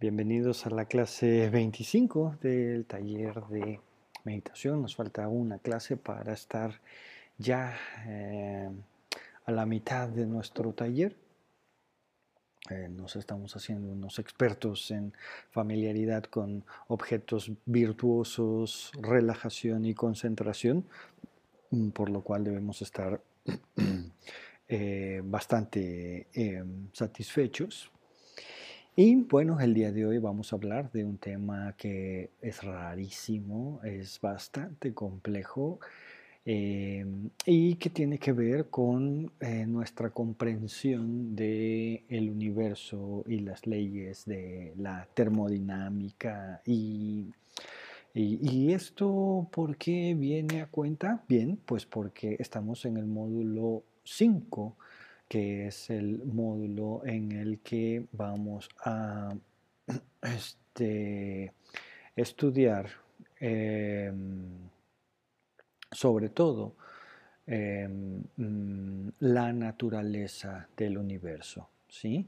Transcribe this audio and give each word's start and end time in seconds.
Bienvenidos 0.00 0.64
a 0.64 0.70
la 0.70 0.84
clase 0.84 1.50
25 1.50 2.36
del 2.40 2.84
taller 2.84 3.34
de 3.46 3.80
meditación. 4.22 4.80
Nos 4.80 4.94
falta 4.94 5.26
una 5.26 5.58
clase 5.58 5.96
para 5.96 6.34
estar 6.34 6.80
ya 7.36 7.76
eh, 8.06 8.70
a 9.44 9.50
la 9.50 9.66
mitad 9.66 10.08
de 10.08 10.24
nuestro 10.24 10.72
taller. 10.72 11.16
Eh, 12.70 12.88
nos 12.88 13.16
estamos 13.16 13.56
haciendo 13.56 13.90
unos 13.90 14.20
expertos 14.20 14.88
en 14.92 15.12
familiaridad 15.50 16.22
con 16.26 16.64
objetos 16.86 17.50
virtuosos, 17.66 18.92
relajación 19.02 19.84
y 19.84 19.94
concentración, 19.94 20.84
mm, 21.72 21.88
por 21.88 22.08
lo 22.08 22.20
cual 22.20 22.44
debemos 22.44 22.82
estar 22.82 23.20
eh, 24.68 25.22
bastante 25.24 26.28
satisfechos 26.92 27.90
y 29.00 29.14
bueno, 29.14 29.60
el 29.60 29.74
día 29.74 29.92
de 29.92 30.04
hoy 30.04 30.18
vamos 30.18 30.52
a 30.52 30.56
hablar 30.56 30.90
de 30.90 31.04
un 31.04 31.18
tema 31.18 31.72
que 31.78 32.30
es 32.42 32.64
rarísimo, 32.64 33.80
es 33.84 34.20
bastante 34.20 34.92
complejo 34.92 35.78
eh, 36.44 37.06
y 37.46 37.76
que 37.76 37.90
tiene 37.90 38.18
que 38.18 38.32
ver 38.32 38.70
con 38.70 39.30
eh, 39.38 39.66
nuestra 39.68 40.10
comprensión 40.10 41.36
del 41.36 42.02
el 42.08 42.28
universo 42.28 43.22
y 43.28 43.38
las 43.38 43.68
leyes 43.68 44.24
de 44.24 44.74
la 44.76 45.06
termodinámica 45.14 46.60
y, 46.66 47.30
y, 48.14 48.72
esto 48.72 49.46
¿por 49.52 49.76
qué 49.76 50.16
viene 50.18 50.60
a 50.60 50.66
cuenta? 50.66 51.22
Bien, 51.28 51.56
pues 51.66 51.86
porque 51.86 52.34
estamos 52.40 52.84
en 52.84 52.96
el 52.96 53.06
módulo 53.06 53.84
5 54.02 54.76
que 55.28 55.66
es 55.68 55.90
el 55.90 56.24
módulo 56.24 57.02
en 57.04 57.32
el 57.32 57.60
que 57.60 58.06
vamos 58.12 58.68
a 58.84 59.34
este, 60.22 61.52
estudiar 62.16 62.88
em, 63.38 64.68
sobre 65.90 66.30
todo 66.30 66.74
em, 67.46 68.22
mm, 68.36 69.08
la 69.20 69.52
naturaleza 69.52 70.68
del 70.76 70.98
universo. 70.98 71.68
¿sí? 71.88 72.26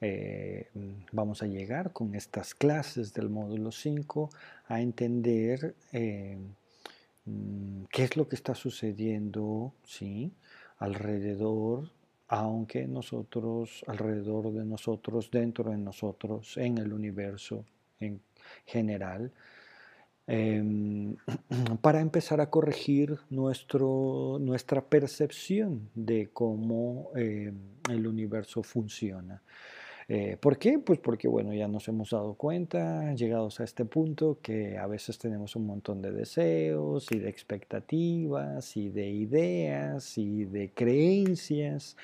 Eh, 0.00 0.68
vamos 1.12 1.42
a 1.42 1.46
llegar 1.46 1.92
con 1.92 2.14
estas 2.14 2.54
clases 2.54 3.12
del 3.12 3.28
módulo 3.28 3.72
5 3.72 4.30
a 4.68 4.80
entender 4.80 5.74
em, 5.92 6.54
mm, 7.24 7.84
qué 7.90 8.04
es 8.04 8.16
lo 8.16 8.28
que 8.28 8.36
está 8.36 8.54
sucediendo 8.54 9.74
¿sí? 9.84 10.32
alrededor 10.78 11.90
aunque 12.28 12.86
nosotros, 12.86 13.84
alrededor 13.86 14.52
de 14.52 14.64
nosotros, 14.64 15.30
dentro 15.30 15.70
de 15.70 15.78
nosotros, 15.78 16.56
en 16.58 16.78
el 16.78 16.92
universo 16.92 17.64
en 18.00 18.20
general, 18.66 19.32
em, 20.26 21.16
para 21.80 22.00
empezar 22.00 22.40
a 22.40 22.50
corregir 22.50 23.18
nuestro, 23.30 24.38
nuestra 24.40 24.82
percepción 24.82 25.88
de 25.94 26.28
cómo 26.32 27.10
em, 27.16 27.56
el 27.90 28.06
universo 28.06 28.62
funciona. 28.62 29.42
Eh, 30.10 30.38
¿Por 30.40 30.58
qué? 30.58 30.78
Pues 30.78 30.98
porque, 31.00 31.28
bueno, 31.28 31.52
ya 31.52 31.68
nos 31.68 31.86
hemos 31.86 32.10
dado 32.10 32.32
cuenta, 32.32 33.12
llegados 33.14 33.60
a 33.60 33.64
este 33.64 33.84
punto, 33.84 34.38
que 34.40 34.78
a 34.78 34.86
veces 34.86 35.18
tenemos 35.18 35.54
un 35.54 35.66
montón 35.66 36.00
de 36.00 36.12
deseos 36.12 37.06
y 37.10 37.18
de 37.18 37.28
expectativas 37.28 38.74
y 38.78 38.88
de 38.88 39.06
ideas 39.10 40.16
y 40.16 40.46
de 40.46 40.70
creencias 40.70 41.94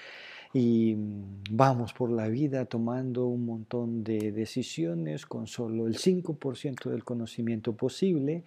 y 0.55 0.95
mm, 0.95 1.45
vamos 1.51 1.93
por 1.93 2.11
la 2.11 2.29
vida 2.29 2.65
tomando 2.67 3.27
un 3.27 3.45
montón 3.45 4.05
de 4.05 4.33
decisiones 4.33 5.27
con 5.27 5.47
solo 5.47 5.87
el 5.87 5.97
5% 5.97 6.91
del 6.91 7.05
conocimiento 7.05 7.75
posible 7.75 8.45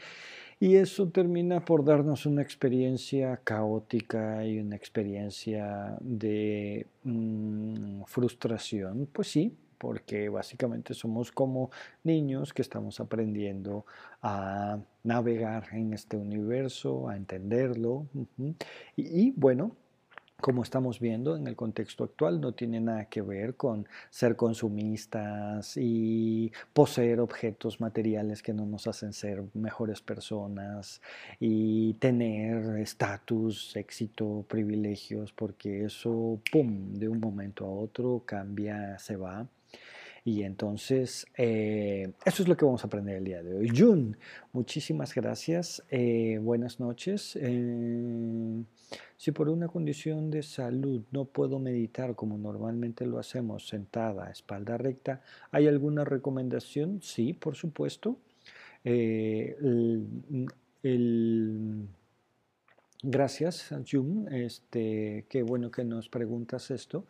y 0.59 0.75
eso 0.75 1.09
termina 1.09 1.63
por 1.63 1.85
darnos 1.85 2.25
una 2.25 2.41
experiencia 2.41 3.37
caótica 3.43 4.45
y 4.45 4.59
una 4.59 4.75
experiencia 4.75 5.97
de 5.99 6.87
mm, 7.03 8.03
frustración. 8.05 9.07
Pues 9.11 9.27
sí, 9.27 9.55
porque 9.77 10.29
básicamente 10.29 10.93
somos 10.93 11.31
como 11.31 11.69
niños 12.03 12.53
que 12.53 12.61
estamos 12.61 12.99
aprendiendo 12.99 13.85
a 14.21 14.79
navegar 15.03 15.67
en 15.73 15.93
este 15.93 16.17
universo, 16.17 17.07
a 17.07 17.15
entenderlo. 17.15 18.07
y, 18.95 19.31
bueno, 19.31 19.75
como 20.39 20.61
estamos 20.61 20.99
viendo 20.99 21.35
en 21.35 21.47
el 21.47 21.55
contexto 21.55 22.03
actual, 22.03 22.39
no 22.39 22.53
tiene 22.53 22.79
nada 22.79 23.05
que 23.05 23.21
ver 23.21 23.55
con 23.55 23.87
ser 24.11 24.35
consumistas 24.35 25.75
y 25.77 26.51
poseer 26.73 27.19
objetos 27.19 27.81
materiales 27.81 28.43
que 28.43 28.53
no 28.53 28.65
nos 28.65 28.87
hacen 28.87 29.13
ser 29.13 29.43
mejores 29.55 30.01
personas 30.01 31.01
y 31.39 31.93
tener 31.95 32.77
estatus, 32.77 33.75
éxito, 33.75 34.45
privilegios, 34.47 35.33
porque 35.33 35.85
eso, 35.85 36.39
¡pum!, 36.51 36.93
de 36.93 37.09
un 37.09 37.19
momento 37.19 37.65
a 37.65 37.69
otro 37.69 38.21
cambia, 38.25 38.99
se 38.99 39.15
va. 39.15 39.47
Y 40.23 40.43
entonces, 40.43 41.25
eh, 41.37 42.11
eso 42.25 42.43
es 42.43 42.49
lo 42.49 42.57
que 42.57 42.65
vamos 42.65 42.83
a 42.83 42.87
aprender 42.87 43.15
el 43.15 43.23
día 43.23 43.41
de 43.41 43.55
hoy. 43.55 43.69
Jun, 43.75 44.17
muchísimas 44.51 45.15
gracias. 45.15 45.83
Eh, 45.89 46.37
buenas 46.41 46.81
noches. 46.81 47.37
Eh, 47.41 48.63
si 49.17 49.31
por 49.31 49.49
una 49.49 49.67
condición 49.67 50.29
de 50.29 50.43
salud 50.43 51.03
no 51.11 51.25
puedo 51.25 51.59
meditar 51.59 52.15
como 52.15 52.37
normalmente 52.37 53.05
lo 53.05 53.19
hacemos, 53.19 53.67
sentada, 53.67 54.29
espalda 54.29 54.77
recta, 54.77 55.21
¿hay 55.51 55.67
alguna 55.67 56.05
recomendación? 56.05 57.01
Sí, 57.01 57.33
por 57.33 57.55
supuesto. 57.55 58.17
gracias, 63.03 63.73
Jun. 63.89 64.27
Este, 64.31 65.25
qué 65.29 65.43
bueno 65.43 65.71
que 65.71 65.83
nos 65.83 66.09
preguntas 66.09 66.71
esto. 66.71 67.05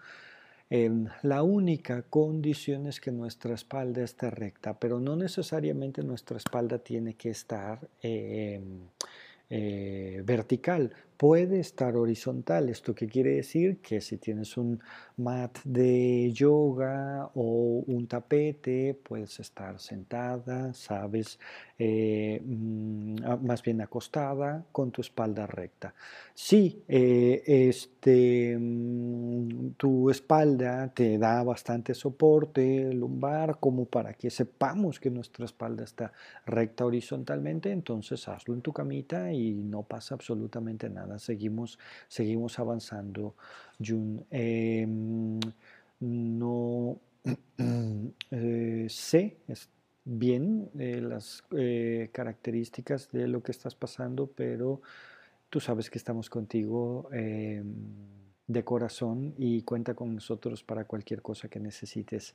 Em, 0.70 1.08
la 1.24 1.44
única 1.44 2.02
condición 2.04 2.88
es 2.88 3.00
que 3.00 3.12
nuestra 3.12 3.54
espalda 3.56 4.04
esté 4.04 4.30
recta, 4.30 4.78
pero 4.78 5.00
no 5.00 5.16
necesariamente 5.16 6.04
nuestra 6.04 6.38
espalda 6.38 6.80
tiene 6.80 7.14
que 7.14 7.30
estar 7.30 7.88
em, 8.02 8.82
eh, 9.50 10.22
vertical 10.26 10.92
puede 11.18 11.60
estar 11.60 11.96
horizontal. 11.96 12.70
¿Esto 12.70 12.94
qué 12.94 13.08
quiere 13.08 13.32
decir? 13.32 13.82
Que 13.82 14.02
si 14.02 14.18
tienes 14.18 14.56
un 14.56 14.80
mat 15.18 15.58
de 15.64 16.32
yoga 16.32 17.30
o 17.34 17.84
un 17.88 18.08
tapete, 18.08 18.94
puedes 18.94 19.40
estar 19.40 19.80
sentada, 19.80 20.74
sabes, 20.74 21.40
eh, 21.80 22.42
mm, 22.46 23.44
más 23.44 23.64
bien 23.64 23.82
acostada, 23.82 24.64
con 24.72 24.92
tu 24.92 25.02
espalda 25.02 25.48
recta. 25.48 25.94
Si 26.34 26.84
eh, 26.88 27.44
este, 27.48 28.56
mm, 28.60 29.72
tu 29.78 30.10
espalda 30.12 30.90
te 30.94 31.18
da 31.18 31.44
bastante 31.44 31.96
soporte 31.96 32.94
lumbar, 32.94 33.60
como 33.60 33.86
para 33.86 34.14
que 34.14 34.30
sepamos 34.30 35.00
que 35.00 35.10
nuestra 35.10 35.46
espalda 35.46 35.84
está 35.84 36.12
recta 36.46 36.86
horizontalmente, 36.86 37.72
entonces 37.72 38.28
hazlo 38.28 38.54
en 38.54 38.62
tu 38.62 38.72
camita 38.72 39.32
y 39.34 39.54
no 39.54 39.84
pasa 39.84 40.14
absolutamente 40.16 40.90
nada 40.90 41.07
seguimos, 41.18 41.80
seguimos 42.08 42.60
avanzando. 42.60 43.36
Jun, 43.80 44.26
em, 44.30 45.40
no 46.00 47.00
eh, 48.32 48.88
sé 48.90 49.38
bien 50.06 50.70
eh, 50.80 51.02
las 51.02 51.44
eh, 51.52 52.10
características 52.14 53.12
de 53.12 53.28
lo 53.28 53.44
que 53.44 53.52
estás 53.52 53.76
pasando, 53.76 54.28
pero 54.28 54.82
tú 55.50 55.60
sabes 55.60 55.90
que 55.90 55.98
estamos 55.98 56.30
contigo 56.30 57.10
em, 57.12 57.74
de 58.48 58.64
corazón 58.64 59.34
y 59.38 59.64
cuenta 59.64 59.94
con 59.94 60.16
nosotros 60.16 60.64
para 60.64 60.86
cualquier 60.86 61.22
cosa 61.22 61.50
que 61.50 61.60
necesites. 61.60 62.34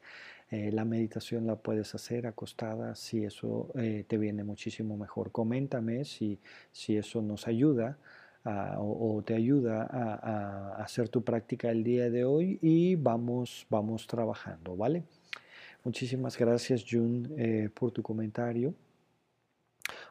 la 0.50 0.84
meditación 0.84 1.46
la 1.46 1.56
puedes 1.56 1.94
hacer 1.94 2.26
acostada 2.26 2.94
si 2.94 3.24
eso 3.24 3.72
te 3.72 4.18
viene 4.18 4.44
muchísimo 4.44 4.98
mejor. 4.98 5.32
Coméntame 5.32 6.04
si, 6.04 6.38
si 6.70 6.98
eso 6.98 7.22
nos 7.22 7.48
ayuda 7.48 7.96
o, 8.44 9.22
te 9.24 9.34
ayuda 9.34 9.86
a, 9.90 10.82
hacer 10.82 11.08
tu 11.08 11.22
práctica 11.22 11.70
el 11.70 11.84
día 11.84 12.10
de 12.10 12.24
hoy 12.24 12.58
y 12.60 12.96
vamos, 12.96 13.66
vamos 13.70 14.06
trabajando, 14.06 14.76
¿vale? 14.76 15.04
Muchísimas 15.84 16.38
gracias, 16.38 16.84
Jun, 16.88 17.32
eh, 17.36 17.68
por 17.74 17.90
tu 17.90 18.02
comentario. 18.02 18.74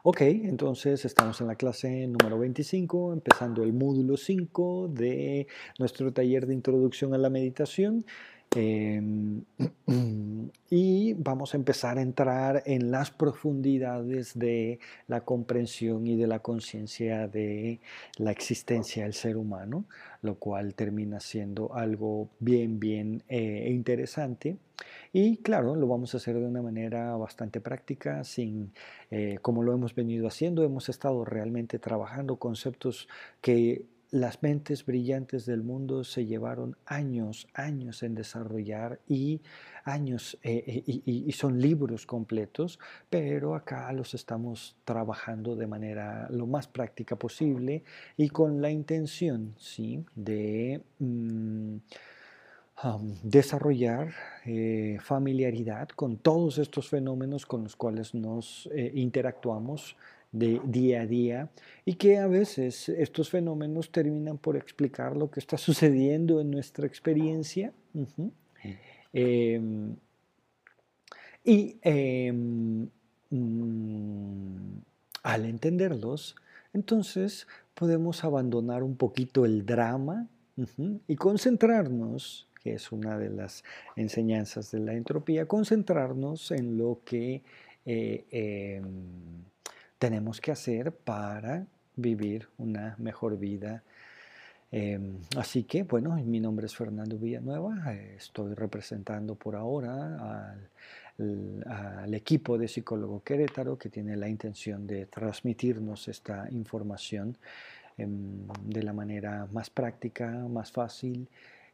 Ok, 0.04 0.22
entonces 0.22 1.06
estamos 1.06 1.40
en 1.42 1.48
la 1.48 1.56
clase 1.56 2.08
número 2.08 2.40
25, 2.40 3.14
empezando 3.14 3.64
el 3.64 3.72
módulo 3.72 4.18
5 4.18 4.90
de 4.90 5.48
nuestro 5.78 6.12
taller 6.12 6.48
de 6.48 6.56
introducción 6.56 7.14
a 7.14 7.18
la 7.18 7.30
meditación. 7.30 8.06
Em, 8.54 9.46
y 10.70 11.14
vamos 11.14 11.54
a 11.54 11.58
empezar 11.58 11.98
a 11.98 12.02
entrar 12.02 12.64
en 12.66 12.92
las 12.92 13.10
profundidades 13.10 14.38
de 14.38 14.80
la 15.08 15.22
comprensión 15.22 16.06
y 16.06 16.18
de 16.18 16.28
la 16.28 16.40
conciencia 16.40 17.30
de 17.30 17.80
la 18.18 18.32
existencia 18.32 19.04
del 19.04 19.14
ser 19.14 19.38
humano, 19.38 19.86
lo 20.22 20.36
cual 20.36 20.76
termina 20.76 21.22
siendo 21.22 21.74
algo 21.74 22.28
bien, 22.40 22.78
bien 22.78 23.24
eh, 23.30 23.70
interesante. 23.70 24.58
Y 25.14 25.38
claro, 25.38 25.76
lo 25.76 25.88
vamos 25.88 26.14
a 26.14 26.18
hacer 26.18 26.36
de 26.36 26.46
una 26.46 26.62
manera 26.62 27.16
bastante 27.16 27.62
práctica, 27.62 28.26
sin, 28.26 28.74
eh, 29.12 29.38
como 29.42 29.64
lo 29.64 29.74
hemos 29.74 29.96
venido 29.96 30.28
haciendo, 30.28 30.64
hemos 30.64 30.90
estado 30.90 31.24
realmente 31.24 31.80
trabajando 31.80 32.36
conceptos 32.36 33.08
que 33.42 33.86
las 34.12 34.44
mentes 34.44 34.86
brillantes 34.86 35.46
del 35.46 35.64
mundo 35.64 36.04
se 36.04 36.26
llevaron 36.26 36.76
años, 36.86 37.48
años 37.54 38.04
en 38.04 38.14
desarrollar 38.14 39.00
y 39.08 39.42
años, 39.86 40.38
eh, 40.44 40.64
eh, 40.68 41.02
y, 41.06 41.32
son 41.32 41.60
libros 41.62 42.06
completos, 42.06 42.78
pero 43.10 43.56
acá 43.56 43.92
los 43.94 44.14
estamos 44.14 44.76
trabajando 44.84 45.56
de 45.56 45.66
manera 45.66 46.28
lo 46.30 46.46
más 46.46 46.68
práctica 46.68 47.16
posible 47.16 47.84
y 48.18 48.30
con 48.30 48.62
la 48.62 48.70
intención, 48.70 49.56
¿sí?, 49.58 50.04
de 50.14 50.82
mm, 51.00 51.78
desarrollar 53.24 54.12
eh, 54.44 54.98
familiaridad 55.02 55.88
con 55.90 56.18
todos 56.18 56.58
estos 56.58 56.90
fenómenos 56.90 57.46
con 57.46 57.64
los 57.64 57.76
cuales 57.76 58.16
nos 58.16 58.68
interactuamos 58.94 59.96
de 60.32 60.62
día 60.64 61.02
a 61.02 61.06
día 61.06 61.50
y 61.86 61.96
que 61.96 62.18
a 62.18 62.28
veces 62.28 62.88
estos 62.90 63.30
fenómenos 63.30 63.92
terminan 63.92 64.38
por 64.38 64.56
explicar 64.56 65.18
lo 65.18 65.30
que 65.30 65.40
está 65.40 65.58
sucediendo 65.58 66.40
en 66.40 66.52
nuestra 66.52 66.88
experiencia. 66.88 67.74
Em, 69.14 69.96
y 71.44 71.78
em, 71.82 72.88
mm, 73.30 74.78
al 75.24 75.46
entenderlos, 75.46 76.36
entonces 76.74 77.48
podemos 77.74 78.24
abandonar 78.24 78.84
un 78.84 78.96
poquito 78.96 79.46
el 79.46 79.66
drama 79.66 80.28
y 81.08 81.16
concentrarnos, 81.16 82.48
que 82.62 82.74
es 82.74 82.92
una 82.92 83.18
de 83.18 83.30
las 83.30 83.64
enseñanzas 83.96 84.72
de 84.72 84.80
la 84.80 84.94
entropía, 84.94 85.48
concentrarnos 85.48 86.52
en 86.52 86.78
lo 86.78 87.02
que 87.04 87.42
eh, 87.86 88.26
em, 88.30 88.84
tenemos 90.02 90.42
que 90.42 90.50
hacer 90.50 90.92
para 90.92 91.64
vivir 91.96 92.48
una 92.58 92.96
mejor 92.98 93.38
vida. 93.38 93.84
Em, 94.72 95.18
así 95.38 95.64
que, 95.66 95.84
bueno, 95.84 96.16
mi 96.16 96.40
nombre 96.40 96.66
es 96.66 96.76
Fernando 96.76 97.20
Villanueva, 97.20 97.94
estoy 97.94 98.56
representando 98.56 99.36
por 99.36 99.56
ahora 99.56 100.56
al, 101.20 102.14
equipo 102.16 102.58
de 102.58 102.68
Psicólogo 102.68 103.22
Querétaro 103.24 103.78
que 103.78 103.90
tiene 103.90 104.18
la 104.18 104.28
intención 104.28 104.88
de 104.88 105.06
transmitirnos 105.06 106.08
esta 106.08 106.48
información 106.50 107.38
em, 107.96 108.48
de 108.64 108.82
la 108.82 108.94
manera 108.94 109.48
más 109.52 109.70
práctica, 109.70 110.32
más 110.50 110.72
fácil 110.72 111.28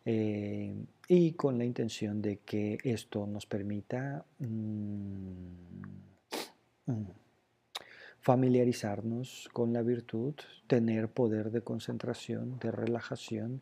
eh, 0.04 0.74
y 1.08 1.32
con 1.32 1.58
la 1.58 1.64
intención 1.64 2.22
de 2.22 2.40
que 2.40 2.78
esto 2.84 3.26
nos 3.26 3.46
permita 3.46 4.26
mm, 4.40 4.46
mm, 6.88 7.06
familiarizarnos 8.28 9.50
con 9.54 9.72
la 9.72 9.82
virtud, 9.82 10.34
tener 10.68 11.08
poder 11.08 11.50
de 11.50 11.62
concentración, 11.62 12.60
de 12.60 12.72
relajación 12.72 13.62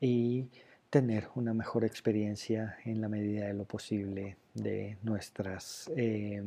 y 0.00 0.48
tener 0.90 1.28
una 1.36 1.54
mejor 1.54 1.84
experiencia 1.84 2.76
en 2.84 3.00
la 3.00 3.08
medida 3.08 3.46
de 3.46 3.54
lo 3.54 3.66
posible 3.66 4.36
de 4.52 4.96
nuestras 5.04 5.92
eh, 5.94 6.42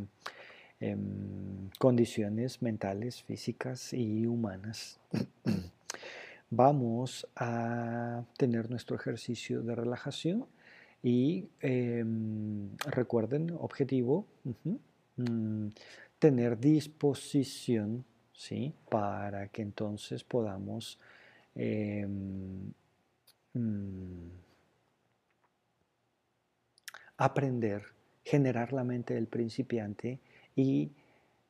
em, 0.81 1.69
condiciones 1.79 2.61
mentales, 2.61 3.23
físicas 3.23 3.93
y 3.93 4.25
humanas. 4.27 4.99
Vamos 6.49 7.25
a 7.37 8.25
tener 8.35 8.69
nuestro 8.69 8.97
ejercicio 8.97 9.61
de 9.61 9.73
relajación 9.73 10.47
y 11.01 11.47
em, 11.61 12.75
recuerden, 12.87 13.51
objetivo, 13.57 14.27
tener 16.23 16.57
disposición, 16.57 18.05
¿sí? 18.31 18.73
Para 18.89 19.49
que 19.49 19.61
entonces 19.61 20.23
podamos 20.23 20.97
em, 21.53 22.71
mm, 23.51 24.29
aprender, 27.17 27.83
generar 28.23 28.71
la 28.71 28.85
mente 28.85 29.15
del 29.15 29.27
principiante 29.27 30.21
y 30.55 30.91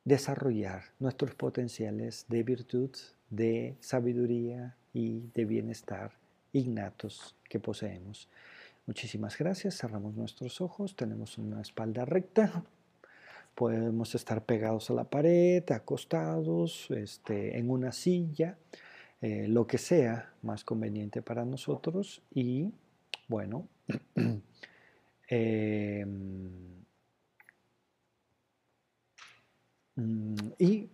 desarrollar 0.04 0.82
nuestros 0.98 1.36
potenciales 1.36 2.26
de 2.28 2.42
virtud, 2.42 2.90
de 3.30 3.76
sabiduría 3.78 4.74
y 4.92 5.20
de 5.34 5.44
bienestar 5.44 6.14
innatos 6.52 7.36
que 7.48 7.60
poseemos. 7.60 8.28
Muchísimas 8.86 9.38
gracias, 9.38 9.78
cerramos 9.78 10.16
nuestros 10.16 10.60
ojos, 10.60 10.96
tenemos 10.96 11.38
una 11.38 11.60
espalda 11.60 12.04
recta, 12.04 12.64
Podemos 13.54 14.14
estar 14.14 14.44
pegados 14.44 14.90
a 14.90 14.94
la 14.94 15.04
pared, 15.04 15.62
acostados, 15.70 16.90
este, 16.90 17.58
en 17.58 17.70
una 17.70 17.92
silla, 17.92 18.58
eh, 19.22 19.46
lo 19.48 19.66
que 19.66 19.78
sea 19.78 20.32
más 20.42 20.64
conveniente 20.64 21.22
para 21.22 21.44
nosotros. 21.44 22.22
Y 22.34 22.72
bueno, 23.28 23.68
em, 25.28 26.74
y 30.58 30.88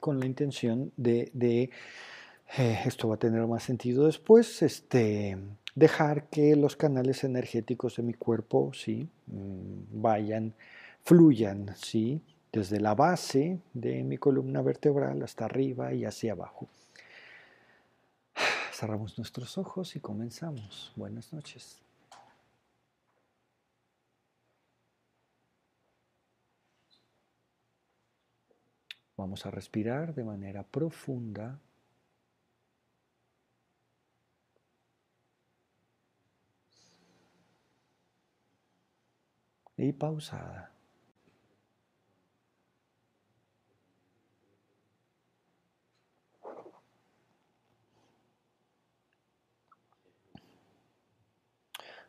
con 0.00 0.18
la 0.18 0.26
intención 0.26 0.92
de, 0.96 1.30
eh, 2.58 2.78
esto 2.86 3.08
va 3.08 3.16
a 3.16 3.18
tener 3.18 3.46
más 3.46 3.62
sentido 3.62 4.06
después, 4.06 4.62
este, 4.62 5.36
dejar 5.74 6.28
que 6.28 6.56
los 6.56 6.76
canales 6.76 7.22
energéticos 7.24 7.96
de 7.96 8.02
mi 8.02 8.14
cuerpo 8.14 8.72
¿sí? 8.72 9.08
Mm, 9.26 10.00
vayan 10.00 10.54
fluyan, 11.06 11.72
¿sí? 11.76 12.20
Desde 12.52 12.80
la 12.80 12.94
base 12.96 13.60
de 13.74 14.02
mi 14.02 14.18
columna 14.18 14.60
vertebral 14.60 15.22
hasta 15.22 15.44
arriba 15.44 15.94
y 15.94 16.04
hacia 16.04 16.32
abajo. 16.32 16.68
Cerramos 18.72 19.16
nuestros 19.16 19.56
ojos 19.56 19.94
y 19.94 20.00
comenzamos. 20.00 20.92
Buenas 20.96 21.32
noches. 21.32 21.80
Vamos 29.16 29.46
a 29.46 29.50
respirar 29.52 30.12
de 30.12 30.24
manera 30.24 30.64
profunda. 30.64 31.60
Y 39.76 39.92
pausada. 39.92 40.75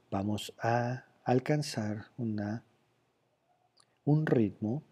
Vamos 0.09 0.53
a 0.59 1.05
alcanzar 1.23 2.05
una, 2.17 2.63
un 4.05 4.25
ritmo 4.25 4.83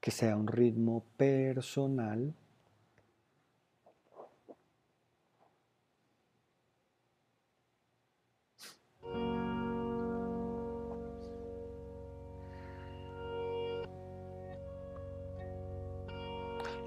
que 0.00 0.10
sea 0.10 0.36
un 0.36 0.48
ritmo 0.48 1.04
personal 1.16 2.34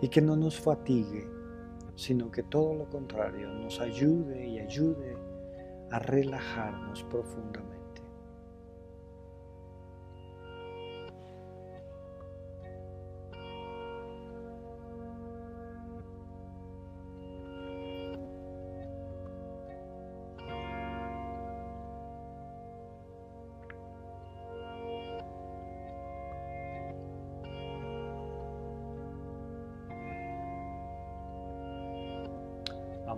y 0.01 0.09
que 0.09 0.21
no 0.21 0.35
nos 0.35 0.59
fatigue, 0.59 1.27
sino 1.95 2.31
que 2.31 2.43
todo 2.43 2.73
lo 2.73 2.89
contrario 2.89 3.47
nos 3.49 3.79
ayude 3.79 4.47
y 4.47 4.59
ayude 4.59 5.17
a 5.91 5.99
relajarnos 5.99 7.03
profundamente. 7.03 7.74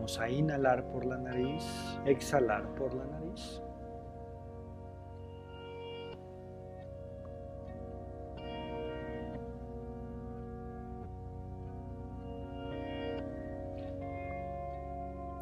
Vamos 0.08 0.20
a 0.22 0.30
inhalar 0.30 0.90
por 0.94 1.06
la 1.06 1.18
nariz, 1.18 1.66
exhalar 2.06 2.64
por 2.76 2.94
la 2.94 3.04
nariz. 3.04 3.62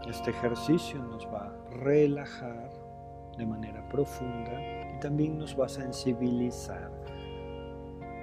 Este 0.10 0.32
ejercicio 0.32 0.98
nos 0.98 1.28
va 1.28 1.46
a 1.46 1.74
relajar 1.84 2.72
de 3.38 3.46
manera 3.46 3.88
profunda 3.90 4.52
y 4.96 5.00
también 5.00 5.38
nos 5.38 5.56
va 5.60 5.68
a 5.68 5.70
sensibilizar. 5.70 6.90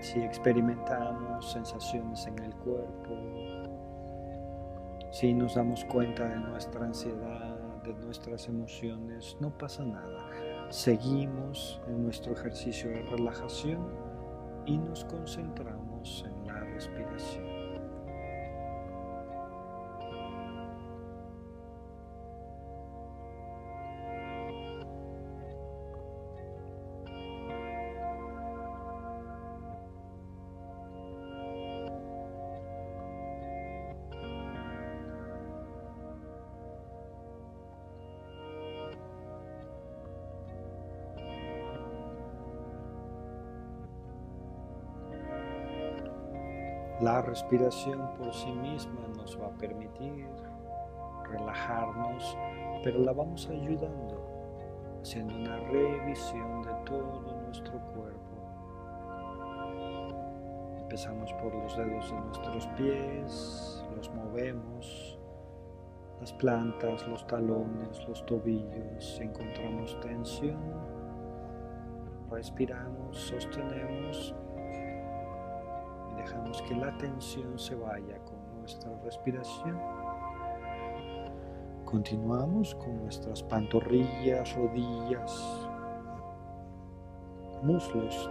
Si 0.01 0.19
experimentamos 0.19 1.53
sensaciones 1.53 2.27
en 2.27 2.37
el 2.41 2.53
cuerpo, 2.57 3.15
si 5.13 5.35
nos 5.35 5.55
damos 5.55 5.85
cuenta 5.85 6.27
de 6.27 6.39
nuestra 6.39 6.87
ansiedad, 6.87 7.55
de 7.85 7.93
nuestras 7.93 8.49
emociones, 8.49 9.37
no 9.41 9.57
pasa 9.57 9.85
nada. 9.85 10.31
Seguimos 10.71 11.83
en 11.87 12.05
nuestro 12.05 12.33
ejercicio 12.33 12.89
de 12.89 13.03
relajación 13.03 13.87
y 14.65 14.79
nos 14.79 15.05
concentramos 15.05 16.25
en 16.27 16.47
la 16.47 16.61
respiración. 16.61 17.52
La 47.13 47.21
respiración 47.21 48.09
por 48.17 48.33
sí 48.33 48.51
misma 48.51 49.07
nos 49.15 49.39
va 49.39 49.49
a 49.49 49.59
permitir 49.59 50.27
relajarnos, 51.31 52.39
pero 52.83 53.01
la 53.01 53.13
vamos 53.13 53.47
ayudando, 53.51 54.19
haciendo 55.03 55.35
una 55.35 55.59
revisión 55.59 56.63
de 56.63 56.73
todo 56.87 57.21
nuestro 57.45 57.79
cuerpo. 57.93 58.35
Empezamos 60.81 61.31
por 61.35 61.55
los 61.55 61.77
dedos 61.77 62.11
de 62.11 62.19
nuestros 62.19 62.67
pies, 62.79 63.85
los 63.95 64.11
movemos, 64.15 65.19
las 66.19 66.33
plantas, 66.33 67.07
los 67.07 67.27
talones, 67.27 68.09
los 68.09 68.25
tobillos, 68.25 69.21
encontramos 69.21 70.01
tensión, 70.01 70.57
respiramos, 72.31 73.19
sostenemos 73.19 74.35
dejamos 76.33 76.63
que 76.63 76.75
la 76.75 76.97
tensión 76.97 77.59
se 77.59 77.75
vaya 77.75 78.19
con 78.25 78.61
nuestra 78.61 78.91
respiración. 79.05 79.79
Continuamos 81.85 82.75
con 82.77 83.03
nuestras 83.03 83.43
pantorrillas, 83.43 84.55
rodillas, 84.57 85.69
muslos, 87.63 88.31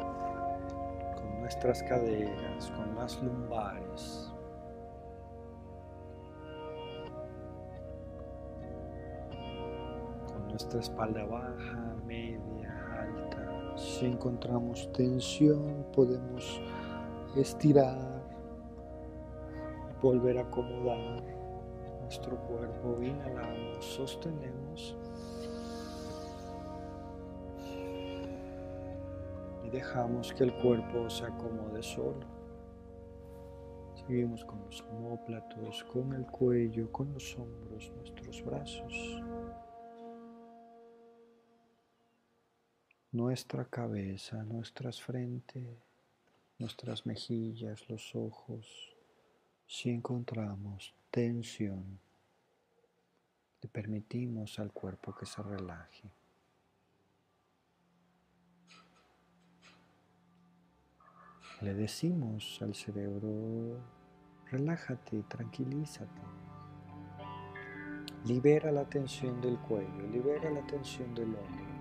con 1.16 1.42
nuestras 1.42 1.84
caderas, 1.84 2.72
con 2.72 2.96
las 2.96 3.22
lumbares. 3.22 4.34
Con 10.28 10.48
nuestra 10.48 10.80
espalda 10.80 11.24
baja, 11.26 11.96
media, 12.06 12.98
alta. 13.00 13.78
Si 13.78 14.08
encontramos 14.08 14.92
tensión, 14.92 15.86
podemos 15.94 16.60
estirar, 17.36 17.98
volver 20.02 20.38
a 20.38 20.42
acomodar 20.42 21.24
nuestro 22.02 22.36
cuerpo, 22.48 23.02
inhalamos, 23.02 23.86
sostenemos 23.86 24.98
y 29.64 29.70
dejamos 29.70 30.34
que 30.34 30.44
el 30.44 30.54
cuerpo 30.56 31.10
se 31.10 31.26
acomode 31.26 31.82
solo. 31.82 32.42
Seguimos 33.96 34.44
con 34.44 34.60
los 34.66 34.82
homóplatos, 34.82 35.84
con 35.86 36.12
el 36.14 36.26
cuello, 36.26 36.92
con 36.92 37.14
los 37.14 37.38
hombros, 37.38 37.92
nuestros 37.96 38.44
brazos, 38.44 39.22
nuestra 43.12 43.64
cabeza, 43.66 44.44
nuestras 44.44 45.02
frentes 45.02 45.91
nuestras 46.62 47.08
mejillas, 47.08 47.90
los 47.90 48.16
ojos, 48.16 48.96
si 49.66 49.90
encontramos 49.90 50.94
tensión, 51.10 52.00
le 53.62 53.68
permitimos 53.68 54.60
al 54.60 54.72
cuerpo 54.72 55.14
que 55.16 55.26
se 55.26 55.42
relaje. 55.42 56.12
Le 61.62 61.74
decimos 61.74 62.60
al 62.62 62.76
cerebro, 62.76 63.80
relájate, 64.52 65.24
tranquilízate. 65.24 66.22
Libera 68.26 68.72
la 68.72 68.88
tensión 68.88 69.42
del 69.42 69.58
cuello, 69.58 70.08
libera 70.12 70.52
la 70.52 70.66
tensión 70.68 71.14
del 71.16 71.36
hombro. 71.36 71.72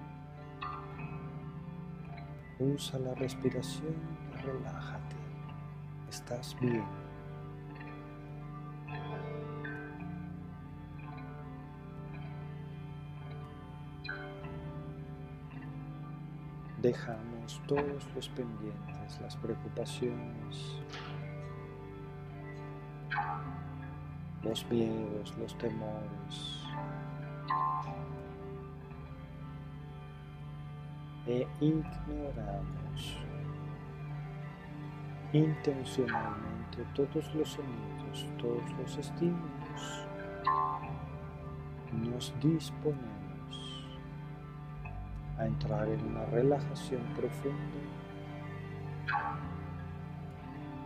Usa 2.61 2.99
la 2.99 3.15
respiración 3.15 4.30
relájate, 4.43 5.17
estás 6.09 6.57
bien. 6.61 6.85
Dejamos 16.81 17.61
todos 17.67 18.09
los 18.15 18.29
pendientes, 18.31 19.21
las 19.21 19.37
preocupaciones, 19.37 20.81
los 24.43 24.67
miedos, 24.71 25.37
los 25.37 25.59
temores. 25.59 26.57
E 31.27 31.47
ignoramos 31.61 33.19
intencionalmente 35.33 36.85
todos 36.95 37.35
los 37.35 37.49
sonidos, 37.51 38.27
todos 38.39 38.73
los 38.79 38.97
estímulos, 38.97 40.07
nos 41.93 42.33
disponemos 42.41 43.89
a 45.39 45.47
entrar 45.47 45.89
en 45.89 46.05
una 46.07 46.25
relajación 46.27 47.03
profunda 47.17 47.57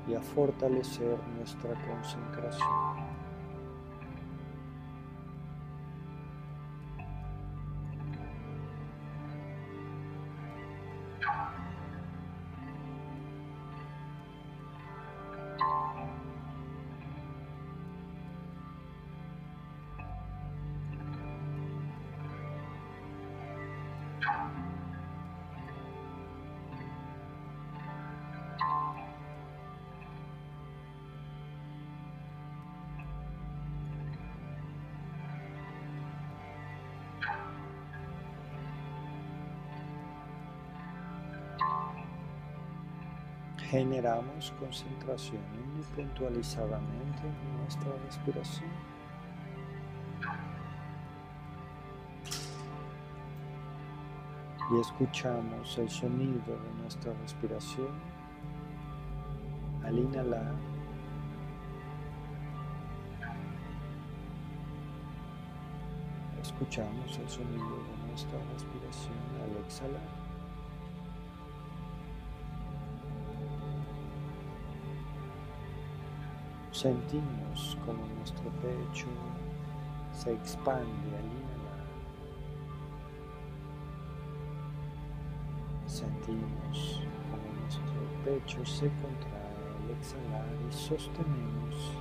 y 0.07 0.15
a 0.15 0.21
fortalecer 0.21 1.19
nuestra 1.37 1.71
concentración. 1.87 3.04
Generamos 43.95 44.53
concentración 44.59 45.41
puntualizadamente 45.95 47.23
en 47.23 47.59
nuestra 47.59 47.93
respiración. 48.05 48.71
Y 54.73 54.81
escuchamos 54.81 55.79
el 55.79 55.89
sonido 55.89 56.59
de 56.65 56.83
nuestra 56.83 57.13
respiración 57.23 57.91
al 59.85 59.97
inhalar 59.97 60.55
Escuchamos 66.43 67.19
el 67.19 67.29
sonido 67.29 67.77
de 67.77 68.09
nuestra 68.09 68.39
respiración 68.53 69.15
al 69.43 69.65
exhalar. 69.65 70.24
Sentimos 76.85 77.79
como 77.87 78.05
nuestro 78.19 78.51
pecho 78.61 79.07
se 80.13 80.35
expande 80.35 81.17
al 81.17 81.25
inhalar. 81.25 81.87
Sentimos 85.87 87.01
como 87.31 87.59
nuestro 87.59 87.87
pecho 88.23 88.67
se 88.67 88.91
contrae 89.01 89.65
al 89.83 89.97
exhalar 89.97 90.47
y 90.69 90.73
sostenemos 90.75 91.93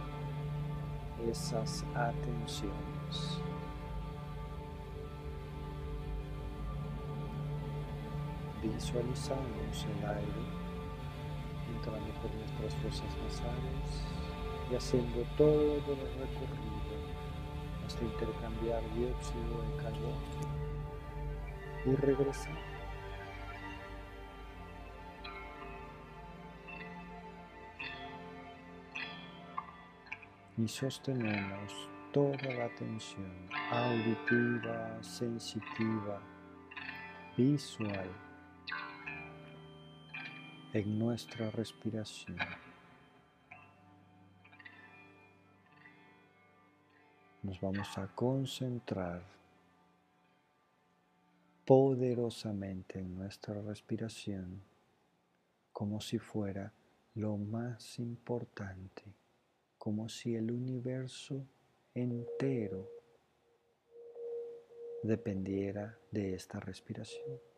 esas 1.29 1.85
atenciones. 1.95 3.39
Visualizamos 8.61 9.85
el 9.97 10.09
aire 10.09 10.43
entrando 11.73 12.11
por 12.21 12.33
nuestras 12.35 12.75
fosas 12.83 13.17
nasales 13.23 14.22
y 14.73 14.75
haciendo 14.75 15.21
todo 15.37 15.75
el 15.75 15.81
recorrido 15.81 16.73
hasta 17.85 18.03
intercambiar 18.03 18.81
dióxido 18.95 19.61
de 19.61 19.83
carbono 19.83 20.17
y 21.85 21.95
regresar. 21.95 22.57
Y 30.57 30.67
sostenemos 30.67 31.89
toda 32.11 32.53
la 32.55 32.65
atención 32.65 33.49
auditiva, 33.71 35.03
sensitiva, 35.03 36.19
visual 37.37 38.09
en 40.73 40.97
nuestra 40.97 41.51
respiración. 41.51 42.37
Nos 47.43 47.59
vamos 47.59 47.97
a 47.97 48.07
concentrar 48.07 49.21
poderosamente 51.65 52.99
en 52.99 53.15
nuestra 53.15 53.61
respiración 53.61 54.61
como 55.71 55.99
si 55.99 56.19
fuera 56.19 56.73
lo 57.15 57.37
más 57.37 57.99
importante, 57.99 59.03
como 59.77 60.07
si 60.09 60.35
el 60.35 60.51
universo 60.51 61.45
entero 61.93 62.89
dependiera 65.03 65.97
de 66.11 66.35
esta 66.35 66.59
respiración. 66.59 67.52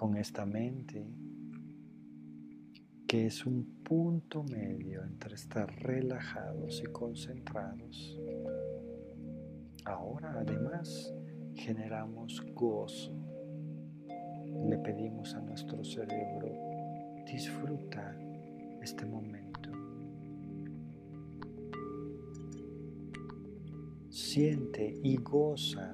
Con 0.00 0.16
esta 0.16 0.46
mente 0.46 1.04
que 3.06 3.26
es 3.26 3.44
un 3.44 3.82
punto 3.84 4.42
medio 4.42 5.02
entre 5.02 5.34
estar 5.34 5.70
relajados 5.82 6.82
y 6.82 6.90
concentrados. 6.90 8.18
Ahora 9.84 10.36
además 10.38 11.12
generamos 11.52 12.42
gozo. 12.54 13.12
Le 14.70 14.78
pedimos 14.78 15.34
a 15.34 15.42
nuestro 15.42 15.84
cerebro, 15.84 16.50
disfruta 17.30 18.16
este 18.80 19.04
momento. 19.04 19.70
Siente 24.08 24.98
y 25.02 25.18
goza 25.18 25.92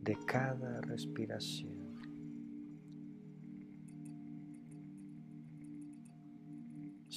de 0.00 0.16
cada 0.28 0.80
respiración. 0.82 1.69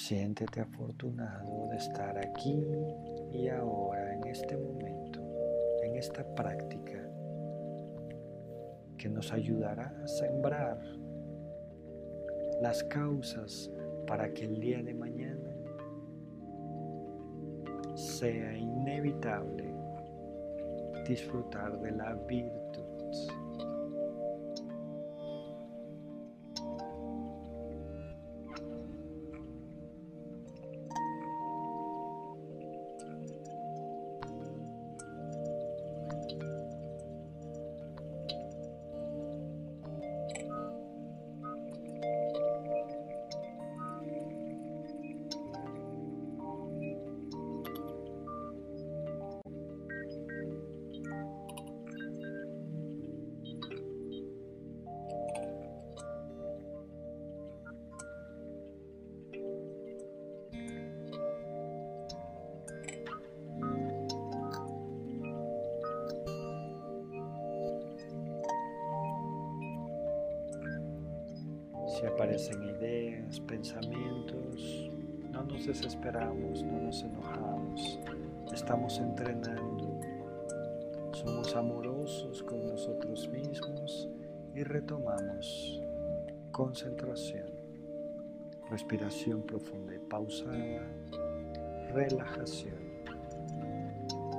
Siéntete 0.06 0.60
afortunado 0.60 1.70
de 1.70 1.78
estar 1.78 2.18
aquí 2.18 2.62
y 3.32 3.48
ahora, 3.48 4.14
en 4.16 4.28
este 4.28 4.58
momento, 4.58 5.22
en 5.82 5.96
esta 5.96 6.26
práctica 6.36 7.10
que 8.98 9.08
nos 9.08 9.32
ayudará 9.32 9.96
a 10.04 10.06
sembrar 10.06 10.78
las 12.62 12.84
causas 12.84 13.72
para 14.06 14.34
que 14.34 14.44
el 14.44 14.60
día 14.60 14.84
de 14.84 14.94
mañana 14.94 15.56
sea 17.96 18.58
inevitable 18.58 19.74
disfrutar 21.08 21.80
de 21.80 21.92
la 21.92 22.14
virtud. 22.28 22.63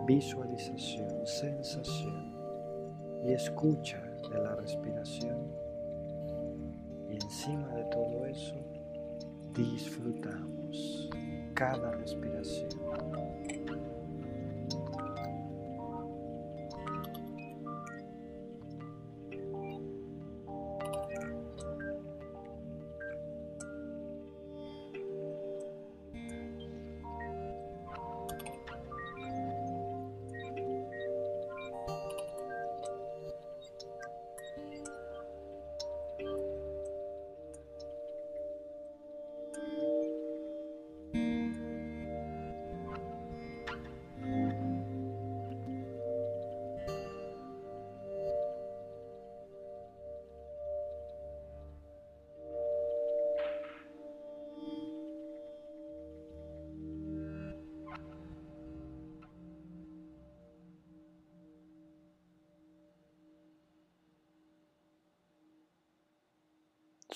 Visualización, 0.06 1.26
sensación 1.26 2.34
y 3.24 3.32
escucha 3.32 4.00
de 4.30 4.38
la 4.42 4.54
respiración 4.56 5.52
y 7.08 7.14
encima 7.14 7.68
de 7.68 7.84
todo 7.84 8.26
eso, 8.26 8.56
disfrutamos 9.54 11.08
cada 11.54 11.92
respiración. 11.92 12.83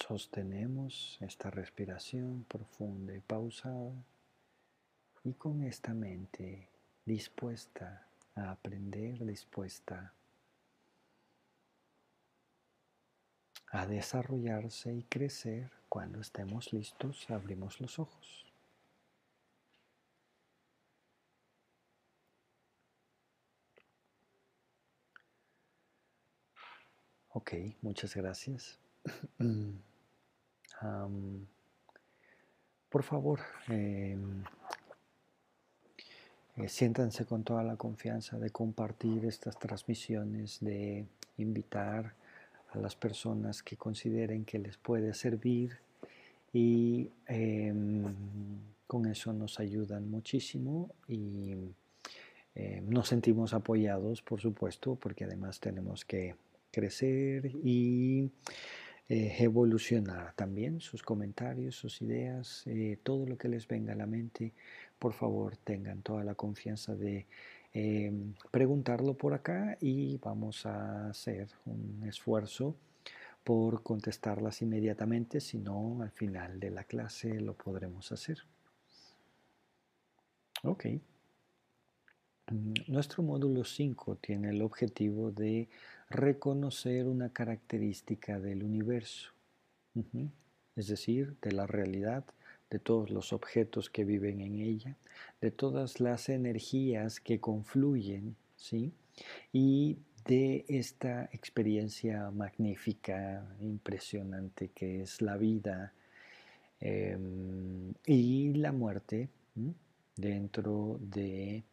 Sostenemos 0.06 1.18
esta 1.20 1.50
respiración 1.50 2.44
profunda 2.44 3.14
y 3.14 3.20
pausada 3.20 3.92
y 5.24 5.34
con 5.34 5.62
esta 5.64 5.92
mente 5.92 6.68
dispuesta 7.04 8.06
a 8.36 8.52
aprender, 8.52 9.24
dispuesta 9.26 10.14
a 13.70 13.86
desarrollarse 13.86 14.94
y 14.94 15.02
crecer, 15.02 15.70
cuando 15.88 16.20
estemos 16.20 16.72
listos 16.72 17.28
abrimos 17.28 17.80
los 17.80 17.98
ojos. 17.98 18.46
Ok, 27.30 27.52
muchas 27.82 28.14
gracias. 28.14 28.78
por 32.88 33.02
favor, 33.02 33.40
em, 33.68 34.42
eh, 36.56 36.68
siéntanse 36.68 37.24
con 37.24 37.44
toda 37.44 37.62
la 37.62 37.76
confianza 37.76 38.38
de 38.38 38.50
compartir 38.50 39.24
estas 39.24 39.58
transmisiones, 39.58 40.58
de 40.60 41.04
invitar 41.36 42.14
a 42.70 42.78
las 42.78 42.96
personas 42.96 43.62
que 43.62 43.76
consideren 43.76 44.44
que 44.44 44.58
les 44.58 44.76
puede 44.76 45.14
servir 45.14 45.78
y 46.52 47.10
em, 47.26 48.04
con 48.86 49.06
eso 49.06 49.32
nos 49.32 49.60
ayudan 49.60 50.10
muchísimo 50.10 50.90
y 51.06 51.54
em, 52.54 52.88
nos 52.88 53.08
sentimos 53.08 53.54
apoyados, 53.54 54.22
por 54.22 54.40
supuesto, 54.40 54.96
porque 54.96 55.24
además 55.24 55.60
tenemos 55.60 56.04
que 56.04 56.34
crecer 56.70 57.46
y 57.64 58.30
eh, 59.08 59.36
evolucionar 59.38 60.34
también 60.34 60.80
sus 60.80 61.02
comentarios, 61.02 61.76
sus 61.76 62.02
ideas, 62.02 62.62
eh, 62.66 62.98
todo 63.02 63.26
lo 63.26 63.38
que 63.38 63.48
les 63.48 63.66
venga 63.66 63.92
a 63.94 63.96
la 63.96 64.06
mente, 64.06 64.52
por 64.98 65.12
favor 65.14 65.56
tengan 65.56 66.02
toda 66.02 66.24
la 66.24 66.34
confianza 66.34 66.94
de 66.94 67.26
em, 67.72 68.34
preguntarlo 68.50 69.14
por 69.14 69.34
acá 69.34 69.76
y 69.80 70.18
vamos 70.18 70.66
a 70.66 71.08
hacer 71.10 71.48
un 71.66 72.04
esfuerzo 72.06 72.74
por 73.44 73.82
contestarlas 73.82 74.62
inmediatamente, 74.62 75.40
si 75.40 75.58
no 75.58 76.02
al 76.02 76.10
final 76.10 76.60
de 76.60 76.70
la 76.70 76.84
clase 76.84 77.40
lo 77.40 77.54
podremos 77.54 78.12
hacer. 78.12 78.38
Ok. 80.62 80.86
Mm, 82.50 82.72
nuestro 82.86 83.22
módulo 83.22 83.64
5 83.64 84.16
tiene 84.16 84.50
el 84.50 84.62
objetivo 84.62 85.30
de 85.30 85.68
reconocer 86.08 87.06
una 87.06 87.30
característica 87.30 88.40
del 88.40 88.62
universo, 88.62 89.30
es 90.76 90.88
decir, 90.88 91.36
de 91.42 91.52
la 91.52 91.66
realidad, 91.66 92.24
de 92.70 92.78
todos 92.78 93.10
los 93.10 93.32
objetos 93.32 93.90
que 93.90 94.04
viven 94.04 94.40
en 94.40 94.58
ella, 94.60 94.96
de 95.40 95.50
todas 95.50 96.00
las 96.00 96.28
energías 96.28 97.20
que 97.20 97.40
confluyen, 97.40 98.36
¿sí? 98.56 98.92
Y 99.52 99.98
de 100.24 100.64
esta 100.68 101.24
experiencia 101.32 102.30
magnífica, 102.30 103.44
impresionante 103.60 104.68
que 104.68 105.02
es 105.02 105.20
la 105.22 105.36
vida 105.36 105.92
em, 106.80 107.92
y 108.06 108.52
la 108.54 108.72
muerte 108.72 109.28
dentro 110.16 110.98
de 111.00 111.64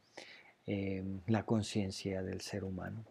em, 0.67 1.19
la 1.27 1.43
conciencia 1.43 2.23
del 2.23 2.41
ser 2.41 2.63
humano. 2.63 3.03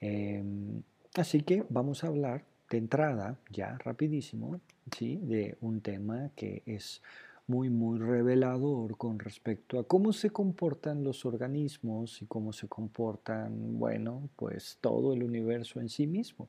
Em, 0.00 0.82
así 1.14 1.42
que 1.42 1.64
vamos 1.68 2.04
a 2.04 2.08
hablar 2.08 2.44
de 2.70 2.78
entrada, 2.78 3.38
ya 3.50 3.78
rapidísimo, 3.78 4.60
¿sí? 4.96 5.16
de 5.22 5.56
un 5.60 5.80
tema 5.80 6.30
que 6.36 6.62
es 6.66 7.02
muy, 7.48 7.70
muy 7.70 7.98
revelador 7.98 8.96
con 8.96 9.18
respecto 9.18 9.78
a 9.78 9.84
cómo 9.84 10.12
se 10.12 10.30
comportan 10.30 11.02
los 11.02 11.24
organismos 11.24 12.20
y 12.20 12.26
cómo 12.26 12.52
se 12.52 12.68
comportan, 12.68 13.78
bueno, 13.78 14.28
pues 14.36 14.78
todo 14.82 15.14
el 15.14 15.22
universo 15.22 15.80
en 15.80 15.88
sí 15.88 16.06
mismo. 16.06 16.48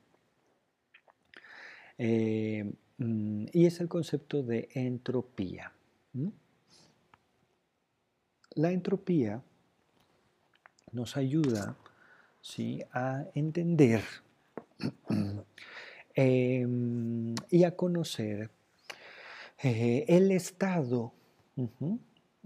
Eh, 1.96 2.70
mm, 2.98 3.46
y 3.52 3.66
es 3.66 3.80
el 3.80 3.88
concepto 3.88 4.42
de 4.42 4.68
entropía. 4.74 5.72
La 8.54 8.72
entropía 8.72 9.42
nos 10.92 11.16
ayuda 11.16 11.76
¿sí? 12.40 12.82
a 12.92 13.24
entender 13.34 14.02
em, 16.14 17.34
y 17.50 17.64
a 17.64 17.76
conocer 17.76 18.50
eh, 19.62 20.04
el 20.08 20.32
estado 20.32 21.12
eh, 21.56 21.68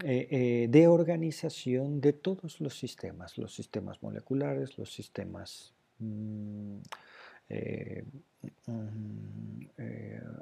eh, 0.03 0.67
de 0.69 0.87
organización 0.87 2.01
de 2.01 2.13
todos 2.13 2.59
los 2.59 2.77
sistemas, 2.77 3.37
los 3.37 3.55
sistemas 3.55 4.03
moleculares, 4.03 4.77
los 4.77 4.93
sistemas 4.93 5.73
mm, 5.99 6.79
mm, 7.49 9.45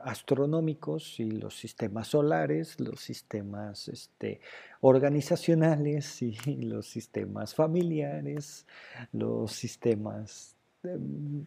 astronómicos 0.04 1.20
y 1.20 1.32
los 1.32 1.58
sistemas 1.58 2.08
solares, 2.10 2.80
los 2.80 3.00
sistemas 3.00 3.88
este, 3.88 4.42
organizacionales 4.82 6.22
y 6.22 6.36
los 6.64 6.88
sistemas 6.88 7.56
familiares, 7.56 8.66
los 9.12 9.52
sistemas 9.54 10.56
em, 10.84 11.46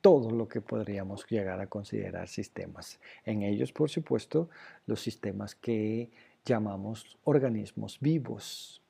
todo 0.00 0.30
lo 0.30 0.48
que 0.48 0.60
podríamos 0.60 1.26
llegar 1.28 1.60
a 1.60 1.66
considerar 1.66 2.28
sistemas. 2.28 2.98
En 3.24 3.42
ellos, 3.42 3.72
por 3.72 3.90
supuesto, 3.90 4.48
los 4.86 5.00
sistemas 5.00 5.54
que 5.54 6.10
llamamos 6.44 7.18
organismos 7.24 7.98
vivos. 8.00 8.82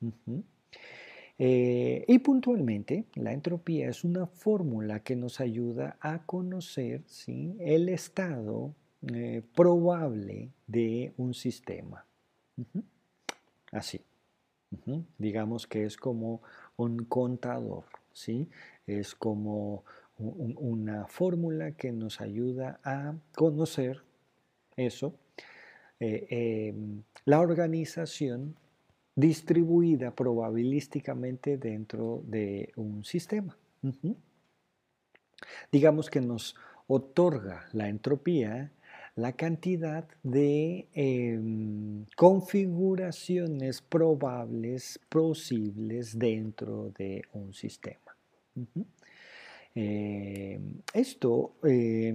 Eh, 1.39 2.05
y 2.09 2.19
puntualmente, 2.19 3.05
la 3.15 3.33
entropía 3.33 3.89
es 3.89 4.03
una 4.03 4.27
fórmula 4.27 5.01
que 5.01 5.15
nos 5.15 5.41
ayuda 5.41 5.97
a 6.01 6.25
conocer 6.27 7.03
el 7.61 7.89
estado 7.89 8.75
eh, 9.07 9.43
probable 9.55 10.51
de 10.67 11.13
un 11.17 11.35
sistema. 11.35 12.05
Así. 13.71 14.01
Digamos 15.17 15.67
que 15.67 15.85
es 15.85 15.97
como 15.97 16.43
un 16.77 17.05
contador, 17.05 17.85
¿sí? 18.13 18.49
Es 18.87 19.15
como 19.15 19.85
una 20.19 21.07
fórmula 21.07 21.73
que 21.73 21.93
nos 21.93 22.21
ayuda 22.21 22.81
a 22.83 23.15
conocer 23.35 24.03
eso, 24.77 25.15
eh, 26.01 26.27
em, 26.71 27.03
la 27.25 27.41
organización 27.41 28.57
distribuida 29.19 30.15
probabilísticamente 30.15 31.59
dentro 31.59 32.23
de 32.25 32.71
un 32.77 33.05
sistema. 33.05 33.59
Digamos 35.73 36.09
que 36.09 36.21
nos 36.21 36.55
otorga 36.87 37.69
la 37.73 37.89
entropía 37.89 38.71
la 39.17 39.33
cantidad 39.33 40.07
de 40.23 40.87
em, 40.95 42.05
configuraciones 42.15 43.83
probables, 43.83 45.01
posibles 45.09 46.17
dentro 46.17 46.93
de 46.97 47.25
un 47.33 47.53
sistema. 47.53 48.17
Eh, 49.75 50.61
esto, 50.95 51.57
eh, 51.65 52.15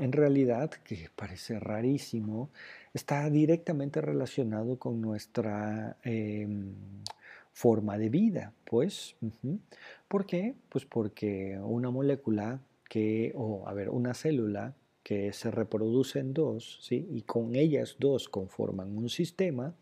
en 0.00 0.12
realidad, 0.12 0.70
que 0.70 1.08
parece 1.14 1.60
rarísimo, 1.60 2.50
está 2.96 3.28
directamente 3.28 4.00
relacionado 4.00 4.78
con 4.78 5.02
nuestra 5.02 5.98
em, 6.02 6.74
forma 7.52 7.98
de 7.98 8.08
vida, 8.08 8.54
pues. 8.64 9.16
¿Por 10.08 10.24
qué? 10.24 10.54
Pues 10.70 10.86
porque 10.86 11.58
una 11.62 11.90
molécula 11.90 12.60
que, 12.88 13.32
o 13.36 13.68
a 13.68 13.74
ver, 13.74 13.90
una 13.90 14.14
célula 14.14 14.74
que 15.02 15.32
se 15.32 15.50
reproduce 15.50 16.18
en 16.18 16.32
dos, 16.32 16.78
¿sí? 16.80 17.06
y 17.10 17.22
con 17.22 17.54
ellas 17.54 17.96
dos 17.98 18.28
conforman 18.28 18.96
un 18.96 19.08
sistema, 19.08 19.74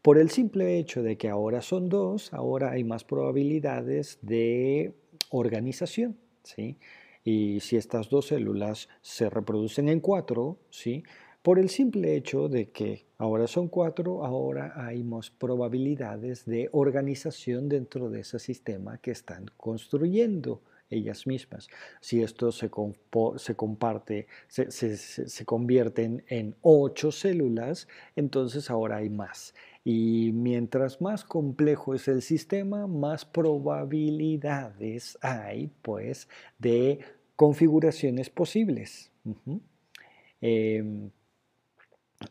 por 0.00 0.16
el 0.16 0.30
simple 0.30 0.78
hecho 0.78 1.02
de 1.02 1.18
que 1.18 1.28
ahora 1.28 1.62
son 1.62 1.88
dos, 1.88 2.32
ahora 2.32 2.70
hay 2.70 2.84
más 2.84 3.02
probabilidades 3.02 4.20
de 4.22 4.94
organización. 5.30 6.16
¿sí? 6.44 6.76
Y 7.24 7.58
si 7.58 7.76
estas 7.76 8.08
dos 8.08 8.28
células 8.28 8.88
se 9.02 9.28
reproducen 9.28 9.88
en 9.88 9.98
cuatro, 9.98 10.58
¿sí? 10.70 11.02
Por 11.46 11.60
el 11.60 11.68
simple 11.68 12.16
hecho 12.16 12.48
de 12.48 12.70
que 12.70 13.06
ahora 13.18 13.46
son 13.46 13.68
cuatro, 13.68 14.24
ahora 14.24 14.72
hay 14.74 15.04
más 15.04 15.30
probabilidades 15.30 16.44
de 16.44 16.68
organización 16.72 17.68
dentro 17.68 18.10
de 18.10 18.22
ese 18.22 18.40
sistema 18.40 18.98
que 18.98 19.12
están 19.12 19.46
construyendo 19.56 20.60
ellas 20.90 21.24
mismas. 21.24 21.68
Si 22.00 22.20
esto 22.20 22.50
se, 22.50 22.68
comparte, 22.68 24.26
se, 24.48 24.72
se, 24.72 25.44
convierten 25.44 26.24
en 26.26 26.56
ocho 26.62 27.12
células, 27.12 27.86
entonces 28.16 28.68
ahora 28.68 28.96
hay 28.96 29.08
más. 29.08 29.54
Y 29.84 30.32
mientras 30.34 31.00
más 31.00 31.22
complejo 31.22 31.94
es 31.94 32.08
el 32.08 32.22
sistema, 32.22 32.88
más 32.88 33.24
probabilidades 33.24 35.16
hay, 35.22 35.70
pues, 35.82 36.28
de 36.58 36.98
configuraciones 37.36 38.30
posibles. 38.30 39.12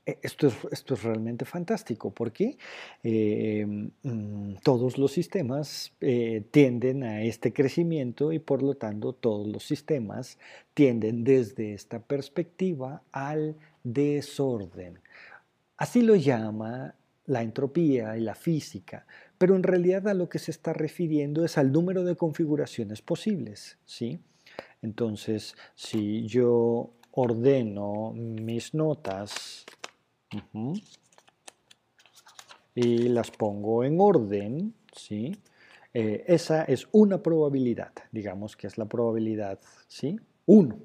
Esto 0.05 0.47
es, 0.47 0.55
esto 0.71 0.93
es, 0.95 1.03
realmente 1.03 1.45
fantástico 1.45 2.11
porque 2.11 2.57
em, 3.03 3.91
mm, 4.03 4.55
todos 4.63 4.97
los 4.97 5.11
sistemas 5.11 5.93
eh, 6.01 6.43
tienden 6.51 7.03
a 7.03 7.23
este 7.23 7.53
crecimiento 7.53 8.31
y 8.31 8.39
por 8.39 8.63
lo 8.63 8.75
tanto 8.75 9.13
todos 9.13 9.47
los 9.47 9.63
sistemas 9.63 10.39
tienden 10.73 11.23
desde 11.23 11.73
esta 11.73 11.99
perspectiva 11.99 13.03
al 13.11 13.55
desorden. 13.83 14.99
Así 15.77 16.01
lo 16.01 16.15
llama 16.15 16.95
la 17.27 17.41
entropía 17.41 18.17
y 18.17 18.21
la 18.21 18.35
física, 18.35 19.05
pero 19.37 19.55
en 19.55 19.63
realidad 19.63 20.07
a 20.07 20.13
lo 20.13 20.29
que 20.29 20.39
se 20.39 20.51
está 20.51 20.73
refiriendo 20.73 21.43
es 21.43 21.57
al 21.57 21.71
número 21.71 22.03
de 22.03 22.15
configuraciones 22.15 23.01
posibles, 23.01 23.77
¿sí? 23.85 24.19
Entonces, 24.81 25.55
si 25.73 26.25
yo 26.27 26.91
ordeno 27.15 28.11
mis 28.13 28.73
notas 28.73 29.65
y 32.75 33.07
las 33.07 33.31
pongo 33.31 33.83
en 33.83 33.99
orden, 33.99 34.73
¿sí? 34.91 35.35
Eh, 35.93 36.25
esa 36.27 36.63
es 36.63 36.87
una 36.91 37.23
probabilidad, 37.23 37.93
digamos 38.11 38.57
que 38.57 38.67
es 38.67 38.77
la 38.77 38.85
probabilidad, 38.85 39.59
¿sí? 39.87 40.19
Uno, 40.45 40.77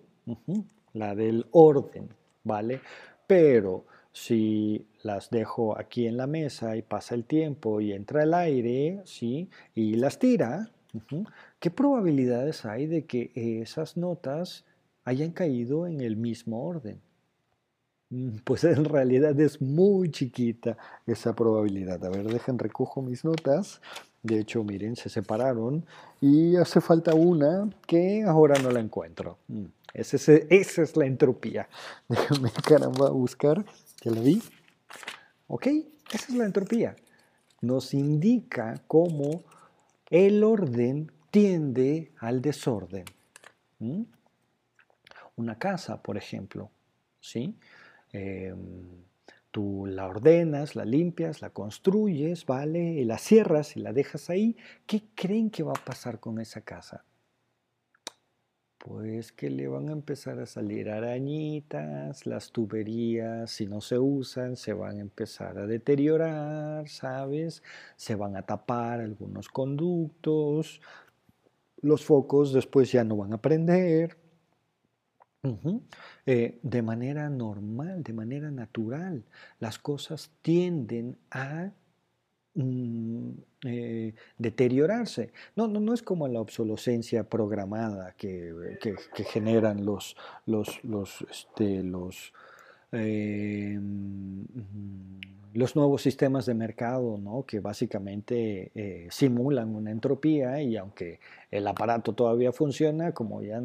la 0.92 1.16
del 1.16 1.46
orden, 1.50 2.08
¿vale? 2.44 2.80
Pero 3.26 3.86
si 4.12 4.86
las 5.02 5.30
dejo 5.30 5.76
aquí 5.76 6.06
en 6.06 6.16
la 6.16 6.28
mesa 6.28 6.76
y 6.76 6.82
pasa 6.82 7.16
el 7.16 7.24
tiempo 7.24 7.80
y 7.80 7.92
entra 7.92 8.22
el 8.22 8.34
aire, 8.34 9.00
¿sí? 9.04 9.50
Y 9.74 9.94
las 9.96 10.20
tira, 10.20 10.70
¿qué 11.58 11.70
probabilidades 11.72 12.64
hay 12.64 12.86
de 12.86 13.04
que 13.04 13.32
esas 13.34 13.96
notas 13.96 14.64
hayan 15.10 15.32
caído 15.32 15.86
en 15.86 16.00
el 16.00 16.16
mismo 16.16 16.64
orden? 16.64 17.00
Mm, 18.10 18.38
pues 18.44 18.64
en 18.64 18.84
realidad 18.84 19.38
es 19.38 19.60
muy 19.60 20.10
chiquita 20.10 20.76
esa 21.06 21.34
probabilidad. 21.34 22.04
A 22.04 22.10
ver, 22.10 22.24
dejen 22.24 22.58
recojo 22.58 23.02
mis 23.02 23.24
notas. 23.24 23.80
De 24.22 24.38
hecho, 24.38 24.64
miren, 24.64 24.96
se 24.96 25.08
separaron 25.08 25.86
y 26.20 26.56
hace 26.56 26.80
falta 26.80 27.14
una 27.14 27.70
que 27.86 28.22
ahora 28.22 28.58
no 28.60 28.70
la 28.70 28.80
encuentro. 28.80 29.38
Mm, 29.48 29.64
esa 29.94 30.16
es 30.16 30.96
la 30.96 31.06
entropía. 31.06 31.68
Déjenme 32.08 32.50
caramba 32.66 33.10
buscar 33.10 33.64
¿Ya 34.02 34.10
la 34.12 34.20
vi? 34.20 34.42
¿Ok? 35.46 35.66
Esa 36.12 36.32
es 36.32 36.34
la 36.34 36.46
entropía. 36.46 36.96
Nos 37.60 37.92
indica 37.92 38.82
cómo 38.86 39.42
el 40.08 40.42
orden 40.42 41.12
tiende 41.30 42.12
al 42.18 42.40
desorden. 42.40 43.04
Una 45.40 45.58
casa, 45.58 46.02
por 46.02 46.18
ejemplo, 46.18 46.70
¿sí? 47.18 47.56
Em, 48.12 49.06
tú 49.50 49.86
la 49.86 50.06
ordenas, 50.06 50.76
la 50.76 50.84
limpias, 50.84 51.40
la 51.40 51.48
construyes, 51.48 52.44
¿vale? 52.44 52.92
Y 52.92 53.04
la 53.06 53.16
cierras 53.16 53.74
y 53.74 53.80
la 53.80 53.94
dejas 53.94 54.28
ahí. 54.28 54.54
¿Qué 54.86 55.02
creen 55.14 55.48
que 55.48 55.62
va 55.62 55.72
a 55.72 55.84
pasar 55.84 56.20
con 56.20 56.38
esa 56.40 56.60
casa? 56.60 57.04
Pues 58.76 59.32
que 59.32 59.48
le 59.48 59.66
van 59.66 59.88
a 59.88 59.92
empezar 59.92 60.38
a 60.40 60.46
salir 60.46 60.90
arañitas, 60.90 62.26
las 62.26 62.52
tuberías, 62.52 63.50
si 63.50 63.66
no 63.66 63.80
se 63.80 63.98
usan, 63.98 64.56
se 64.56 64.74
van 64.74 64.98
a 64.98 65.00
empezar 65.00 65.56
a 65.56 65.66
deteriorar, 65.66 66.86
¿sabes? 66.86 67.62
Se 67.96 68.14
van 68.14 68.36
a 68.36 68.42
tapar 68.42 69.00
algunos 69.00 69.48
conductos, 69.48 70.82
los 71.80 72.04
focos 72.04 72.52
después 72.52 72.92
ya 72.92 73.04
no 73.04 73.16
van 73.16 73.32
a 73.32 73.40
prender. 73.40 74.18
Eh, 76.26 76.58
de 76.62 76.82
manera 76.82 77.30
normal, 77.30 78.02
de 78.02 78.12
manera 78.12 78.50
natural, 78.50 79.24
las 79.58 79.78
cosas 79.78 80.30
tienden 80.42 81.16
a 81.30 81.72
Mm, 82.54 83.30
eh, 83.64 84.14
deteriorarse. 84.36 85.32
No, 85.54 85.68
no, 85.68 85.78
no 85.78 85.94
es 85.94 86.02
como 86.02 86.26
la 86.26 86.40
obsolescencia 86.40 87.24
programada 87.28 88.14
que, 88.16 88.52
generan 89.30 89.84
los, 89.84 90.16
los, 90.46 90.82
los, 90.84 91.24
este, 91.30 91.82
los 91.84 92.32
eh, 92.92 93.78
mm, 93.80 94.40
los 95.52 95.74
nuevos 95.74 96.02
sistemas 96.02 96.46
de 96.46 96.54
mercado, 96.54 97.18
¿no? 97.18 97.44
que 97.44 97.60
básicamente 97.60 98.70
eh, 98.74 99.08
simulan 99.10 99.74
una 99.74 99.90
entropía 99.90 100.62
y 100.62 100.76
aunque 100.76 101.18
el 101.50 101.66
aparato 101.66 102.12
todavía 102.12 102.52
funciona, 102.52 103.12
como 103.12 103.42
ya 103.42 103.60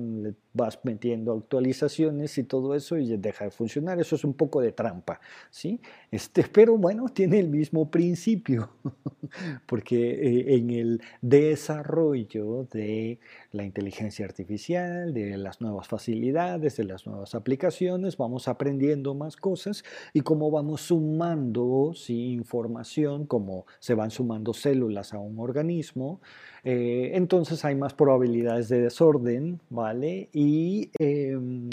vas 0.54 0.80
metiendo 0.84 1.34
actualizaciones 1.34 2.38
y 2.40 2.44
todo 2.44 2.74
eso 2.74 2.98
y 2.98 3.16
deja 3.18 3.46
de 3.46 3.52
funcionar, 3.52 4.00
eso 4.00 4.16
es 4.16 4.24
un 4.24 4.34
poco 4.34 4.62
de 4.62 4.72
trampa, 4.72 5.20
¿sí? 5.52 5.80
Este, 6.10 6.44
pero 6.52 6.78
bueno, 6.78 7.06
tiene 7.10 7.40
el 7.40 7.50
mismo 7.50 7.92
principio, 7.92 8.72
porque 9.68 10.12
eh, 10.12 10.56
en 10.56 10.72
el 10.72 11.02
desarrollo 11.22 12.68
de 12.72 13.20
la 13.56 13.64
inteligencia 13.64 14.26
artificial, 14.26 15.14
de 15.14 15.38
las 15.38 15.62
nuevas 15.62 15.88
facilidades, 15.88 16.78
de 16.78 16.84
las 16.84 17.08
nuevas 17.08 17.36
aplicaciones, 17.36 18.18
vamos 18.18 18.48
aprendiendo 18.48 19.16
más 19.16 19.36
cosas 19.36 19.84
y 20.14 20.22
como 20.22 20.52
vamos 20.52 20.82
sumando 20.82 21.94
información, 22.08 23.26
como 23.26 23.66
se 23.80 23.94
van 23.94 24.12
sumando 24.12 24.54
células 24.54 25.14
a 25.14 25.20
un 25.20 25.40
organismo, 25.40 26.22
eh, 26.64 27.12
entonces 27.14 27.64
hay 27.66 27.76
más 27.76 27.94
probabilidades 27.94 28.70
de 28.70 28.82
desorden, 28.82 29.62
¿vale? 29.70 30.30
Y 30.34 30.92
em, 31.00 31.70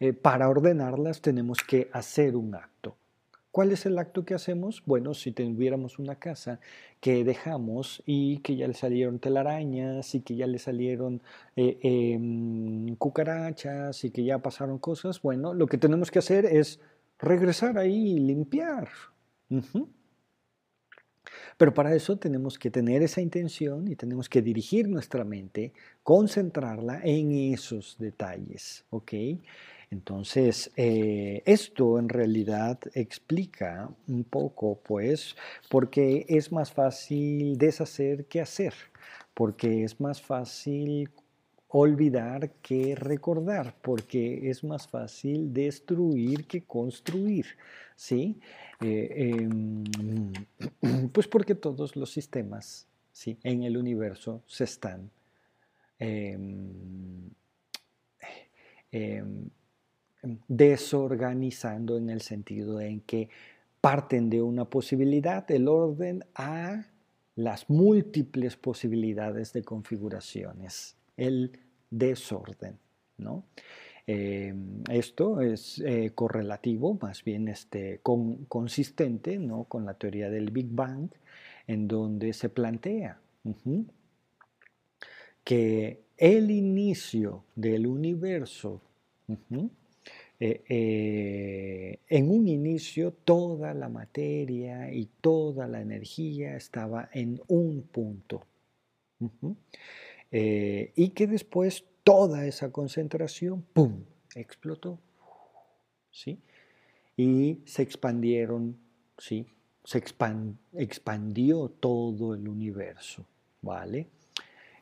eh, 0.00 0.12
para 0.12 0.48
ordenarlas 0.48 1.20
tenemos 1.20 1.58
que 1.58 1.88
hacer 1.92 2.36
un 2.36 2.54
acto. 2.54 2.99
¿Cuál 3.50 3.72
es 3.72 3.84
el 3.84 3.98
acto 3.98 4.24
que 4.24 4.34
hacemos? 4.34 4.82
Bueno, 4.86 5.12
si 5.12 5.32
tuviéramos 5.32 5.98
una 5.98 6.16
casa 6.16 6.60
que 7.00 7.24
dejamos 7.24 8.00
y 8.06 8.38
que 8.38 8.54
ya 8.54 8.68
le 8.68 8.74
salieron 8.74 9.18
telarañas 9.18 10.14
y 10.14 10.20
que 10.20 10.36
ya 10.36 10.46
le 10.46 10.58
salieron 10.58 11.20
eh, 11.56 11.78
em, 11.82 12.94
cucarachas 12.96 14.04
y 14.04 14.10
que 14.12 14.22
ya 14.24 14.38
pasaron 14.38 14.78
cosas, 14.78 15.20
bueno, 15.20 15.52
lo 15.52 15.66
que 15.66 15.78
tenemos 15.78 16.12
que 16.12 16.20
hacer 16.20 16.44
es 16.46 16.80
regresar 17.18 17.76
ahí 17.76 18.12
y 18.12 18.20
limpiar, 18.20 18.88
pero 21.58 21.74
para 21.74 21.94
eso 21.94 22.16
tenemos 22.18 22.58
que 22.58 22.70
tener 22.70 23.02
esa 23.02 23.20
intención 23.20 23.88
y 23.88 23.96
tenemos 23.96 24.28
que 24.28 24.42
dirigir 24.42 24.88
nuestra 24.88 25.24
mente, 25.24 25.72
concentrarla 26.04 27.00
en 27.02 27.32
esos 27.52 27.98
detalles, 27.98 28.84
¿ok? 28.90 29.12
Entonces, 29.90 30.70
eh, 30.76 31.42
esto 31.46 31.98
en 31.98 32.08
realidad 32.08 32.78
explica 32.94 33.90
un 34.06 34.22
poco, 34.22 34.78
pues, 34.84 35.34
porque 35.68 36.24
es 36.28 36.52
más 36.52 36.72
fácil 36.72 37.58
deshacer 37.58 38.26
que 38.26 38.40
hacer, 38.40 38.72
porque 39.34 39.82
es 39.82 40.00
más 40.00 40.22
fácil 40.22 41.10
olvidar 41.68 42.50
que 42.62 42.94
recordar, 42.94 43.74
porque 43.82 44.48
es 44.48 44.62
más 44.62 44.86
fácil 44.86 45.52
destruir 45.52 46.46
que 46.46 46.62
construir, 46.62 47.46
¿sí? 47.96 48.40
Eh, 48.80 49.34
em, 49.40 49.84
pues 51.12 51.26
porque 51.28 51.54
todos 51.54 51.96
los 51.96 52.10
sistemas 52.10 52.86
¿sí? 53.12 53.38
en 53.42 53.62
el 53.64 53.76
universo 53.76 54.42
se 54.46 54.64
están 54.64 55.10
em, 55.98 57.30
em, 58.90 59.50
desorganizando 60.48 61.96
en 61.96 62.10
el 62.10 62.20
sentido 62.20 62.80
en 62.80 63.00
que 63.00 63.28
parten 63.80 64.28
de 64.28 64.42
una 64.42 64.66
posibilidad, 64.66 65.50
el 65.50 65.68
orden, 65.68 66.24
a 66.34 66.86
las 67.36 67.70
múltiples 67.70 68.56
posibilidades 68.56 69.52
de 69.52 69.62
configuraciones 69.62 70.96
el 71.16 71.52
desorden. 71.90 72.78
¿no? 73.18 73.44
Eh, 74.06 74.54
esto 74.90 75.40
es 75.40 75.78
eh, 75.80 76.12
correlativo, 76.14 76.98
más 77.00 77.22
bien 77.22 77.48
este, 77.48 78.00
consistente 78.02 79.38
¿no? 79.38 79.64
con 79.64 79.84
la 79.84 79.94
teoría 79.94 80.30
del 80.30 80.50
Big 80.50 80.68
Bang, 80.70 81.10
en 81.66 81.86
donde 81.86 82.32
se 82.32 82.48
plantea 82.48 83.20
que 85.44 86.00
el 86.16 86.50
inicio 86.50 87.44
del 87.54 87.86
universo, 87.86 88.82
eh, 90.40 91.98
en 92.08 92.30
un 92.30 92.48
inicio 92.48 93.12
toda 93.12 93.74
la 93.74 93.88
materia 93.88 94.92
y 94.92 95.06
toda 95.20 95.68
la 95.68 95.82
energía 95.82 96.56
estaba 96.56 97.10
en 97.12 97.40
un 97.46 97.82
punto. 97.82 98.46
Eh, 100.32 100.92
y 100.96 101.10
que 101.10 101.26
después 101.26 101.84
toda 102.02 102.46
esa 102.46 102.72
concentración, 102.72 103.62
¡pum!, 103.74 104.04
explotó. 104.34 104.98
¿sí? 106.10 106.38
Y 107.16 107.60
se 107.66 107.82
expandieron, 107.82 108.78
¿sí? 109.18 109.46
se 109.84 110.02
expandió 110.72 111.68
todo 111.68 112.34
el 112.34 112.48
universo. 112.48 113.26
¿vale? 113.62 114.08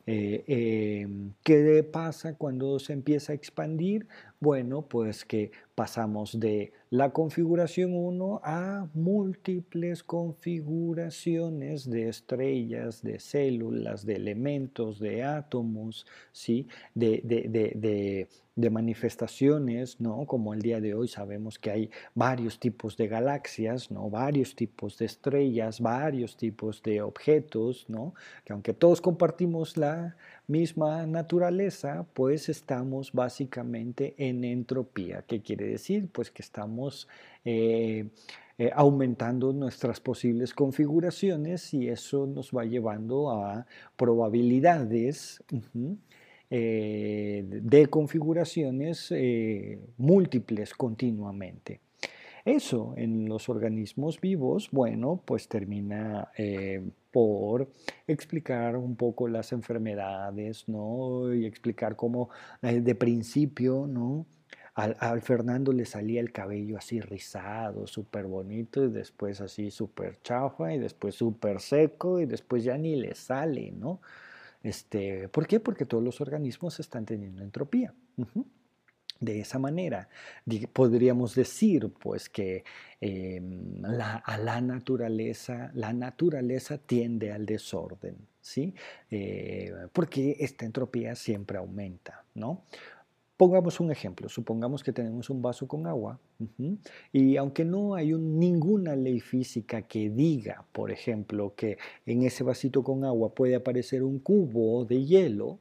Eh, 0.07 1.07
¿Qué 1.42 1.83
pasa 1.85 2.35
cuando 2.35 2.79
se 2.79 2.92
empieza 2.92 3.33
a 3.33 3.35
expandir? 3.35 4.07
Bueno, 4.40 4.83
pues 4.83 5.24
que 5.24 5.51
pasamos 5.74 6.38
de 6.38 6.72
la 6.90 7.11
configuración 7.11 7.92
1 7.92 8.40
a 8.44 8.88
múltiples 8.94 10.05
configuraciones 10.05 11.90
de 11.90 12.09
estrellas, 12.09 13.03
de 13.03 13.18
células, 13.18 14.07
de 14.07 14.14
elementos, 14.14 15.01
de 15.01 15.24
átomos, 15.24 16.07
¿sí? 16.31 16.68
de, 16.94 17.20
de, 17.24 18.29
de 18.59 18.70
manifestaciones, 18.70 20.01
¿no? 20.01 20.27
Como 20.27 20.53
el 20.53 20.61
día 20.61 20.81
de 20.81 20.92
hoy 20.92 21.07
sabemos 21.07 21.61
que 21.61 21.70
hay 21.70 21.90
varios 22.14 22.59
tipos 22.59 22.96
de 22.96 23.07
galaxias, 23.07 23.92
¿no? 23.92 24.11
Varios 24.11 24.57
tipos 24.57 24.98
de 24.98 25.07
estrellas, 25.07 25.81
varios 25.81 26.37
tipos 26.37 26.83
de 26.83 27.01
objetos, 27.01 27.87
¿no? 27.88 28.14
Que 28.44 28.53
aunque 28.53 28.74
todos 28.74 29.01
compartimos 29.01 29.77
la 29.77 30.16
misma 30.49 31.07
naturaleza, 31.07 32.07
pues 32.15 32.49
estamos 32.49 33.13
básicamente 33.13 34.15
en 34.17 34.45
entropía. 34.45 35.23
¿Qué 35.27 35.41
quiere 35.41 35.67
decir? 35.67 36.09
Pues 36.11 36.31
que 36.31 36.43
estamos 36.43 37.07
eh, 37.45 38.09
eh, 38.57 38.71
aumentando 38.75 39.53
nuestras 39.53 40.01
posibles 40.01 40.55
configuraciones 40.55 41.73
y 41.75 41.89
eso 41.89 42.27
nos 42.27 42.51
va 42.51 42.65
llevando 42.65 43.31
a 43.31 43.67
probabilidades. 43.97 45.45
Eh, 46.51 47.45
de 47.47 47.87
configuraciones 47.89 49.13
múltiples 49.99 50.73
continuamente. 50.73 51.83
Eso 52.47 52.95
en 52.97 53.29
los 53.29 53.51
organismos 53.51 54.19
vivos, 54.19 54.71
bueno, 54.73 55.21
pues 55.27 55.47
termina 55.47 56.33
por 57.11 57.71
explicar 58.07 58.77
un 58.77 58.97
poco 58.97 59.29
las 59.29 59.53
enfermedades, 59.53 60.68
¿no? 60.68 61.33
Y 61.35 61.47
explicar 61.47 61.97
cómo 61.97 62.31
eh, 62.62 62.81
de 62.81 62.94
principio, 62.94 63.87
¿no? 63.87 64.27
Al, 64.75 65.23
Fernando 65.23 65.73
le 65.73 65.85
salía 65.85 66.21
el 66.21 66.31
cabello 66.31 66.79
así 66.79 67.01
rizado, 67.01 67.88
súper 67.88 68.27
bonito, 68.27 68.85
y 68.85 68.90
después 68.90 69.40
así 69.40 69.73
súper 69.73 70.21
chafa, 70.23 70.73
y 70.73 70.79
después 70.79 71.16
súper 71.16 71.61
seco, 71.61 72.21
y 72.21 72.27
después 72.27 72.62
ya 72.62 72.79
ni 72.79 72.94
le 72.94 73.16
sale, 73.16 73.73
¿no? 73.73 74.01
Este, 74.62 75.29
¿Por 75.31 75.49
qué? 75.49 75.59
Porque 75.59 75.85
todos 75.85 76.05
los 76.05 76.21
organismos 76.21 76.79
están 76.79 77.07
teniendo 77.07 77.42
entropía. 77.42 77.92
De 79.29 79.41
esa 79.41 79.59
manera, 79.59 80.09
podríamos 80.73 81.35
decir 81.35 81.93
pues 82.01 82.31
que 82.31 82.64
em, 82.99 83.83
la, 83.83 84.17
a 84.17 84.38
la 84.38 84.59
naturaleza, 84.62 85.71
la 85.75 85.93
naturaleza 85.93 86.79
tiende 86.79 87.31
al 87.31 87.45
desorden, 87.45 88.17
¿sí? 88.41 88.73
Eh, 89.11 89.71
porque 89.93 90.38
esta 90.41 90.64
entropía 90.64 91.14
siempre 91.14 91.59
aumenta, 91.59 92.25
¿no? 92.35 92.62
Pongamos 93.37 93.81
un 93.81 93.93
ejemplo, 93.93 94.31
supongamos 94.31 94.83
que 94.83 94.95
tenemos 94.95 95.29
un 95.29 95.43
vaso 95.43 95.69
con 95.69 95.87
agua 95.87 96.19
y 97.12 97.37
aunque 97.37 97.67
no 97.67 97.97
hay 97.97 98.14
ninguna 98.14 98.97
ley 98.97 99.21
física 99.21 99.83
que 99.83 100.09
diga, 100.09 100.64
por 100.73 100.91
ejemplo, 100.91 101.53
que 101.55 101.77
en 102.07 102.23
ese 102.23 102.45
vasito 102.45 102.83
con 102.83 103.05
agua 103.05 103.35
puede 103.35 103.57
aparecer 103.57 104.03
un 104.03 104.21
cubo 104.21 104.87
de 104.87 105.05
hielo, 105.05 105.59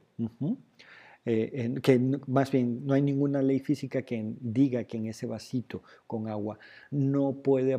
eh, 1.24 1.74
que 1.82 1.98
más 2.26 2.50
bien 2.50 2.86
no 2.86 2.94
hay 2.94 3.02
ninguna 3.02 3.42
ley 3.42 3.60
física 3.60 4.02
que 4.02 4.34
diga 4.40 4.84
que 4.84 4.96
en 4.96 5.06
ese 5.06 5.26
vasito 5.26 5.82
con 6.06 6.28
agua 6.28 6.58
no 6.90 7.42
puede, 7.42 7.78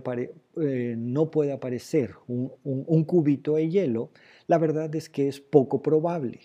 eh, 0.61 0.95
no 0.97 1.31
puede 1.31 1.51
aparecer 1.51 2.13
un, 2.27 3.03
cubito 3.05 3.55
de 3.55 3.69
hielo, 3.69 4.11
la 4.47 4.57
verdad 4.57 4.93
es 4.95 5.09
que 5.09 5.27
es 5.27 5.39
poco 5.39 5.81
probable. 5.81 6.41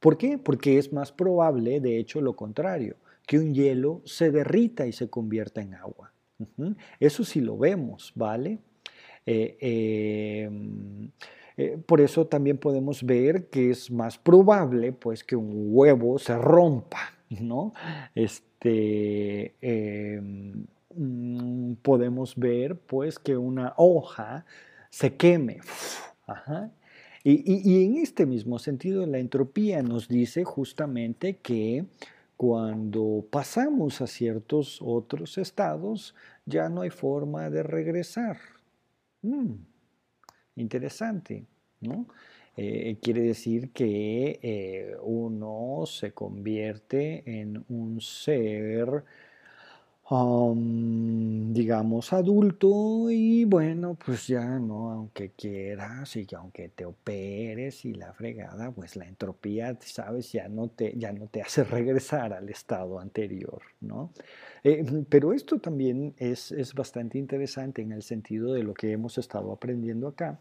¿Por 0.00 0.16
qué? 0.16 0.38
Porque 0.38 0.78
es 0.78 0.92
más 0.92 1.12
probable, 1.12 1.80
de 1.80 1.98
hecho, 1.98 2.20
lo 2.20 2.34
contrario, 2.34 2.96
que 3.26 3.38
un 3.38 3.54
hielo 3.54 4.00
se 4.04 4.30
derrita 4.30 4.86
y 4.86 4.92
se 4.92 5.10
convierta 5.10 5.60
en 5.60 5.74
agua. 5.74 6.12
Eso 6.98 7.24
sí 7.24 7.40
lo 7.40 7.56
vemos, 7.56 8.12
¿vale? 8.16 8.58
Eh, 9.26 9.56
em, 9.60 11.10
eh, 11.62 11.78
por 11.86 12.00
eso 12.00 12.26
también 12.26 12.58
podemos 12.58 13.04
ver 13.04 13.48
que 13.48 13.70
es 13.70 13.90
más 13.90 14.18
probable 14.18 14.92
pues, 14.92 15.22
que 15.22 15.36
un 15.36 15.50
huevo 15.72 16.18
se 16.18 16.36
rompa, 16.36 17.12
¿no? 17.30 17.72
Este, 18.14 19.54
em, 19.60 20.66
mm, 20.96 21.74
podemos 21.82 22.34
ver 22.36 22.76
pues, 22.78 23.18
que 23.18 23.36
una 23.36 23.74
hoja 23.76 24.44
se 24.90 25.14
queme. 25.16 25.60
Y, 27.24 27.70
y, 27.70 27.84
en 27.84 27.98
este 27.98 28.26
mismo 28.26 28.58
sentido, 28.58 29.06
la 29.06 29.18
entropía 29.18 29.82
nos 29.82 30.08
dice 30.08 30.42
justamente 30.42 31.36
que 31.36 31.84
cuando 32.36 33.24
pasamos 33.30 34.00
a 34.00 34.08
ciertos 34.08 34.80
otros 34.82 35.38
estados, 35.38 36.16
ya 36.44 36.68
no 36.68 36.80
hay 36.80 36.90
forma 36.90 37.48
de 37.50 37.62
regresar. 37.62 38.38
Mm. 39.22 39.52
Interesante, 40.56 41.46
¿no? 41.82 42.06
Eh, 42.56 42.98
quiere 43.00 43.22
decir 43.22 43.70
que 43.72 44.38
eh, 44.42 44.96
uno 45.02 45.84
se 45.86 46.12
convierte 46.12 47.40
en 47.40 47.64
un 47.68 48.00
ser, 48.00 49.04
digamos, 51.52 52.12
adulto 52.12 53.10
y 53.10 53.46
bueno, 53.46 53.96
pues 54.04 54.26
ya 54.26 54.44
no, 54.58 54.90
aunque 54.90 55.30
quieras 55.30 56.14
y 56.16 56.26
aunque 56.36 56.68
te 56.68 56.84
operes 56.84 57.86
y 57.86 57.94
la 57.94 58.12
fregada, 58.12 58.70
pues 58.72 58.96
la 58.96 59.06
entropía, 59.06 59.74
sabes, 59.80 60.30
ya 60.32 60.48
no 60.48 60.68
te, 60.68 60.92
ya 60.98 61.12
no 61.12 61.28
te 61.28 61.40
hace 61.40 61.64
regresar 61.64 62.34
al 62.34 62.50
estado 62.50 63.00
anterior, 63.00 63.62
¿no? 63.80 64.12
Eh, 64.64 64.84
pero 65.08 65.32
esto 65.32 65.58
también 65.58 66.14
es, 66.18 66.52
es 66.52 66.74
bastante 66.74 67.16
interesante 67.16 67.80
en 67.80 67.92
el 67.92 68.02
sentido 68.02 68.52
de 68.52 68.62
lo 68.62 68.74
que 68.74 68.92
hemos 68.92 69.16
estado 69.16 69.50
aprendiendo 69.52 70.08
acá. 70.08 70.38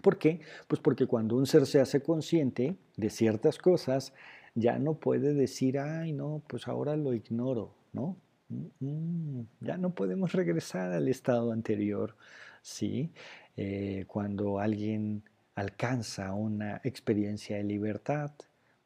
¿Por 0.00 0.18
qué? 0.18 0.40
Pues 0.68 0.80
porque 0.80 1.06
cuando 1.06 1.36
un 1.36 1.46
ser 1.46 1.66
se 1.66 1.80
hace 1.80 2.02
consciente 2.02 2.76
de 2.96 3.10
ciertas 3.10 3.58
cosas, 3.58 4.14
ya 4.54 4.78
no 4.78 4.94
puede 4.94 5.34
decir, 5.34 5.78
ay, 5.78 6.12
no, 6.12 6.42
pues 6.46 6.68
ahora 6.68 6.96
lo 6.96 7.12
ignoro, 7.12 7.74
¿no? 7.92 8.16
Mm, 8.48 8.66
mm, 8.80 9.46
ya 9.60 9.76
no 9.76 9.94
podemos 9.94 10.32
regresar 10.32 10.92
al 10.92 11.08
estado 11.08 11.52
anterior, 11.52 12.16
¿sí? 12.62 13.12
Eh, 13.56 14.04
cuando 14.06 14.58
alguien 14.58 15.24
alcanza 15.54 16.32
una 16.32 16.80
experiencia 16.84 17.56
de 17.56 17.64
libertad, 17.64 18.32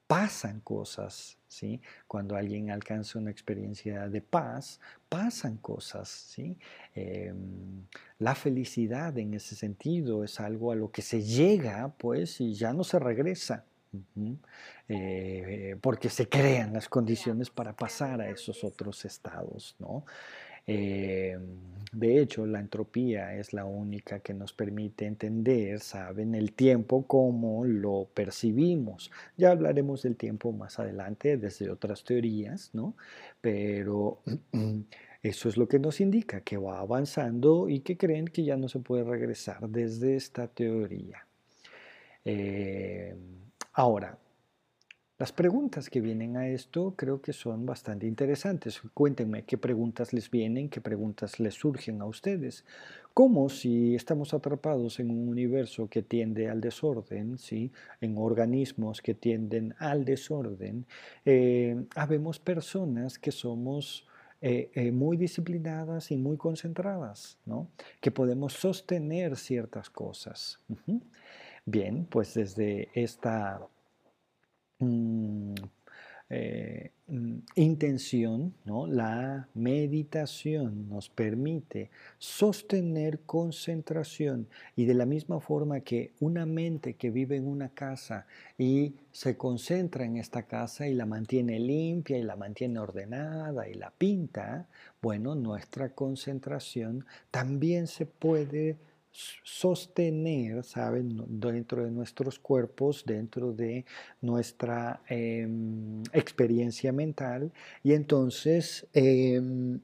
pasan 0.07 0.61
cosas, 0.61 1.39
¿sí? 1.49 1.81
Cuando 2.07 2.37
alguien 2.37 2.71
alcanza 2.71 3.19
una 3.19 3.31
experiencia 3.31 4.09
de 4.09 4.21
paz, 4.21 4.81
pasan 5.09 5.57
cosas, 5.57 6.09
¿sí? 6.09 6.59
Em, 6.95 7.87
la 8.19 8.35
felicidad 8.35 9.17
en 9.19 9.35
ese 9.35 9.57
sentido 9.57 10.25
es 10.25 10.41
algo 10.41 10.73
a 10.73 10.77
lo 10.77 10.91
que 10.91 11.03
se 11.03 11.23
llega, 11.23 11.89
pues, 11.99 12.41
y 12.41 12.55
ya 12.55 12.73
no 12.73 12.85
se 12.85 12.99
regresa, 12.99 13.65
eh, 14.89 15.77
porque 15.81 16.11
se 16.11 16.29
crean 16.29 16.73
las 16.73 16.89
condiciones 16.89 17.51
para 17.51 17.75
pasar 17.75 18.21
a 18.21 18.31
esos 18.31 18.63
otros 18.65 19.05
estados, 19.05 19.77
¿no? 19.79 20.05
Eh, 20.67 21.39
de 21.93 22.21
hecho, 22.21 22.45
la 22.45 22.61
entropía 22.61 23.35
es 23.37 23.55
la 23.55 23.65
única 23.65 24.21
que 24.21 24.35
nos 24.35 24.53
permite 24.53 25.07
entender, 25.07 25.81
¿saben?, 25.81 26.35
el 26.35 26.53
tiempo 26.53 27.07
como 27.07 27.65
lo 27.65 28.09
percibimos. 28.13 29.11
Ya 29.37 29.53
hablaremos 29.53 30.03
del 30.03 30.17
tiempo 30.17 30.53
más 30.53 30.79
adelante 30.79 31.39
desde 31.39 31.71
otras 31.71 32.05
teorías, 32.05 32.71
¿no? 32.75 32.97
Pero 33.41 34.21
eso 35.23 35.49
es 35.49 35.57
lo 35.57 35.69
que 35.69 35.79
nos 35.79 36.01
indica 36.03 36.43
que 36.43 36.59
va 36.59 36.81
avanzando 36.81 37.69
y 37.69 37.81
que 37.81 37.97
creen 37.97 38.27
que 38.27 38.45
ya 38.45 38.57
no 38.59 38.69
se 38.69 38.81
puede 38.81 39.05
regresar 39.05 39.67
desde 39.69 40.17
esta 40.17 40.49
teoría. 40.49 41.27
Eh, 42.27 43.15
ahora, 43.73 44.19
las 45.19 45.33
preguntas 45.33 45.89
que 45.89 46.03
vienen 46.03 46.37
a 46.37 46.49
esto 46.49 46.93
creo 46.95 47.23
que 47.23 47.33
son 47.33 47.65
bastante 47.65 48.07
interesantes. 48.07 48.83
Cuéntenme 48.93 49.45
qué 49.45 49.57
preguntas 49.57 50.13
les 50.13 50.31
vienen, 50.31 50.69
qué 50.69 50.83
preguntas 50.83 51.41
les 51.41 51.55
surgen 51.55 52.03
a 52.03 52.05
ustedes. 52.05 52.67
¿Cómo 53.15 53.49
si 53.49 53.95
estamos 53.95 54.35
atrapados 54.35 55.01
en 55.01 55.11
un 55.11 55.27
universo 55.29 55.89
que 55.89 56.03
tiende 56.03 56.51
al 56.51 56.61
desorden, 56.61 57.39
¿sí? 57.39 57.73
en 58.03 58.19
organismos 58.19 59.01
que 59.01 59.15
tienden 59.15 59.75
al 59.79 60.05
desorden, 60.05 60.85
eh, 61.25 61.87
habemos 61.95 62.39
personas 62.39 63.19
que 63.19 63.33
somos 63.33 64.07
eh, 64.43 64.71
eh, 64.75 64.93
muy 64.93 65.17
disciplinadas 65.17 66.11
y 66.11 66.19
muy 66.19 66.37
concentradas, 66.37 67.39
¿no? 67.47 67.71
que 68.03 68.11
podemos 68.11 68.53
sostener 68.53 69.37
ciertas 69.37 69.89
cosas. 69.89 70.61
Bien, 71.65 72.05
pues 72.05 72.35
desde 72.35 72.91
esta 72.93 73.67
Mm, 74.79 75.55
eh, 76.29 76.91
mm, 77.07 77.39
intención, 77.55 78.53
¿no? 78.65 78.89
la 78.89 79.49
meditación 79.55 80.89
nos 80.89 81.09
permite 81.09 81.91
sostener 82.19 83.21
concentración 83.21 84.49
y 84.75 84.87
de 84.87 84.95
la 84.95 85.07
misma 85.07 85.39
forma 85.41 85.81
que 85.81 86.15
una 86.19 86.45
mente 86.45 86.95
que 86.95 87.13
vive 87.13 87.37
en 87.37 87.47
una 87.47 87.69
casa 87.69 88.27
y 88.59 88.97
se 89.13 89.37
concentra 89.37 90.05
en 90.05 90.17
esta 90.17 90.43
casa 90.43 90.89
y 90.89 90.95
la 90.95 91.07
mantiene 91.07 91.61
limpia 91.61 92.19
y 92.19 92.25
la 92.25 92.35
mantiene 92.35 92.81
ordenada 92.81 93.69
y 93.69 93.75
la 93.75 93.93
pinta, 93.93 94.67
bueno, 95.01 95.37
nuestra 95.37 95.91
concentración 95.91 97.07
también 97.31 97.87
se 97.87 98.05
puede 98.05 98.77
sostener, 99.43 100.63
¿saben? 100.65 101.25
Dentro 101.41 101.85
de 101.85 101.91
nuestros 101.91 102.39
cuerpos, 102.39 103.05
dentro 103.07 103.53
de 103.53 103.85
nuestra 104.21 105.03
em, 105.09 106.03
experiencia 106.13 106.93
mental 106.93 107.53
y 107.83 107.93
entonces 107.93 108.87
em, 108.93 109.81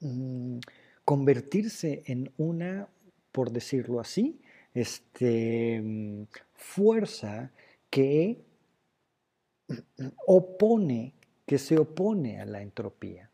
mm, 0.00 0.58
convertirse 1.04 2.02
en 2.06 2.30
una, 2.36 2.88
por 3.32 3.50
decirlo 3.52 4.00
así, 4.00 4.40
este, 4.74 5.80
mm, 5.82 6.24
fuerza 6.54 7.52
que 7.90 8.44
opone, 10.26 11.14
que 11.46 11.58
se 11.58 11.78
opone 11.78 12.40
a 12.40 12.46
la 12.46 12.62
entropía. 12.62 13.29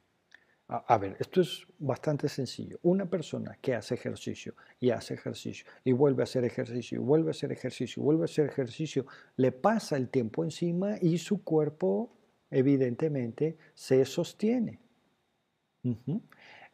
A, 0.69 0.99
ver, 0.99 1.17
esto 1.21 1.41
es 1.43 1.65
bastante 1.79 2.29
sencillo. 2.29 2.81
Una 2.83 3.09
persona 3.09 3.57
que 3.61 3.77
hace 3.77 3.95
ejercicio 3.95 4.55
y 4.81 4.91
hace 4.91 5.15
ejercicio 5.15 5.65
y 5.85 5.93
vuelve 5.93 6.23
a 6.23 6.25
hacer 6.25 6.45
ejercicio 6.45 6.97
y 6.97 7.05
vuelve 7.05 7.29
a 7.29 7.31
hacer 7.31 7.53
ejercicio 7.53 8.03
y 8.03 8.05
vuelve 8.05 8.23
a 8.23 8.25
hacer 8.25 8.47
ejercicio, 8.47 9.07
le 9.37 9.53
pasa 9.53 9.97
el 9.97 10.09
tiempo 10.09 10.43
encima 10.43 10.97
y 11.01 11.19
su 11.19 11.45
cuerpo 11.45 12.17
evidentemente 12.51 13.57
se 13.75 14.05
sostiene. 14.05 14.81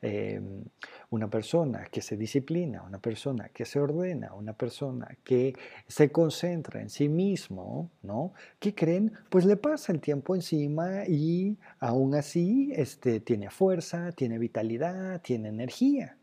Em, 0.05 0.65
una 1.11 1.31
persona 1.31 1.85
que 1.85 2.03
se 2.03 2.17
disciplina, 2.17 2.83
una 2.83 2.99
persona 2.99 3.51
que 3.51 3.65
se 3.65 3.79
ordena, 3.79 4.35
una 4.35 4.53
persona 4.53 5.17
que 5.23 5.55
se 5.87 6.11
concentra 6.11 6.81
en 6.83 6.91
sí 6.91 7.09
mismo, 7.09 7.89
¿no? 8.03 8.33
¿Qué 8.59 8.75
creen? 8.75 9.13
Pues 9.31 9.45
le 9.45 9.57
pasa 9.57 9.93
el 9.93 10.01
tiempo 10.01 10.35
encima 10.35 11.07
y 11.07 11.57
aún 11.79 12.17
así 12.17 12.73
este, 12.75 13.21
tiene 13.21 13.51
fuerza, 13.51 14.11
tiene 14.11 14.39
vitalidad, 14.39 15.23
tiene 15.23 15.51
energía. 15.51 16.17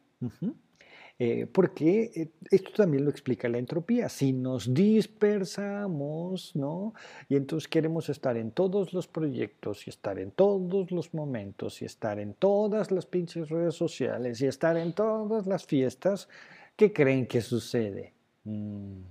Eh, 1.21 1.47
porque 1.51 2.11
eh, 2.15 2.29
esto 2.49 2.71
también 2.71 3.03
lo 3.03 3.11
explica 3.11 3.49
la 3.49 3.57
entropía. 3.57 4.07
Si 4.07 4.31
nos 4.31 4.73
dispersamos, 4.73 6.55
¿no? 6.55 6.93
Y 7.27 7.35
entonces 7.35 7.67
queremos 7.67 8.07
estar 8.07 8.37
en 8.37 8.51
todos 8.51 8.93
los 8.93 9.07
proyectos 9.07 9.85
y 9.85 9.89
estar 9.89 10.17
en 10.17 10.31
todos 10.31 10.91
los 10.91 11.13
momentos 11.13 11.81
y 11.81 11.85
estar 11.85 12.19
en 12.19 12.33
todas 12.35 12.89
las 12.91 13.05
pinches 13.05 13.49
redes 13.49 13.75
sociales 13.75 14.39
y 14.41 14.47
estar 14.47 14.77
en 14.77 14.93
todas 14.93 15.45
las 15.45 15.65
fiestas, 15.65 16.29
¿qué 16.77 16.93
creen 16.93 17.27
que 17.27 17.41
sucede? 17.41 18.13
Mm, 18.45 19.01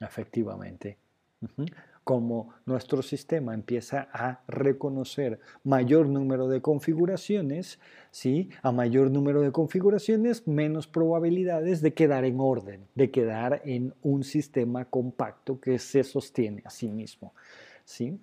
efectivamente 0.00 0.98
como 2.08 2.54
nuestro 2.64 3.02
sistema 3.02 3.52
empieza 3.52 4.08
a 4.14 4.40
reconocer 4.48 5.40
mayor 5.62 6.06
número 6.08 6.48
de 6.48 6.62
configuraciones, 6.62 7.78
¿sí? 8.10 8.48
a 8.62 8.72
mayor 8.72 9.10
número 9.10 9.42
de 9.42 9.52
configuraciones, 9.52 10.48
menos 10.48 10.86
probabilidades 10.86 11.82
de 11.82 11.92
quedar 11.92 12.24
en 12.24 12.40
orden, 12.40 12.86
de 12.94 13.10
quedar 13.10 13.60
en 13.66 13.92
un 14.00 14.24
sistema 14.24 14.86
compacto 14.86 15.60
que 15.60 15.78
se 15.78 16.02
sostiene 16.02 16.62
a 16.64 16.70
sí 16.70 16.88
mismo. 16.88 17.34
¿sí? 17.84 18.18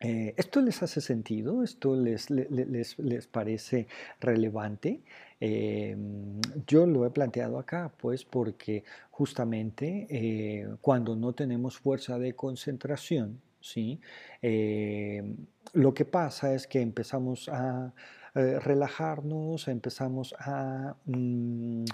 Eh, 0.00 0.34
¿Esto 0.36 0.60
les 0.60 0.82
hace 0.82 1.00
sentido? 1.00 1.62
¿Esto 1.62 1.96
les, 1.96 2.28
les, 2.28 3.26
parece 3.28 3.86
relevante? 4.20 5.00
Em, 5.40 6.40
yo 6.66 6.86
lo 6.86 7.06
he 7.06 7.10
planteado 7.10 7.58
acá, 7.58 7.90
pues 7.96 8.24
porque 8.24 8.84
justamente 9.10 10.06
eh, 10.10 10.68
cuando 10.82 11.16
no 11.16 11.32
tenemos 11.32 11.78
fuerza 11.78 12.18
de 12.18 12.34
concentración, 12.34 13.40
¿sí? 13.60 14.00
Em, 14.42 15.36
lo 15.72 15.94
que 15.94 16.04
pasa 16.04 16.54
es 16.54 16.66
que 16.66 16.80
empezamos 16.82 17.48
a 17.48 17.92
eh, 18.34 18.58
relajarnos, 18.60 19.68
empezamos 19.68 20.34
a... 20.38 20.96
Mm, 21.06 21.84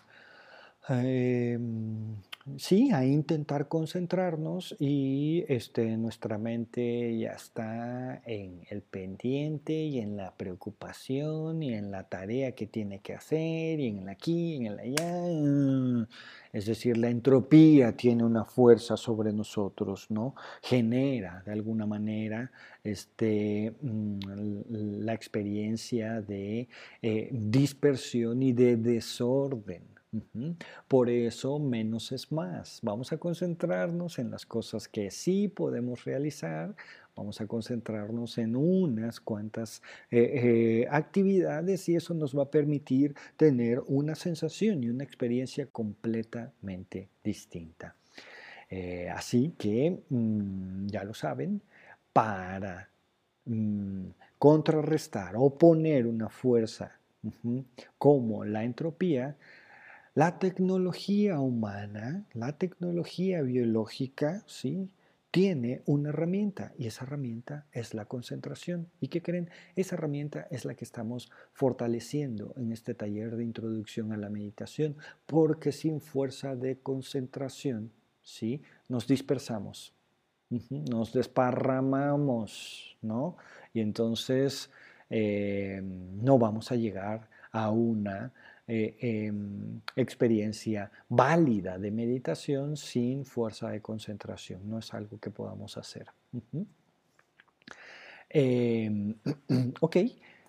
em, 0.89 2.17
sí, 2.57 2.91
a 2.93 3.05
intentar 3.05 3.67
concentrarnos 3.69 4.77
y 4.79 5.45
este, 5.49 5.97
nuestra 5.97 6.39
mente 6.39 7.19
ya 7.19 7.33
está 7.33 8.23
en 8.25 8.63
el 8.71 8.83
pendiente 8.83 9.73
y 9.73 9.99
en 9.99 10.17
la 10.17 10.37
preocupación 10.37 11.63
y 11.63 11.75
en 11.75 11.91
la 11.91 12.05
tarea 12.09 12.53
que 12.53 12.67
tiene 12.67 13.01
que 13.01 13.15
hacer 13.15 13.81
y 13.81 13.89
en 13.89 13.99
el 13.99 14.09
aquí 14.09 14.55
y 14.55 14.57
en 14.57 14.67
el 14.67 14.79
allá. 14.79 16.07
Es 16.53 16.67
decir, 16.67 16.97
la 16.97 17.11
entropía 17.11 17.97
tiene 17.97 18.25
una 18.25 18.45
fuerza 18.45 18.97
sobre 18.97 19.33
nosotros, 19.33 20.07
¿no? 20.11 20.35
Genera 20.63 21.43
de 21.45 21.53
alguna 21.53 21.87
manera 21.87 22.53
este, 22.85 23.75
mm, 23.83 24.21
la 25.05 25.15
experiencia 25.15 26.21
de 26.21 26.69
eh, 27.03 27.29
dispersión 27.33 28.43
y 28.43 28.53
de 28.53 28.77
desorden. 28.77 29.96
Por 30.89 31.11
eso 31.11 31.59
menos 31.59 32.13
es 32.13 32.33
más. 32.33 32.81
Vamos 32.83 33.13
a 33.13 33.19
concentrarnos 33.19 34.19
en 34.19 34.31
las 34.31 34.47
cosas 34.47 34.89
que 34.89 35.11
sí 35.11 35.49
podemos 35.49 36.05
realizar. 36.05 36.75
Vamos 37.15 37.41
a 37.41 37.47
concentrarnos 37.47 38.39
en 38.39 38.57
unas 38.57 39.21
cuantas 39.21 39.83
eh, 40.11 40.83
eh, 40.83 40.89
actividades 40.91 41.89
y 41.89 41.97
eso 41.97 42.15
nos 42.15 42.37
va 42.37 42.45
a 42.45 42.51
permitir 42.51 43.15
tener 43.37 43.83
una 43.87 44.15
sensación 44.15 44.85
y 44.85 44.91
una 44.91 45.05
experiencia 45.05 45.67
completamente 45.67 47.09
distinta. 47.25 47.97
Eh, 48.69 49.09
así 49.09 49.55
que, 49.59 50.03
mm, 50.09 50.87
ya 50.89 51.05
lo 51.05 51.15
saben, 51.15 51.63
para 52.13 52.91
mm, 53.45 54.07
contrarrestar 54.39 55.35
o 55.37 55.57
poner 55.57 56.07
una 56.07 56.29
fuerza 56.29 56.99
como 57.99 58.45
la 58.45 58.65
entropía, 58.65 59.37
la 60.17 60.39
tecnología 60.39 61.39
humana, 61.41 62.25
la 62.33 62.57
tecnología 62.57 63.43
biológica, 63.43 64.43
¿sí? 64.47 64.89
tiene 65.31 65.83
una 65.85 66.09
herramienta 66.09 66.73
y 66.79 66.87
esa 66.87 67.05
herramienta 67.05 67.67
es 67.71 67.93
la 67.93 68.07
concentración. 68.07 68.89
¿Y 68.99 69.09
qué 69.09 69.21
creen? 69.21 69.51
Esa 69.77 69.97
herramienta 69.97 70.49
es 70.51 70.65
la 70.65 70.75
que 70.75 70.87
estamos 70.87 71.31
fortaleciendo 71.53 72.55
en 72.57 72.73
este 72.73 72.95
taller 72.95 73.37
de 73.37 73.45
introducción 73.45 74.11
a 74.11 74.17
la 74.17 74.31
meditación, 74.31 74.97
porque 75.27 75.71
sin 75.71 76.01
fuerza 76.01 76.57
de 76.57 76.79
concentración, 76.79 77.93
¿sí? 78.23 78.63
Nos 78.89 79.07
dispersamos, 79.07 79.93
nos 80.71 81.13
desparramamos, 81.13 82.97
¿no? 83.03 83.37
Y 83.75 83.81
entonces 83.81 84.71
eh, 85.11 85.83
no 85.85 86.39
vamos 86.39 86.73
a 86.73 86.77
llegar 86.77 87.29
a 87.53 87.71
una 87.71 88.33
eh, 88.69 88.97
em, 89.01 89.81
experiencia 89.95 90.91
válida 91.09 91.79
de 91.79 91.91
meditación 91.91 92.77
sin 92.77 93.25
fuerza 93.25 93.71
de 93.71 93.81
concentración. 93.81 94.69
No 94.69 94.79
es 94.79 94.93
algo 94.93 95.19
que 95.19 95.31
podamos 95.31 95.77
hacer. 95.77 96.09
Em, 98.29 99.15
ok, 99.81 99.97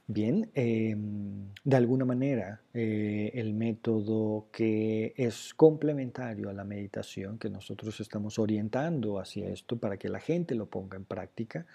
bien. 0.08 0.50
Em, 0.56 1.54
de 1.64 1.76
alguna 1.76 2.06
manera, 2.06 2.62
eh, 2.74 3.32
el 3.34 3.54
método 3.54 4.48
que 4.52 5.14
es 5.18 5.54
complementario 5.54 6.50
a 6.50 6.54
la 6.54 6.64
meditación, 6.64 7.38
que 7.38 7.50
nosotros 7.50 8.00
estamos 8.00 8.40
orientando 8.40 9.20
hacia 9.20 9.50
esto 9.50 9.78
para 9.78 9.98
que 9.98 10.10
la 10.10 10.20
gente 10.20 10.56
lo 10.56 10.70
ponga 10.70 10.98
en 10.98 11.06
práctica, 11.06 11.66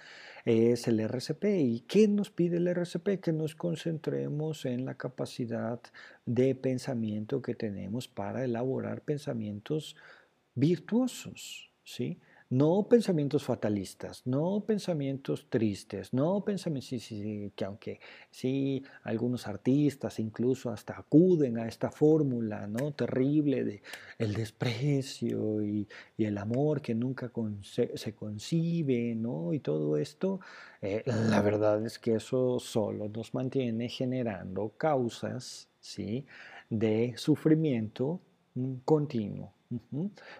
es 0.45 0.89
el 0.89 1.01
RCP. 1.01 1.45
¿Y 1.61 1.81
qué 1.81 2.09
nos 2.09 2.31
pide 2.31 2.57
el 2.57 2.69
RCP? 2.69 3.21
Que 3.21 3.33
nos 3.33 3.55
concentremos 3.55 4.65
en 4.65 4.87
la 4.87 4.97
capacidad 4.97 5.81
de 6.27 6.55
pensamiento 6.55 7.43
que 7.43 7.55
tenemos 7.55 8.09
para 8.09 8.45
elaborar 8.45 9.03
pensamientos 9.03 9.97
virtuosos, 10.55 11.71
¿sí? 11.85 12.19
No 12.53 12.87
pensamientos 12.87 13.45
fatalistas, 13.45 14.27
no 14.27 14.63
pensamientos 14.67 15.47
tristes, 15.49 16.13
no 16.13 16.45
pensamientos, 16.45 16.87
sí, 16.87 16.99
sí, 17.01 17.51
que 17.57 17.65
aunque 17.65 17.99
sí, 18.31 18.85
algunos 19.05 19.47
artistas 19.47 20.19
incluso 20.19 20.69
hasta 20.69 20.99
acuden 20.99 21.57
a 21.57 21.67
esta 21.67 21.91
fórmula, 21.91 22.67
¿no? 22.67 22.93
Terrible 22.93 23.65
de 23.65 23.83
el 24.19 24.35
desprecio 24.35 25.63
y, 25.63 25.89
el 26.19 26.37
amor 26.37 26.83
que 26.83 26.95
nunca 26.95 27.33
se 27.63 28.15
concibe, 28.15 29.15
¿no? 29.15 29.55
Y 29.55 29.61
todo 29.61 29.97
esto, 29.97 30.41
eh, 30.83 31.05
la 31.07 31.41
verdad 31.41 31.83
es 31.87 31.99
que 31.99 32.17
eso 32.17 32.59
solo 32.61 33.09
nos 33.09 33.33
mantiene 33.33 33.89
generando 33.89 34.75
causas, 34.77 35.71
¿sí? 35.81 36.27
De 36.69 37.15
sufrimiento 37.17 38.21
mm, 38.57 38.75
continuo. 38.85 39.55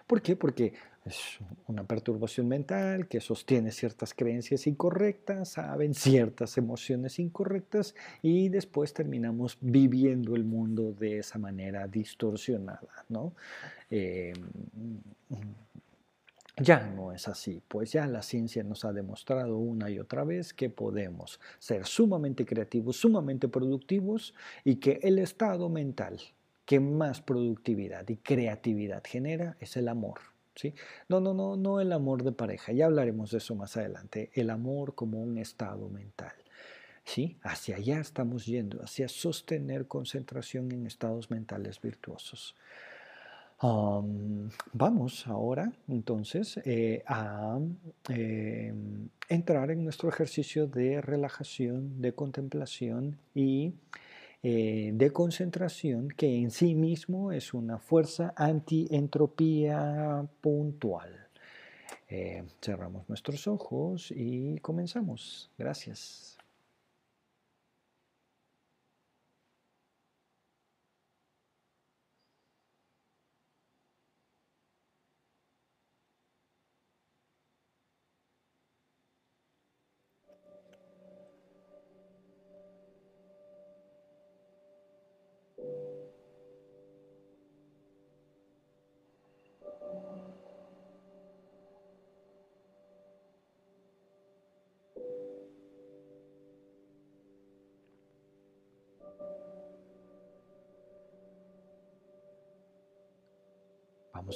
¿Por 0.05 0.21
qué? 0.21 0.35
Porque 0.35 0.73
es 1.05 1.39
una 1.67 1.83
perturbación 1.83 2.47
mental 2.47 3.07
que 3.07 3.19
sostiene 3.19 3.71
ciertas 3.71 4.13
creencias 4.13 4.67
incorrectas, 4.67 5.49
saben 5.49 5.93
ciertas 5.93 6.57
emociones 6.57 7.19
incorrectas 7.19 7.93
y 8.21 8.49
después 8.49 8.93
terminamos 8.93 9.57
viviendo 9.59 10.35
el 10.35 10.45
mundo 10.45 10.93
de 10.93 11.19
esa 11.19 11.37
manera 11.39 11.87
distorsionada, 11.87 13.05
¿no? 13.09 13.33
Eh, 13.89 14.33
ya 16.57 16.85
no 16.85 17.11
es 17.11 17.27
así, 17.27 17.61
pues 17.67 17.91
ya 17.91 18.05
la 18.05 18.21
ciencia 18.21 18.63
nos 18.63 18.85
ha 18.85 18.93
demostrado 18.93 19.57
una 19.57 19.89
y 19.89 19.99
otra 19.99 20.23
vez 20.23 20.53
que 20.53 20.69
podemos 20.69 21.39
ser 21.57 21.85
sumamente 21.85 22.45
creativos, 22.45 22.97
sumamente 22.97 23.47
productivos 23.47 24.35
y 24.63 24.75
que 24.75 24.99
el 25.01 25.17
estado 25.17 25.67
mental 25.67 26.19
que 26.65 26.79
más 26.79 27.21
productividad 27.21 28.07
y 28.07 28.17
creatividad 28.17 29.03
genera 29.05 29.57
es 29.59 29.75
el 29.77 29.87
amor. 29.87 30.32
No, 31.09 31.19
no, 31.19 31.33
no, 31.33 31.55
no 31.55 31.79
el 31.79 31.91
amor 31.91 32.23
de 32.23 32.31
pareja, 32.31 32.71
ya 32.71 32.85
hablaremos 32.85 33.31
de 33.31 33.37
eso 33.39 33.55
más 33.55 33.77
adelante, 33.77 34.31
el 34.33 34.49
amor 34.49 34.95
como 34.95 35.21
un 35.21 35.37
estado 35.37 35.89
mental. 35.89 36.33
¿Sí? 37.05 37.37
Hacia 37.43 37.75
allá 37.75 37.99
estamos 37.99 38.45
yendo, 38.45 38.81
hacia 38.81 39.09
sostener 39.09 39.87
concentración 39.87 40.71
en 40.71 40.87
estados 40.87 41.29
mentales 41.29 41.81
virtuosos. 41.81 42.55
vamos 44.73 45.25
ahora 45.27 45.71
entonces 45.87 46.59
eh, 46.65 47.01
a 47.07 47.57
em, 48.09 49.09
entrar 49.29 49.71
en 49.71 49.83
nuestro 49.83 50.09
ejercicio 50.09 50.67
de 50.67 51.01
relajación, 51.01 52.01
de 52.01 52.13
contemplación 52.13 53.17
y 53.33 53.73
eh, 54.45 54.91
de 54.93 55.11
concentración 55.11 56.09
que 56.09 56.35
en 56.35 56.51
sí 56.51 56.75
mismo 56.75 57.31
es 57.31 57.53
una 57.53 57.79
fuerza 57.79 58.33
antientropía 58.35 60.27
puntual. 60.41 61.29
Eh, 62.09 62.43
cerramos 62.61 63.07
nuestros 63.07 63.47
ojos 63.47 64.11
y 64.15 64.57
comenzamos. 64.59 65.49
Gracias. 65.57 66.32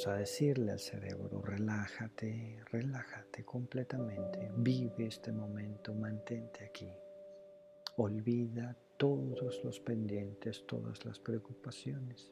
A 0.05 0.13
decirle 0.13 0.71
al 0.71 0.79
cerebro, 0.79 1.41
relájate, 1.41 2.61
relájate 2.71 3.43
completamente, 3.43 4.51
vive 4.55 5.07
este 5.07 5.31
momento, 5.31 5.93
mantente 5.95 6.63
aquí. 6.63 6.89
Olvida 7.95 8.77
todos 8.95 9.63
los 9.63 9.79
pendientes, 9.79 10.65
todas 10.67 11.03
las 11.03 11.19
preocupaciones. 11.19 12.31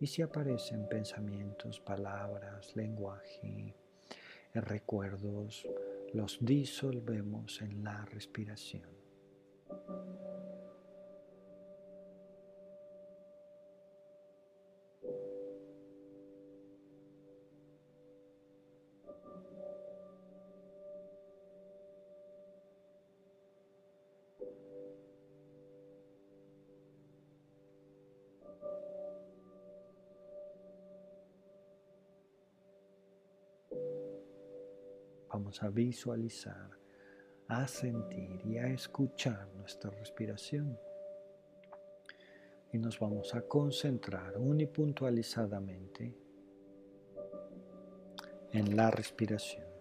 Y 0.00 0.06
si 0.06 0.20
aparecen 0.20 0.86
pensamientos, 0.86 1.80
palabras, 1.80 2.76
lenguaje, 2.76 3.74
recuerdos, 4.52 5.66
los 6.12 6.38
disolvemos 6.44 7.62
en 7.62 7.82
la 7.82 8.04
respiración. 8.04 8.90
A 35.62 35.68
visualizar, 35.68 36.70
a 37.48 37.66
sentir 37.68 38.40
y 38.44 38.58
a 38.58 38.66
escuchar 38.68 39.48
nuestra 39.56 39.90
respiración. 39.90 40.78
Y 42.72 42.78
nos 42.78 42.98
vamos 42.98 43.34
a 43.34 43.42
concentrar 43.42 44.36
unipuntualizadamente 44.38 46.14
en 48.52 48.76
la 48.76 48.90
respiración. 48.90 49.71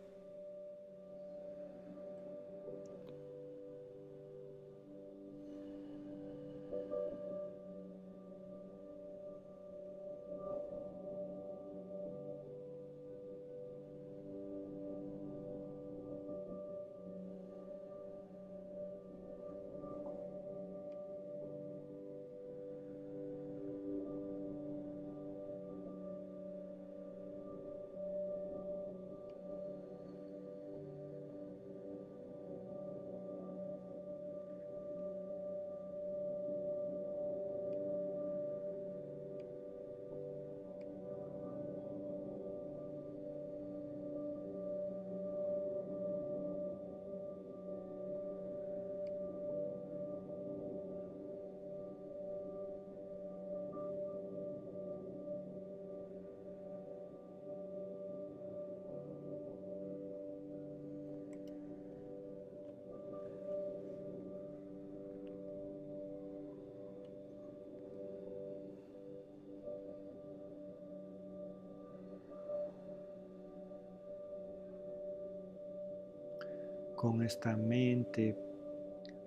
Con 77.02 77.24
esta 77.24 77.58
mente 77.58 78.38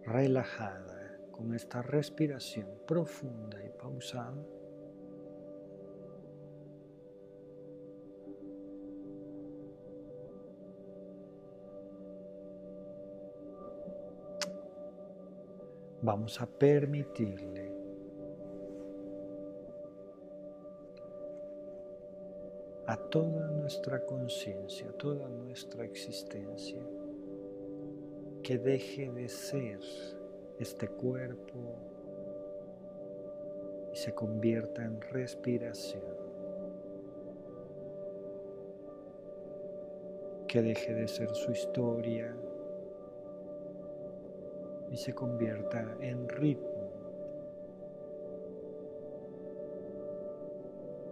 relajada, 0.04 1.18
con 1.32 1.52
esta 1.56 1.82
respiración 1.82 2.68
profunda 2.86 3.60
y 3.64 3.68
pausada, 3.70 4.46
vamos 16.00 16.40
a 16.40 16.46
permitirle 16.46 17.72
a 22.86 22.96
toda 23.10 23.50
nuestra 23.50 24.06
conciencia, 24.06 24.92
toda 24.92 25.28
nuestra 25.28 25.84
existencia, 25.84 26.80
que 28.44 28.58
deje 28.58 29.10
de 29.10 29.26
ser 29.26 29.80
este 30.58 30.86
cuerpo 30.86 31.78
y 33.90 33.96
se 33.96 34.14
convierta 34.14 34.84
en 34.84 35.00
respiración. 35.00 36.02
Que 40.46 40.60
deje 40.60 40.92
de 40.92 41.08
ser 41.08 41.34
su 41.34 41.52
historia 41.52 42.36
y 44.90 44.96
se 44.98 45.14
convierta 45.14 45.96
en 46.00 46.28
ritmo. 46.28 46.92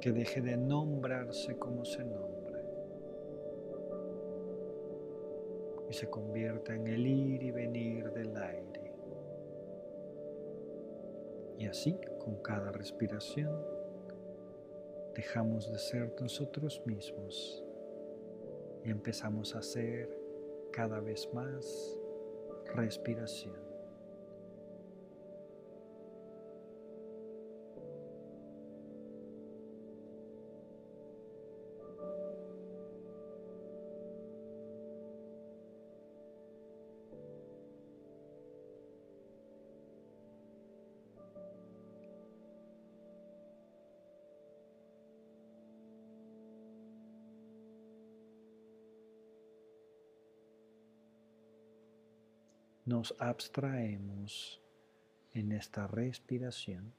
Que 0.02 0.12
deje 0.12 0.42
de 0.42 0.58
nombrarse 0.58 1.56
como 1.56 1.86
se 1.86 2.04
nombra 2.04 2.41
se 6.02 6.10
convierta 6.10 6.74
en 6.74 6.88
el 6.88 7.06
ir 7.06 7.44
y 7.44 7.52
venir 7.52 8.10
del 8.10 8.36
aire. 8.36 8.92
Y 11.56 11.66
así, 11.66 11.96
con 12.18 12.42
cada 12.42 12.72
respiración, 12.72 13.56
dejamos 15.14 15.70
de 15.70 15.78
ser 15.78 16.12
nosotros 16.20 16.82
mismos 16.86 17.64
y 18.84 18.90
empezamos 18.90 19.54
a 19.54 19.62
ser 19.62 20.08
cada 20.72 20.98
vez 20.98 21.32
más 21.32 21.96
respiración. 22.74 23.71
Nos 53.02 53.16
abstraemos 53.18 54.60
en 55.32 55.50
esta 55.50 55.88
respiración. 55.88 56.94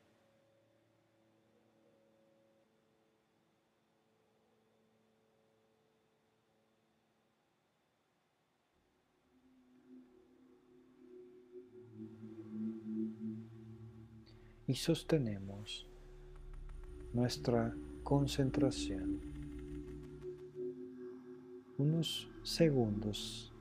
Y 14.67 14.75
sostenemos 14.75 15.87
nuestra 17.13 17.73
concentración 18.03 19.21
unos 21.77 22.29
segundos 22.43 23.52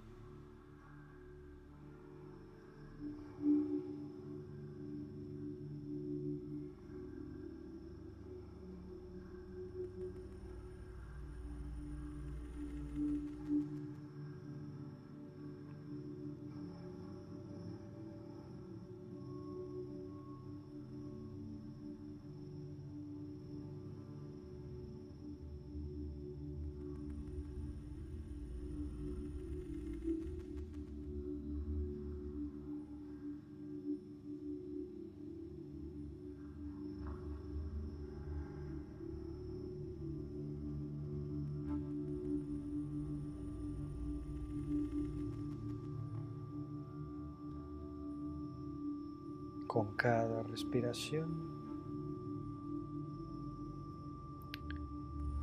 respiración. 50.62 51.28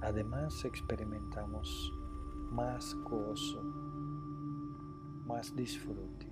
Además 0.02 0.64
experimentamos 0.64 1.92
más 2.52 2.96
gozo, 3.04 3.62
más 5.26 5.54
disfrute. 5.56 6.28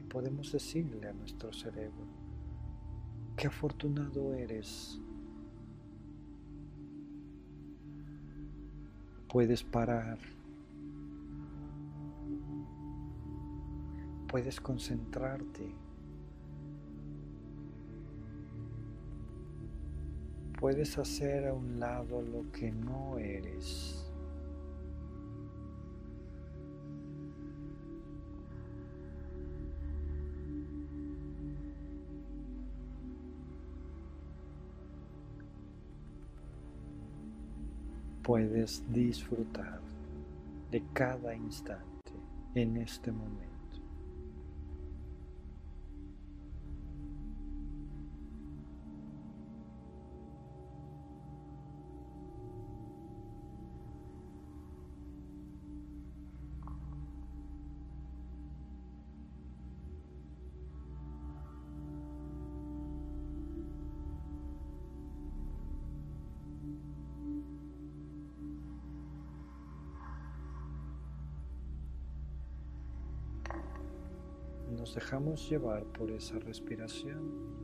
Y 0.00 0.04
podemos 0.04 0.52
decirle 0.52 1.08
a 1.08 1.12
nuestro 1.12 1.52
cerebro, 1.52 2.06
qué 3.36 3.48
afortunado 3.48 4.34
eres. 4.34 5.00
Puedes 9.28 9.64
parar. 9.64 10.18
Puedes 14.28 14.60
concentrarte 14.60 15.83
puedes 20.64 20.96
hacer 20.96 21.46
a 21.46 21.52
un 21.52 21.78
lado 21.78 22.22
lo 22.22 22.50
que 22.50 22.72
no 22.72 23.18
eres. 23.18 24.02
Puedes 38.22 38.82
disfrutar 38.90 39.82
de 40.70 40.82
cada 40.94 41.34
instante 41.34 41.84
en 42.54 42.78
este 42.78 43.12
momento. 43.12 43.53
Nos 74.74 74.94
dejamos 74.94 75.48
llevar 75.48 75.84
por 75.84 76.10
esa 76.10 76.38
respiración. 76.38 77.54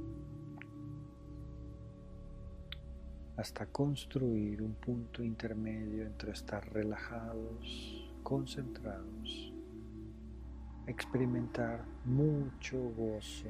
Hasta 3.36 3.66
construir 3.66 4.62
un 4.62 4.74
punto 4.74 5.22
intermedio 5.22 6.06
entre 6.06 6.32
estar 6.32 6.70
relajados, 6.72 8.12
concentrados, 8.22 9.52
experimentar 10.86 11.84
mucho 12.04 12.78
gozo 12.96 13.48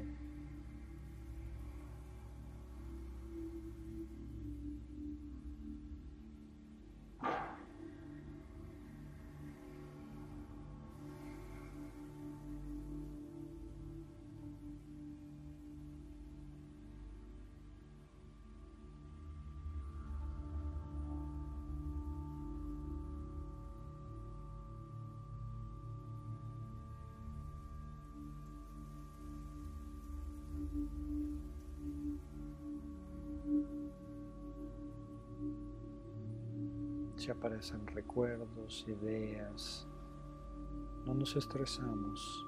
aparecen 37.41 37.87
recuerdos, 37.87 38.85
ideas, 38.87 39.89
no 41.07 41.15
nos 41.15 41.35
estresamos. 41.37 42.47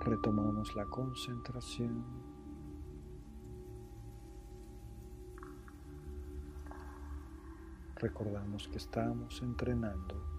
Retomamos 0.00 0.74
la 0.74 0.86
concentración. 0.86 2.02
Recordamos 7.96 8.66
que 8.68 8.78
estamos 8.78 9.42
entrenando 9.42 10.37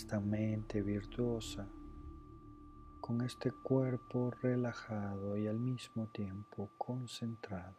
esta 0.00 0.18
mente 0.18 0.80
virtuosa, 0.80 1.68
con 3.02 3.20
este 3.20 3.52
cuerpo 3.52 4.30
relajado 4.30 5.36
y 5.36 5.46
al 5.46 5.58
mismo 5.60 6.08
tiempo 6.08 6.70
concentrado. 6.78 7.76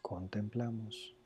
Contemplamos. 0.00 1.17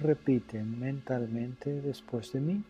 Y 0.00 0.02
repiten 0.02 0.80
mentalmente 0.80 1.80
después 1.82 2.32
de 2.32 2.40
mí. 2.40 2.62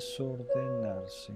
Desordenarse. 0.00 1.34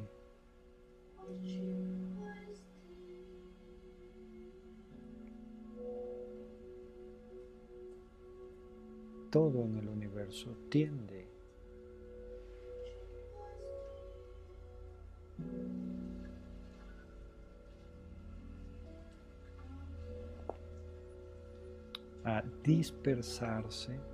Todo 9.30 9.64
en 9.64 9.76
el 9.76 9.88
universo 9.88 10.56
tiende 10.70 11.26
a 22.24 22.42
dispersarse 22.62 24.13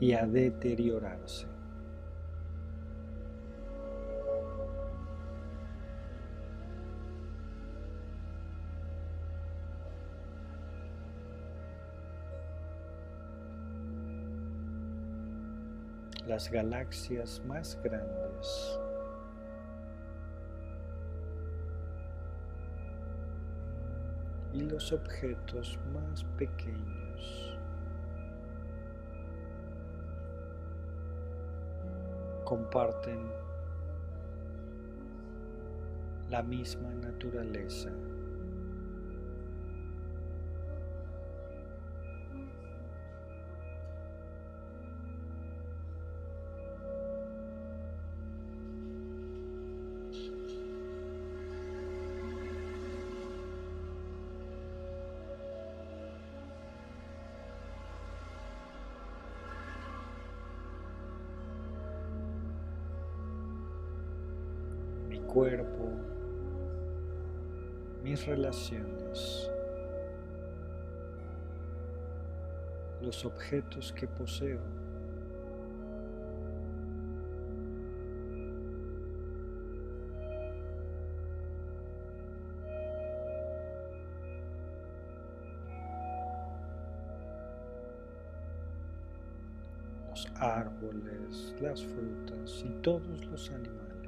y 0.00 0.12
a 0.12 0.26
deteriorarse. 0.26 1.46
las 16.26 16.48
galaxias 16.48 17.42
más 17.44 17.76
grandes. 17.82 18.78
y 24.52 24.62
los 24.62 24.92
objetos 24.92 25.78
más 25.92 26.24
pequeños. 26.36 27.58
Comparten 32.50 33.30
la 36.30 36.42
misma 36.42 36.92
naturaleza. 36.94 37.92
Cuerpo, 65.32 65.88
mis 68.02 68.26
relaciones, 68.26 69.48
los 73.00 73.24
objetos 73.24 73.92
que 73.92 74.08
poseo. 74.08 74.58
los 90.08 90.26
árboles, 90.40 91.54
las 91.60 91.84
frutas 91.84 92.64
y 92.64 92.68
todos 92.82 93.24
los 93.26 93.48
animales. 93.50 93.99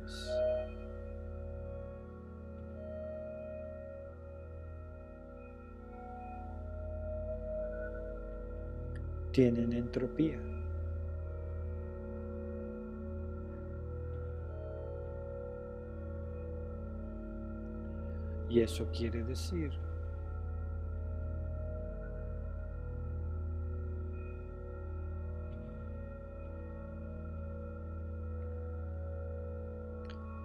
Tienen 9.32 9.72
entropía. 9.72 10.38
Y 18.48 18.60
eso 18.60 18.86
quiere 18.92 19.24
decir 19.24 19.72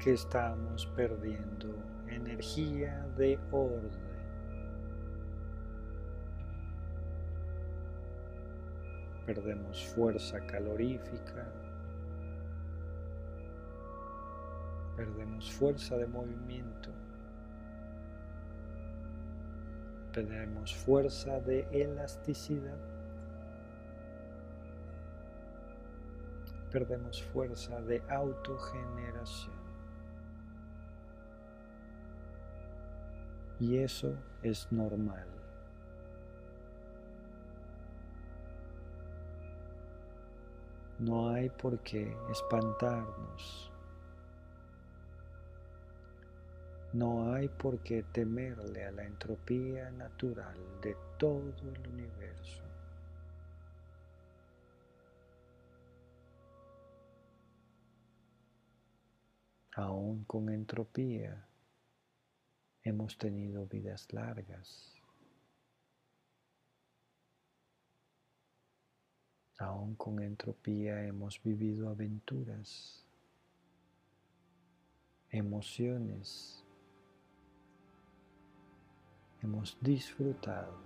que 0.01 0.13
estamos 0.13 0.85
perdiendo 0.95 1.67
energía 2.07 3.05
de 3.17 3.37
orden. 3.51 4.06
Perdemos 9.27 9.85
fuerza 9.89 10.39
calorífica, 10.47 11.45
perdemos 14.95 15.51
fuerza 15.51 15.97
de 15.97 16.07
movimiento, 16.07 16.89
perdemos 20.13 20.73
fuerza 20.73 21.41
de 21.41 21.67
elasticidad, 21.73 22.79
perdemos 26.71 27.21
fuerza 27.21 27.81
de 27.81 28.01
autogeneración. 28.07 29.57
Y 33.59 33.79
eso 33.79 34.15
es 34.41 34.71
normal. 34.71 35.36
No 40.99 41.29
hay 41.29 41.49
por 41.49 41.79
qué 41.79 42.15
espantarnos. 42.31 43.71
No 46.93 47.33
hay 47.33 47.47
por 47.49 47.79
qué 47.79 48.03
temerle 48.11 48.85
a 48.85 48.91
la 48.91 49.03
entropía 49.03 49.91
natural 49.91 50.57
de 50.81 50.95
todo 51.17 51.53
el 51.61 51.87
universo. 51.89 52.67
aún 59.77 60.23
con 60.25 60.49
entropía, 60.49 61.47
hemos 62.81 63.15
tenido 63.17 63.67
vidas 63.67 64.11
largas. 64.11 64.96
Aún 69.59 69.95
con 69.95 70.21
entropía 70.21 71.03
hemos 71.03 71.41
vivido 71.41 71.89
aventuras, 71.89 73.03
emociones, 75.31 76.63
hemos 79.41 79.75
disfrutado. 79.81 80.77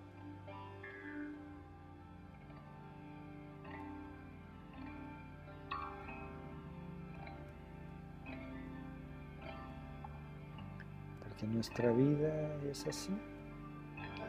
Porque 11.19 11.45
nuestra 11.47 11.91
vida 11.91 12.55
es 12.63 12.87
así, 12.87 13.11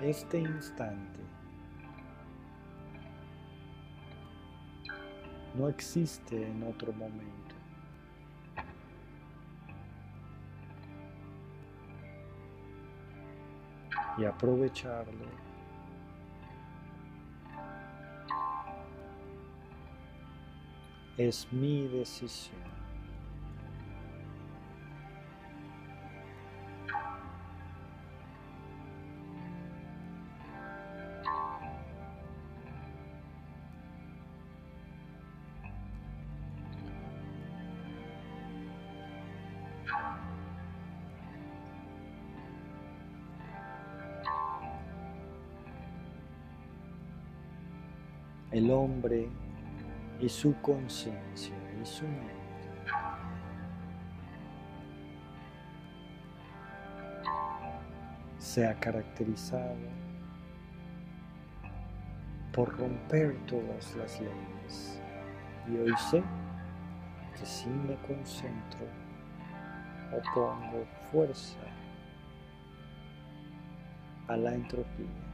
este 0.00 0.40
instante. 0.40 1.41
No 5.54 5.68
existe 5.68 6.46
en 6.46 6.62
otro 6.62 6.92
momento. 6.92 7.42
y 14.18 14.24
aprovecharlo. 14.24 15.26
Es 21.16 21.50
mi 21.52 21.86
decisión. 21.88 22.61
Hombre 48.82 49.28
y 50.20 50.28
su 50.28 50.54
conciencia 50.60 51.54
y 51.80 51.86
su 51.86 52.04
mente. 52.04 52.32
Se 58.38 58.66
ha 58.66 58.74
caracterizado 58.74 59.76
por 62.52 62.76
romper 62.76 63.36
todas 63.46 63.96
las 63.96 64.20
leyes. 64.20 65.00
Y 65.68 65.76
hoy 65.76 65.94
sé 66.10 66.22
que 67.38 67.46
si 67.46 67.68
me 67.68 67.94
concentro 68.06 68.86
o 70.12 70.34
pongo 70.34 70.84
fuerza 71.10 71.58
a 74.28 74.36
la 74.36 74.54
entropía, 74.54 75.31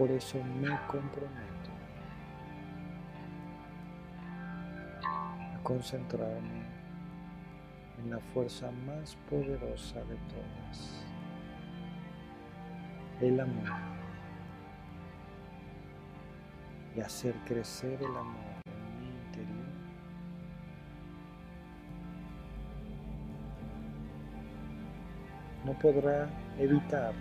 por 0.00 0.10
eso 0.12 0.42
me 0.58 0.70
comprometo 0.86 1.70
a 5.12 5.62
concentrarme 5.62 6.64
en 7.98 8.08
la 8.08 8.18
fuerza 8.32 8.70
más 8.86 9.14
poderosa 9.28 9.96
de 10.04 10.16
todas, 10.16 11.04
el 13.20 13.40
amor, 13.40 13.68
y 16.96 17.00
hacer 17.02 17.34
crecer 17.44 18.00
el 18.00 18.16
amor 18.16 18.54
en 18.64 19.00
mi 19.00 19.06
interior. 19.06 19.66
No 25.66 25.78
podrá 25.78 26.26
evitar 26.58 27.12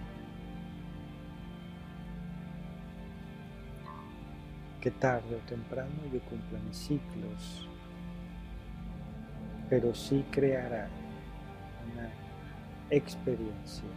que 4.82 4.91
tarde 4.91 5.36
o 5.36 5.39
temprano 5.39 5.91
yo 6.11 6.19
cumpla 6.21 6.59
mis 6.59 6.77
ciclos, 6.77 7.67
pero 9.69 9.93
sí 9.93 10.25
creará 10.32 10.88
una 11.91 12.09
experiencia 12.89 13.89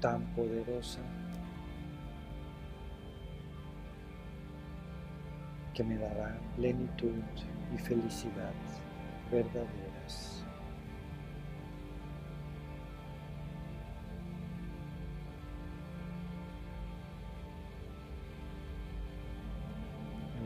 tan 0.00 0.22
poderosa 0.34 1.00
que 5.72 5.84
me 5.84 5.96
dará 5.96 6.36
plenitud 6.56 7.22
y 7.72 7.78
felicidad 7.78 8.52
verdaderas. 9.30 9.87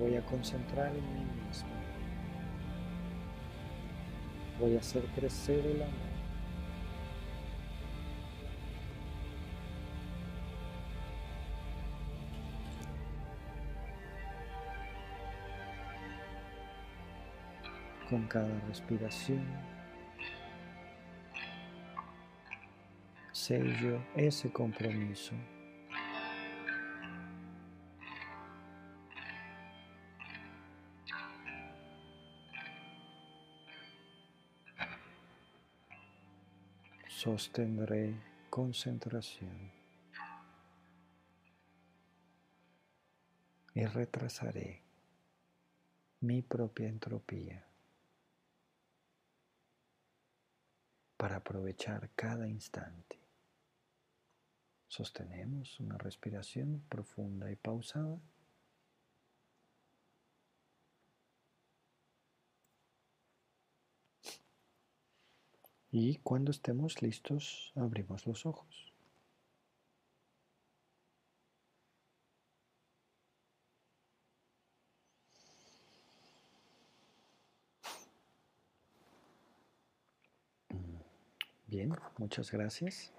Voy 0.02 0.16
a 0.16 0.22
concentrar 0.22 0.88
en 0.88 1.14
mí 1.14 1.24
mismo. 1.46 1.68
Voy 4.58 4.74
a 4.74 4.80
hacer 4.80 5.04
crecer 5.14 5.64
el 5.64 5.82
amor. 5.82 6.12
Con 18.10 18.26
cada 18.26 18.60
respiración 18.68 19.46
sello 23.30 24.02
ese 24.14 24.52
compromiso 24.52 25.32
sostendré 37.22 38.20
concentración 38.50 39.70
y 43.74 43.84
retrasaré 43.86 44.82
mi 46.18 46.42
propia 46.42 46.88
entropía 46.88 47.64
para 51.16 51.36
aprovechar 51.36 52.10
cada 52.16 52.48
instante. 52.48 53.20
Sostenemos 54.88 55.78
una 55.78 55.98
respiración 55.98 56.82
profunda 56.88 57.52
y 57.52 57.54
pausada. 57.54 58.18
Y 65.94 66.16
cuando 66.22 66.50
estemos 66.50 67.02
listos, 67.02 67.70
abrimos 67.76 68.26
los 68.26 68.46
ojos. 68.46 68.94
Bien, 81.66 81.94
muchas 82.16 82.50
gracias. 82.50 83.12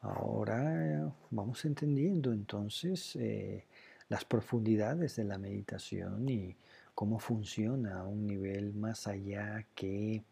Ahora 0.00 1.12
vamos 1.30 1.64
entendiendo 1.64 2.32
entonces 2.32 3.14
eh, 3.14 3.66
las 4.08 4.24
profundidades 4.24 5.14
de 5.14 5.24
la 5.24 5.38
meditación 5.38 6.28
y 6.28 6.56
cómo 6.92 7.20
funciona 7.20 8.00
a 8.00 8.06
un 8.06 8.26
nivel 8.26 8.74
más 8.74 9.06
allá 9.06 9.64
que 9.76 10.24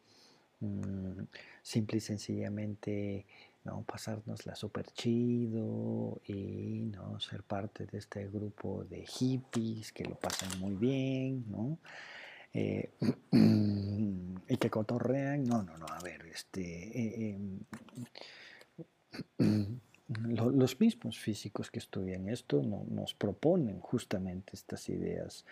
Mm, 0.64 1.26
simple 1.62 1.98
y 1.98 2.00
sencillamente 2.00 3.26
¿no? 3.64 3.82
pasárnosla 3.82 4.54
súper 4.54 4.86
chido 4.92 6.20
y 6.26 6.90
¿no? 6.92 7.20
ser 7.20 7.42
parte 7.42 7.86
de 7.86 7.98
este 7.98 8.28
grupo 8.28 8.84
de 8.84 9.06
hippies 9.06 9.92
que 9.92 10.04
lo 10.04 10.14
pasan 10.14 10.58
muy 10.60 10.74
bien, 10.74 11.44
¿no? 11.50 11.78
Eh, 12.52 12.90
y 13.32 14.56
que 14.56 14.70
cotorrean, 14.70 15.44
no, 15.44 15.62
no, 15.62 15.76
no, 15.76 15.86
a 15.86 15.98
ver, 16.00 16.26
este, 16.26 16.60
eh, 16.62 17.38
em, 19.38 19.80
los 20.08 20.78
mismos 20.80 21.18
físicos 21.18 21.70
que 21.70 21.78
estudian 21.78 22.28
esto 22.28 22.62
no, 22.62 22.84
nos 22.88 23.14
proponen 23.14 23.80
justamente 23.80 24.52
estas 24.54 24.88
ideas 24.88 25.44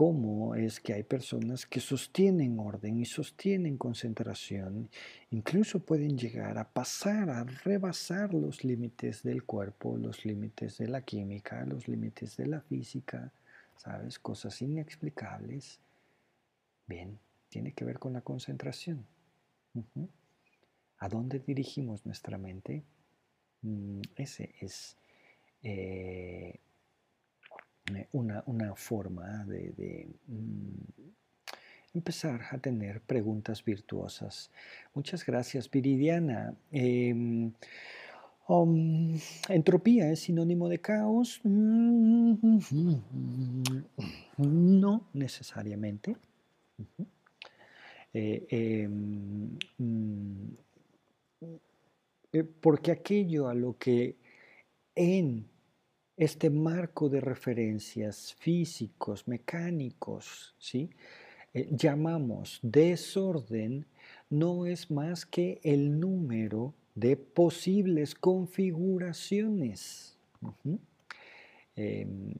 cómo 0.00 0.54
es 0.54 0.80
que 0.80 0.94
hay 0.94 1.02
personas 1.02 1.66
que 1.66 1.78
sostienen 1.78 2.58
orden 2.58 2.98
y 2.98 3.04
sostienen 3.04 3.76
concentración, 3.76 4.88
incluso 5.30 5.80
pueden 5.80 6.16
llegar 6.16 6.56
a 6.56 6.72
pasar, 6.72 7.28
a 7.28 7.44
rebasar 7.44 8.32
los 8.32 8.64
límites 8.64 9.22
del 9.22 9.44
cuerpo, 9.44 9.98
los 9.98 10.24
límites 10.24 10.78
de 10.78 10.88
la 10.88 11.02
química, 11.02 11.66
los 11.66 11.86
límites 11.86 12.38
de 12.38 12.46
la 12.46 12.62
física, 12.62 13.30
¿sabes? 13.76 14.18
Cosas 14.18 14.62
inexplicables. 14.62 15.80
Bien, 16.86 17.18
tiene 17.50 17.72
que 17.72 17.84
ver 17.84 17.98
con 17.98 18.14
la 18.14 18.22
concentración. 18.22 19.04
¿A 20.96 21.08
dónde 21.10 21.40
dirigimos 21.40 22.06
nuestra 22.06 22.38
mente? 22.38 22.84
Mm, 23.60 24.00
ese 24.16 24.54
es 24.62 24.96
eh, 25.62 26.58
una, 28.12 28.74
forma 28.74 29.44
de, 29.44 30.06
mm, 30.26 31.08
empezar 31.94 32.42
a 32.50 32.58
tener 32.58 33.00
preguntas 33.00 33.64
virtuosas. 33.64 34.50
Muchas 34.94 35.24
gracias, 35.24 35.70
Viridiana. 35.70 36.54
Em, 36.70 37.52
um, 38.48 39.18
entropía 39.48 40.10
es 40.10 40.20
sinónimo 40.20 40.68
de 40.68 40.78
caos. 40.80 41.40
No 44.36 45.04
necesariamente. 45.12 46.16
Eh, 48.12 48.46
em, 48.50 49.56
mm, 49.78 50.56
eh, 52.32 52.44
porque 52.60 52.90
aquello 52.90 53.48
a 53.48 53.54
lo 53.54 53.76
que 53.78 54.16
en 54.94 55.49
este 56.20 56.50
marco 56.50 57.08
de 57.08 57.18
referencias 57.18 58.36
físicos, 58.38 59.26
mecánicos, 59.26 60.54
¿sí? 60.58 60.90
Eh, 61.54 61.66
llamamos 61.70 62.60
desorden, 62.62 63.86
no 64.28 64.66
es 64.66 64.90
más 64.90 65.24
que 65.24 65.60
el 65.62 65.98
número 65.98 66.74
de 66.94 67.16
posibles 67.16 68.14
configuraciones. 68.14 70.18
Em, 71.74 72.34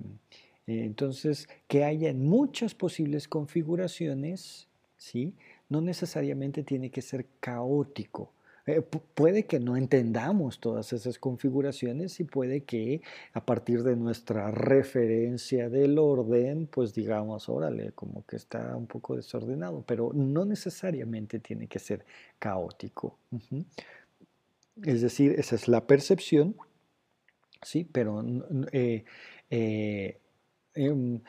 entonces, 0.67 1.49
que 1.67 1.83
haya 1.83 2.13
muchas 2.13 2.75
posibles 2.75 3.29
configuraciones, 3.29 4.69
¿sí? 4.99 5.33
no 5.71 5.81
necesariamente 5.81 6.65
tiene 6.65 6.91
que 6.91 7.01
ser 7.01 7.25
caótico. 7.41 8.31
Eh, 8.67 8.83
puede 8.83 9.45
que 9.45 9.59
no 9.59 9.77
entendamos 9.77 10.61
todas 10.61 10.93
esas 10.93 11.19
configuraciones 11.19 12.21
y 12.21 12.25
puede 12.25 12.63
que 12.63 13.01
a 13.33 13.45
partir 13.45 13.83
de 13.83 13.97
nuestra 13.97 14.51
referencia 14.51 15.69
del 15.69 15.99
orden, 15.99 16.67
pues 16.67 16.95
digamos, 16.95 17.49
órale, 17.49 17.93
como 17.93 18.25
que 18.27 18.37
está 18.37 18.77
un 18.77 18.87
poco 18.87 19.17
desordenado, 19.17 19.83
pero 19.87 20.13
no 20.15 20.45
necesariamente 20.45 21.41
tiene 21.41 21.67
que 21.67 21.79
ser 21.79 22.05
caótico. 22.39 23.19
Es 24.83 25.03
decir, 25.03 25.35
esa 25.39 25.55
es 25.57 25.69
la 25.69 25.87
percepción, 25.87 26.55
sí, 27.63 27.87
pero 27.91 28.25
eh, 28.73 29.05
eh, 29.51 30.19
em, 30.75 31.21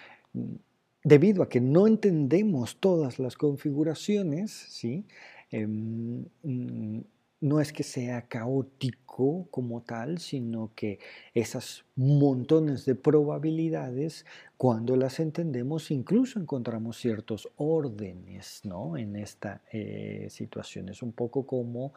debido 1.03 1.43
a 1.43 1.49
que 1.49 1.59
no 1.59 1.87
entendemos 1.87 2.77
todas 2.79 3.19
las 3.19 3.35
configuraciones, 3.35 4.51
¿sí? 4.51 5.05
Em, 5.51 6.25
mm, 6.43 7.01
no 7.41 7.59
es 7.59 7.73
que 7.73 7.83
sea 7.83 8.27
caótico 8.27 9.47
como 9.49 9.81
tal, 9.81 10.19
sino 10.19 10.71
que 10.75 10.99
esas 11.33 11.85
montones 11.95 12.85
de 12.85 12.93
probabilidades, 12.95 14.25
cuando 14.57 14.95
las 14.95 15.19
entendemos, 15.19 15.89
incluso 15.89 16.39
encontramos 16.39 16.97
ciertos 16.97 17.49
órdenes 17.57 18.61
¿no? 18.63 18.95
en 18.95 19.15
esta 19.15 19.63
eh, 19.71 20.27
situación. 20.29 20.89
Es 20.89 21.01
un 21.01 21.13
poco 21.13 21.47
como 21.47 21.93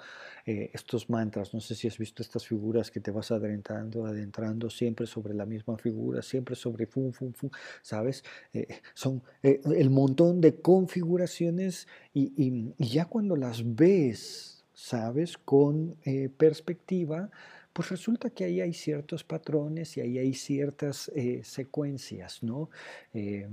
eh, 0.46 0.70
estos 0.72 1.10
mantras, 1.10 1.52
no 1.52 1.60
sé 1.60 1.74
si 1.74 1.88
has 1.88 1.98
visto 1.98 2.22
estas 2.22 2.46
figuras 2.46 2.90
que 2.90 3.00
te 3.00 3.10
vas 3.10 3.30
adentrando, 3.30 4.06
adentrando 4.06 4.70
siempre 4.70 5.06
sobre 5.06 5.34
la 5.34 5.44
misma 5.44 5.76
figura, 5.76 6.22
siempre 6.22 6.56
sobre 6.56 6.86
fum, 6.86 7.12
fum, 7.12 7.32
fum, 7.34 7.50
¿sabes? 7.82 8.24
Eh, 8.54 8.66
son 8.94 9.22
el 9.42 9.90
montón 9.90 10.40
de 10.40 10.60
configuraciones 10.60 11.86
y 12.14 12.72
ya 12.78 13.06
cuando 13.06 13.36
las 13.36 13.74
ves, 13.74 14.53
sabes, 14.74 15.38
con 15.38 15.96
eh, 16.04 16.28
perspectiva, 16.28 17.30
pues 17.72 17.88
resulta 17.90 18.30
que 18.30 18.44
ahí 18.44 18.60
hay 18.60 18.72
ciertos 18.72 19.24
patrones 19.24 19.96
y 19.96 20.00
ahí 20.00 20.18
hay 20.18 20.34
ciertas 20.34 21.10
eh, 21.14 21.40
secuencias, 21.42 22.42
¿no? 22.42 22.70
Eh, 23.12 23.48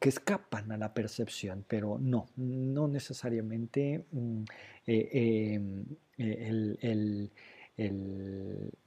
que 0.00 0.08
escapan 0.08 0.72
a 0.72 0.76
la 0.76 0.92
percepción, 0.92 1.64
pero 1.68 1.98
no, 1.98 2.28
no 2.36 2.88
necesariamente 2.88 4.04
mm, 4.10 4.42
em, 4.86 5.84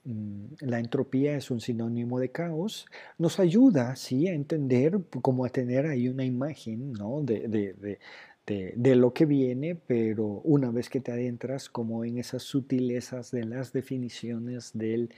mm, 0.03 0.45
la 0.59 0.79
entropía 0.79 1.37
es 1.37 1.49
un 1.49 1.61
sinónimo 1.61 2.19
de 2.19 2.31
caos, 2.31 2.85
nos 3.17 3.39
ayuda, 3.39 3.95
sí, 3.95 4.27
a 4.27 4.33
entender, 4.33 4.99
como 5.21 5.45
a 5.45 5.49
tener 5.49 5.85
ahí 5.87 6.09
una 6.09 6.25
imagen, 6.25 6.91
¿no? 6.91 7.21
de, 7.23 7.99
lo 8.45 9.13
que 9.13 9.25
viene, 9.25 9.75
pero 9.75 10.25
una 10.25 10.69
vez 10.69 10.89
que 10.89 10.99
te 10.99 11.11
adentras 11.11 11.69
como 11.69 12.03
en 12.03 12.17
esas 12.17 12.43
sutilezas 12.43 13.31
de 13.31 13.45
las 13.45 13.71
definiciones 13.71 14.71
de 14.73 15.09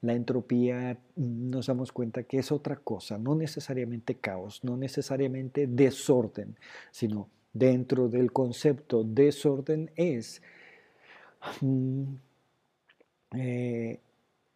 la 0.00 0.14
entropía, 0.14 0.98
nos 1.14 1.66
damos 1.66 1.92
cuenta 1.92 2.24
que 2.24 2.38
es 2.38 2.50
otra 2.50 2.76
cosa, 2.76 3.18
no 3.18 3.36
necesariamente 3.36 4.16
caos, 4.16 4.64
no 4.64 4.76
necesariamente 4.76 5.68
desorden, 5.68 6.56
sino 6.90 7.28
dentro 7.52 8.08
del 8.08 8.32
concepto 8.32 9.04
desorden 9.04 9.92
es 9.94 10.42
mm, 11.60 12.14
eh, 13.36 14.00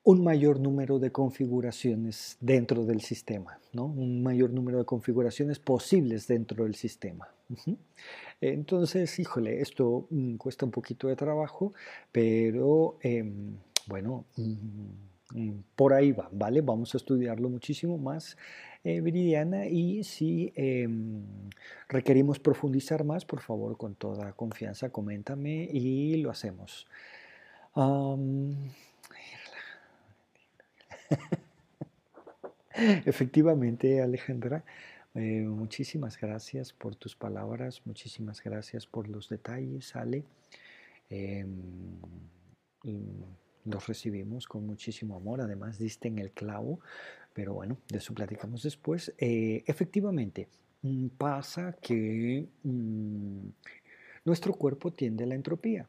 un 0.03 0.25
mayor 0.25 0.59
número 0.59 0.99
de 0.99 1.13
configuraciones 1.13 2.39
dentro 2.41 2.85
del 2.85 3.03
sistema, 3.03 3.61
¿no? 3.73 3.87
un 3.87 4.23
mayor 4.23 4.51
número 4.51 4.79
de 4.79 4.85
configuraciones 4.85 5.61
posibles 5.61 6.27
dentro 6.27 6.65
del 6.65 6.75
sistema. 6.75 7.29
Entonces, 8.41 9.19
híjole, 9.19 9.61
esto 9.61 10.07
mm, 10.11 10.37
cuesta 10.37 10.65
un 10.65 10.71
poquito 10.73 11.09
de 11.09 11.17
trabajo, 11.17 11.73
pero 12.13 12.99
em, 13.03 13.57
bueno, 13.87 14.25
mm, 14.37 15.39
mm, 15.41 15.63
por 15.77 15.93
ahí 15.95 16.13
va, 16.13 16.29
¿vale? 16.33 16.61
Vamos 16.61 16.95
a 16.95 16.99
estudiarlo 16.99 17.49
muchísimo 17.49 17.99
más, 17.99 18.37
eh, 18.85 19.01
Viridiana, 19.01 19.67
y 19.67 20.05
si 20.05 20.53
em, 20.57 21.23
requerimos 21.89 22.39
profundizar 22.39 23.05
más, 23.05 23.25
por 23.25 23.41
favor, 23.41 23.77
con 23.77 23.95
toda 23.95 24.33
confianza, 24.33 24.91
coméntame 24.91 25.69
y 25.73 26.17
lo 26.19 26.31
hacemos. 26.31 26.87
Efectivamente, 33.07 34.03
Alejandra, 34.03 34.65
eh, 35.17 35.43
muchísimas 35.43 36.21
gracias 36.21 36.73
por 36.73 36.95
tus 36.95 37.17
palabras, 37.17 37.83
muchísimas 37.85 38.43
gracias 38.43 38.87
por 38.87 39.09
los 39.09 39.29
detalles, 39.29 39.97
Ale. 39.97 40.25
Em, 41.09 41.41
los 43.65 43.87
recibimos 43.87 44.47
con 44.47 44.67
muchísimo 44.67 45.17
amor, 45.17 45.41
además 45.41 45.79
diste 45.79 46.09
en 46.09 46.19
el 46.19 46.31
clavo, 46.31 46.81
pero 47.33 47.55
bueno, 47.55 47.79
de 47.89 47.99
eso 47.99 48.15
platicamos 48.15 48.63
después. 48.63 49.13
Eh, 49.19 49.65
efectivamente, 49.67 50.49
mm, 50.83 51.09
pasa 51.19 51.73
que 51.81 52.47
mm, 52.63 53.49
nuestro 54.25 54.55
cuerpo 54.55 54.93
tiende 54.93 55.25
a 55.25 55.27
la 55.27 55.35
entropía. 55.35 55.89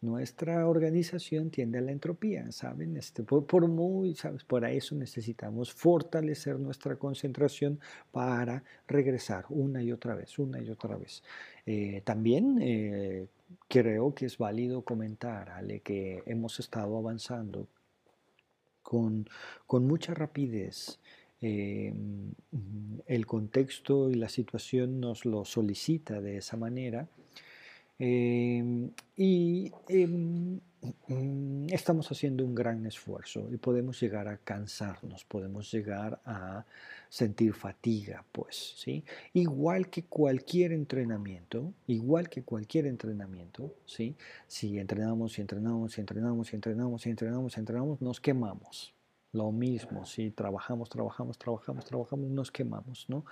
Nuestra 0.00 0.68
organización 0.68 1.50
tiende 1.50 1.78
a 1.78 1.80
la 1.80 1.90
entropía, 1.90 2.50
¿saben? 2.52 2.96
Este, 2.96 3.22
por, 3.22 3.68
muy, 3.68 4.14
¿sabes? 4.14 4.44
Por 4.44 4.64
eso 4.64 4.94
necesitamos 4.94 5.72
fortalecer 5.72 6.58
nuestra 6.58 6.96
concentración 6.96 7.80
para 8.12 8.62
regresar 8.86 9.46
una 9.48 9.82
y 9.82 9.90
otra 9.90 10.14
vez, 10.14 10.38
una 10.38 10.60
y 10.60 10.70
otra 10.70 10.96
vez. 10.96 11.22
Eh, 11.66 12.02
también 12.04 12.58
eh, 12.60 13.26
creo 13.68 14.14
que 14.14 14.26
es 14.26 14.38
válido 14.38 14.82
comentar, 14.82 15.64
que 15.82 16.22
hemos 16.26 16.60
estado 16.60 16.96
avanzando 16.98 17.66
con, 18.82 19.28
mucha 19.68 20.14
rapidez. 20.14 21.00
Eh, 21.40 21.94
el 23.06 23.26
contexto 23.26 24.10
y 24.10 24.14
la 24.14 24.28
situación 24.28 24.98
nos 25.00 25.24
lo 25.24 25.44
solicita 25.44 26.20
de 26.20 26.38
esa 26.38 26.56
manera 26.56 27.08
Em, 28.00 28.90
y 29.16 29.72
em, 29.88 30.60
mm, 31.08 31.66
estamos 31.72 32.10
haciendo 32.12 32.44
un 32.44 32.54
gran 32.54 32.86
esfuerzo 32.86 33.48
y 33.52 33.56
podemos 33.56 34.00
llegar 34.00 34.28
a 34.28 34.36
cansarnos, 34.38 35.24
podemos 35.24 35.70
llegar 35.72 36.20
a 36.24 36.64
sentir 37.08 37.54
fatiga, 37.54 38.24
pues, 38.30 38.74
¿sí? 38.76 39.04
Igual 39.32 39.90
que 39.90 40.04
cualquier 40.04 40.72
entrenamiento, 40.72 41.72
igual 41.88 42.28
que 42.28 42.44
cualquier 42.44 42.86
entrenamiento, 42.86 43.74
¿sí? 43.84 44.14
Si 44.46 44.78
entrenamos 44.78 45.36
y 45.38 45.40
entrenamos 45.40 45.98
y 45.98 46.00
entrenamos 46.00 46.52
y 46.52 46.54
entrenamos 46.54 47.06
y 47.06 47.10
entrenamos 47.10 47.56
y 47.56 47.60
entrenamos, 47.60 48.00
nos 48.00 48.20
quemamos, 48.20 48.94
lo 49.32 49.52
mismo, 49.52 50.06
si 50.06 50.30
trabajamos, 50.30 50.88
trabajamos, 50.88 51.38
trabajamos, 51.38 51.84
trabajamos, 51.84 52.30
nos 52.30 52.50
quemamos, 52.50 53.06
¿no? 53.08 53.24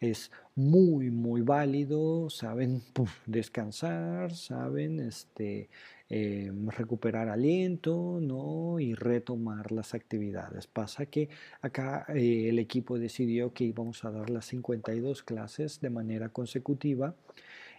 Es 0.00 0.32
muy, 0.56 1.10
muy 1.10 1.42
válido, 1.42 2.28
saben 2.28 2.82
descansar, 3.26 4.34
saben 4.34 4.98
este, 4.98 5.68
em, 6.08 6.68
recuperar 6.68 7.28
aliento, 7.28 8.18
¿no? 8.20 8.80
Y 8.80 8.94
retomar 8.94 9.70
las 9.70 9.94
actividades. 9.94 10.66
Pasa 10.66 11.06
que 11.06 11.28
acá 11.60 12.04
eh, 12.08 12.48
el 12.48 12.58
equipo 12.58 12.98
decidió 12.98 13.52
que 13.52 13.64
íbamos 13.64 14.04
a 14.04 14.10
dar 14.10 14.30
las 14.30 14.46
52 14.46 15.22
clases 15.22 15.80
de 15.80 15.90
manera 15.90 16.30
consecutiva 16.30 17.14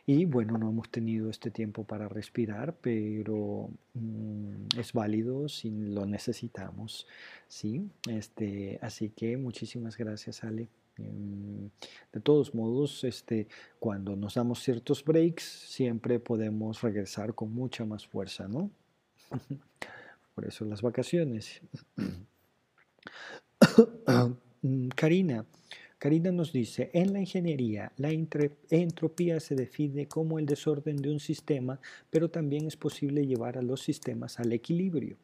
y 0.07 0.25
bueno, 0.25 0.57
no 0.57 0.69
hemos 0.69 0.89
tenido 0.89 1.29
este 1.31 1.49
tiempo 1.49 1.83
para 1.83 2.07
respirar, 2.07 2.75
pero 2.79 3.69
mm, 3.95 4.79
es 4.79 4.93
válido 4.93 5.49
si 5.49 5.71
lo 5.71 6.05
necesitamos, 6.05 7.07
¿sí? 7.47 7.89
Este, 8.07 8.77
así 8.83 9.09
que 9.09 9.35
muchísimas 9.37 9.97
gracias, 9.97 10.43
Ale. 10.43 10.69
Mm, 10.97 11.65
de 12.13 12.19
todos 12.21 12.53
modos, 12.53 13.03
este, 13.03 13.47
cuando 13.79 14.15
nos 14.15 14.35
damos 14.35 14.61
ciertos 14.63 15.03
breaks, 15.03 15.43
siempre 15.43 16.19
podemos 16.19 16.81
regresar 16.81 17.33
con 17.33 17.51
mucha 17.51 17.83
más 17.83 18.05
fuerza, 18.05 18.47
¿no? 18.47 18.69
Por 20.35 20.45
eso 20.45 20.65
las 20.65 20.81
vacaciones. 20.81 21.61
Mm, 24.61 24.87
Karina, 24.95 25.45
Karina 26.05 26.31
nos 26.31 26.53
dice, 26.53 26.91
en 26.93 27.13
la 27.13 27.19
ingeniería, 27.19 27.91
la 27.97 28.11
entropía 28.11 29.39
se 29.39 29.55
define 29.55 30.07
como 30.07 30.37
el 30.37 30.45
desorden 30.45 30.97
de 30.97 31.09
un 31.09 31.19
sistema, 31.19 31.79
pero 32.11 32.29
también 32.29 32.67
es 32.67 32.77
posible 32.77 33.25
llevar 33.25 33.57
a 33.57 33.63
los 33.63 33.81
sistemas 33.81 34.39
al 34.39 34.53
equilibrio. 34.53 35.17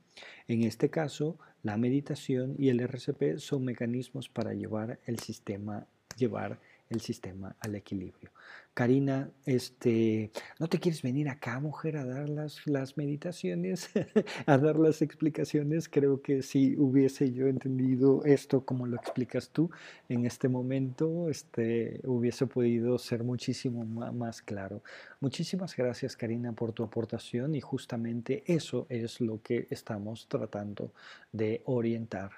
En 0.48 0.64
este 0.64 0.90
caso, 0.90 1.38
la 1.62 1.78
meditación 1.78 2.56
y 2.58 2.70
el 2.70 2.80
RCP 2.80 3.38
son 3.38 3.64
mecanismos 3.64 4.28
para 4.28 4.56
llevar 4.56 5.00
el 5.06 5.20
sistema, 5.20 5.86
llevar 6.18 6.60
el 6.92 7.02
sistema 7.02 7.56
al 7.60 7.76
equilibrio. 7.76 8.32
Karina, 8.74 9.30
este, 9.46 10.32
¿no 10.58 10.68
te 10.68 10.80
quieres 10.80 11.02
venir 11.02 11.28
acá, 11.28 11.60
mujer, 11.60 11.98
a 11.98 12.06
dar 12.06 12.30
las, 12.30 12.66
las 12.66 12.96
meditaciones, 12.96 13.90
a 14.46 14.58
dar 14.58 14.78
las 14.78 15.02
explicaciones? 15.02 15.90
Creo 15.90 16.22
que 16.22 16.42
si 16.42 16.78
hubiese 16.78 17.34
yo 17.34 17.48
entendido 17.48 18.24
esto 18.24 18.64
como 18.64 18.88
lo 18.88 18.96
explicas 18.96 19.50
tú 19.50 19.72
en 20.08 20.26
este 20.26 20.48
momento, 20.48 21.30
este, 21.30 22.00
hubiese 22.06 22.48
podido 22.48 22.98
ser 22.98 23.26
muchísimo 23.26 23.84
más 23.84 24.42
claro. 24.42 24.82
Muchísimas 25.20 25.76
gracias, 25.76 26.16
Karina, 26.16 26.54
por 26.54 26.72
tu 26.72 26.84
aportación 26.84 27.56
y 27.56 27.62
justamente 27.62 28.44
eso 28.48 28.86
es 28.90 29.20
lo 29.20 29.42
que 29.42 29.68
estamos 29.70 30.28
tratando 30.30 30.94
de 31.34 31.62
orientar. 31.66 32.32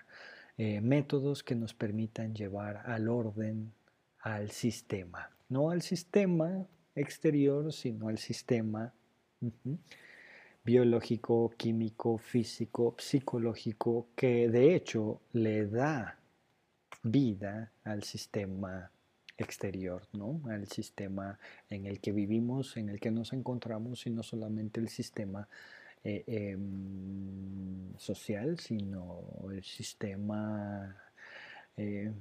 Eh, 0.58 0.82
métodos 0.82 1.43
que 1.43 1.56
nos 1.56 1.74
permitan 1.74 2.36
llevar 2.36 2.84
al 2.86 3.08
orden, 3.08 3.72
al 4.24 4.50
sistema 4.52 5.30
no 5.54 5.70
al 5.70 5.84
sistema 5.84 6.66
exterior, 6.96 7.72
sino 7.72 8.08
al 8.08 8.18
sistema 8.18 8.92
biológico, 10.64 11.54
químico, 11.56 12.18
físico, 12.18 12.96
psicológico, 12.98 14.08
que 14.16 14.50
de 14.50 14.74
hecho 14.76 15.22
le 15.34 15.68
da 15.68 16.18
vida 17.04 17.72
al 17.84 18.04
sistema 18.04 18.90
exterior, 19.38 20.08
¿no? 20.14 20.42
al 20.50 20.68
sistema 20.68 21.38
en 21.70 21.86
el 21.86 22.00
que 22.00 22.12
vivimos, 22.12 22.78
en 22.78 22.90
el 22.90 23.00
que 23.00 23.12
nos 23.12 23.32
encontramos, 23.34 24.08
y 24.08 24.10
no 24.10 24.24
solamente 24.24 24.80
el 24.80 24.90
sistema 24.90 25.48
eh, 26.04 26.24
em, 26.26 27.96
social, 27.98 28.58
sino 28.60 29.22
el 29.52 29.64
sistema 29.64 30.96
eh, 31.78 32.12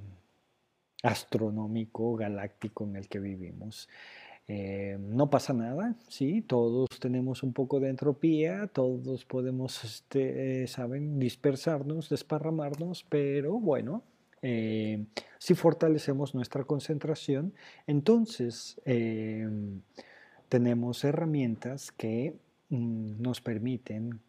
astronómico, 1.03 2.17
galáctico 2.17 2.85
en 2.85 2.97
el 2.97 3.09
que 3.09 3.19
vivimos. 3.19 3.89
Eh, 4.49 4.99
no 5.01 5.31
pasa 5.31 5.53
nada, 5.53 5.95
sí, 6.09 6.43
todos 6.43 6.89
tenemos 7.01 7.43
un 7.43 7.53
poco 7.53 7.79
de 7.79 7.91
entropía, 7.91 8.67
todos 8.67 9.25
podemos, 9.25 9.85
este, 9.85 10.63
eh, 10.63 10.67
saben, 10.67 11.19
dispersarnos, 11.19 12.09
desparramarnos, 12.09 13.05
pero 13.09 13.61
bueno, 13.61 14.03
eh, 14.43 15.05
si 15.39 15.55
fortalecemos 15.55 16.35
nuestra 16.35 16.65
concentración, 16.65 17.55
entonces 17.87 18.81
tenemos 20.49 21.05
herramientas 21.05 21.93
que 21.93 22.35
mm, 22.69 23.23
nos 23.23 23.41
permiten 23.41 24.21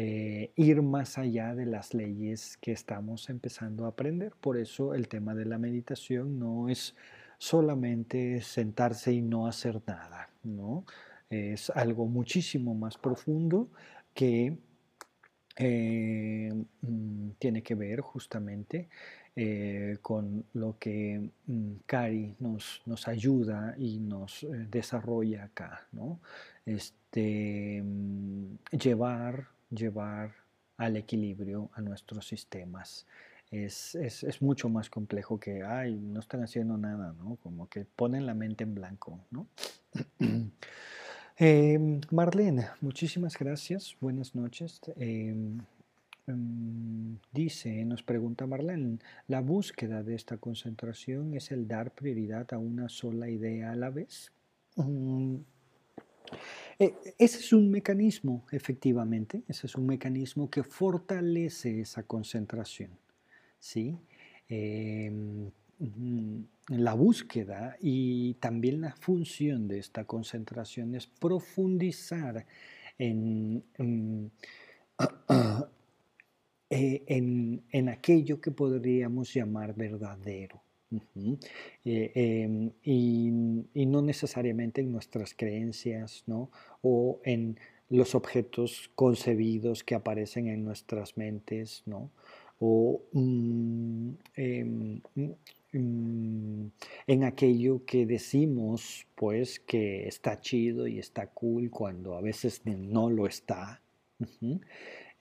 eh, 0.00 0.52
ir 0.54 0.80
más 0.80 1.18
allá 1.18 1.56
de 1.56 1.66
las 1.66 1.92
leyes 1.92 2.56
que 2.58 2.70
estamos 2.70 3.28
empezando 3.30 3.84
a 3.84 3.88
aprender. 3.88 4.32
Por 4.40 4.56
eso 4.56 4.94
el 4.94 5.08
tema 5.08 5.34
de 5.34 5.44
la 5.44 5.58
meditación 5.58 6.38
no 6.38 6.68
es 6.68 6.94
solamente 7.36 8.40
sentarse 8.40 9.12
y 9.12 9.22
no 9.22 9.48
hacer 9.48 9.82
nada, 9.88 10.30
¿no? 10.44 10.84
Es 11.28 11.70
algo 11.70 12.06
muchísimo 12.06 12.76
más 12.76 12.96
profundo 12.96 13.70
que 14.14 14.56
eh, 15.56 16.64
mm, 16.82 17.30
tiene 17.40 17.64
que 17.64 17.74
ver 17.74 18.00
justamente 18.00 18.88
eh, 19.34 19.98
con 20.00 20.44
lo 20.52 20.78
que 20.78 21.28
mm, 21.46 21.72
Cari 21.86 22.36
nos, 22.38 22.82
nos, 22.86 23.08
ayuda 23.08 23.74
y 23.76 23.98
nos 23.98 24.46
desarrolla 24.70 25.42
acá, 25.46 25.88
¿no? 25.90 26.20
Este, 26.64 27.82
mm, 27.82 28.58
llevar 28.78 29.57
llevar 29.70 30.32
al 30.76 30.96
equilibrio 30.96 31.70
a 31.74 31.80
nuestros 31.80 32.26
sistemas. 32.26 33.06
Es, 33.50 33.96
mucho 34.40 34.68
más 34.68 34.90
complejo 34.90 35.40
que, 35.40 35.62
ay, 35.62 35.94
no 35.94 36.20
están 36.20 36.42
haciendo 36.42 36.76
nada, 36.76 37.14
¿no? 37.18 37.36
Como 37.36 37.68
que 37.68 37.84
ponen 37.84 38.26
la 38.26 38.34
mente 38.34 38.64
en 38.64 38.74
blanco, 38.74 39.20
¿no? 39.30 39.46
Em, 41.40 42.00
Marlene, 42.10 42.66
muchísimas 42.80 43.38
gracias, 43.38 43.96
buenas 44.00 44.34
noches. 44.34 44.80
Em, 44.96 45.60
dice, 47.32 47.84
nos 47.84 48.02
pregunta 48.02 48.44
Marlene, 48.44 48.98
la 49.28 49.40
búsqueda 49.40 50.02
de 50.02 50.16
esta 50.16 50.38
concentración 50.38 51.34
es 51.34 51.52
el 51.52 51.68
dar 51.68 51.92
prioridad 51.92 52.52
a 52.52 52.58
una 52.58 52.88
sola 52.88 53.30
idea 53.30 53.70
a 53.70 53.76
la 53.76 53.90
vez. 53.90 54.32
Mm, 54.74 55.36
eh, 55.36 55.57
ese 56.78 57.38
es 57.38 57.52
un 57.52 57.70
mecanismo, 57.70 58.44
efectivamente, 58.52 59.42
ese 59.48 59.66
es 59.66 59.74
un 59.74 59.86
mecanismo 59.86 60.48
que 60.50 60.62
fortalece 60.62 61.80
esa 61.80 62.02
concentración. 62.04 62.90
¿sí? 63.58 63.98
Em, 64.48 65.50
mm, 65.78 66.40
la 66.68 66.94
búsqueda 66.94 67.76
y 67.80 68.34
también 68.34 68.80
la 68.80 68.94
función 68.94 69.68
de 69.68 69.78
esta 69.78 70.04
concentración 70.04 70.94
es 70.94 71.06
profundizar 71.06 72.46
en, 72.98 73.64
eh, 76.70 77.04
en 77.08 77.88
aquello 77.88 78.40
que 78.40 78.50
podríamos 78.50 79.32
llamar 79.32 79.74
verdadero. 79.74 80.62
Eh, 81.84 82.12
em, 82.14 82.70
y, 82.82 83.86
no 83.86 84.02
necesariamente 84.02 84.80
en 84.80 84.92
nuestras 84.92 85.34
creencias, 85.34 86.24
¿no? 86.26 86.50
O 86.82 87.20
en 87.24 87.58
los 87.90 88.14
objetos 88.14 88.90
concebidos 88.94 89.84
que 89.84 89.94
aparecen 89.94 90.48
en 90.48 90.64
nuestras 90.64 91.16
mentes, 91.16 91.82
¿no? 91.86 92.10
O 92.60 93.02
mm, 93.12 94.10
em, 94.36 95.00
mm, 95.72 96.66
en 97.06 97.24
aquello 97.24 97.84
que 97.84 98.06
decimos, 98.06 99.06
pues, 99.14 99.60
que 99.60 100.08
está 100.08 100.40
chido 100.40 100.86
y 100.86 100.98
está 100.98 101.28
cool 101.28 101.70
cuando 101.70 102.14
a 102.14 102.20
veces 102.20 102.62
no 102.64 103.10
lo 103.10 103.26
está. 103.26 103.80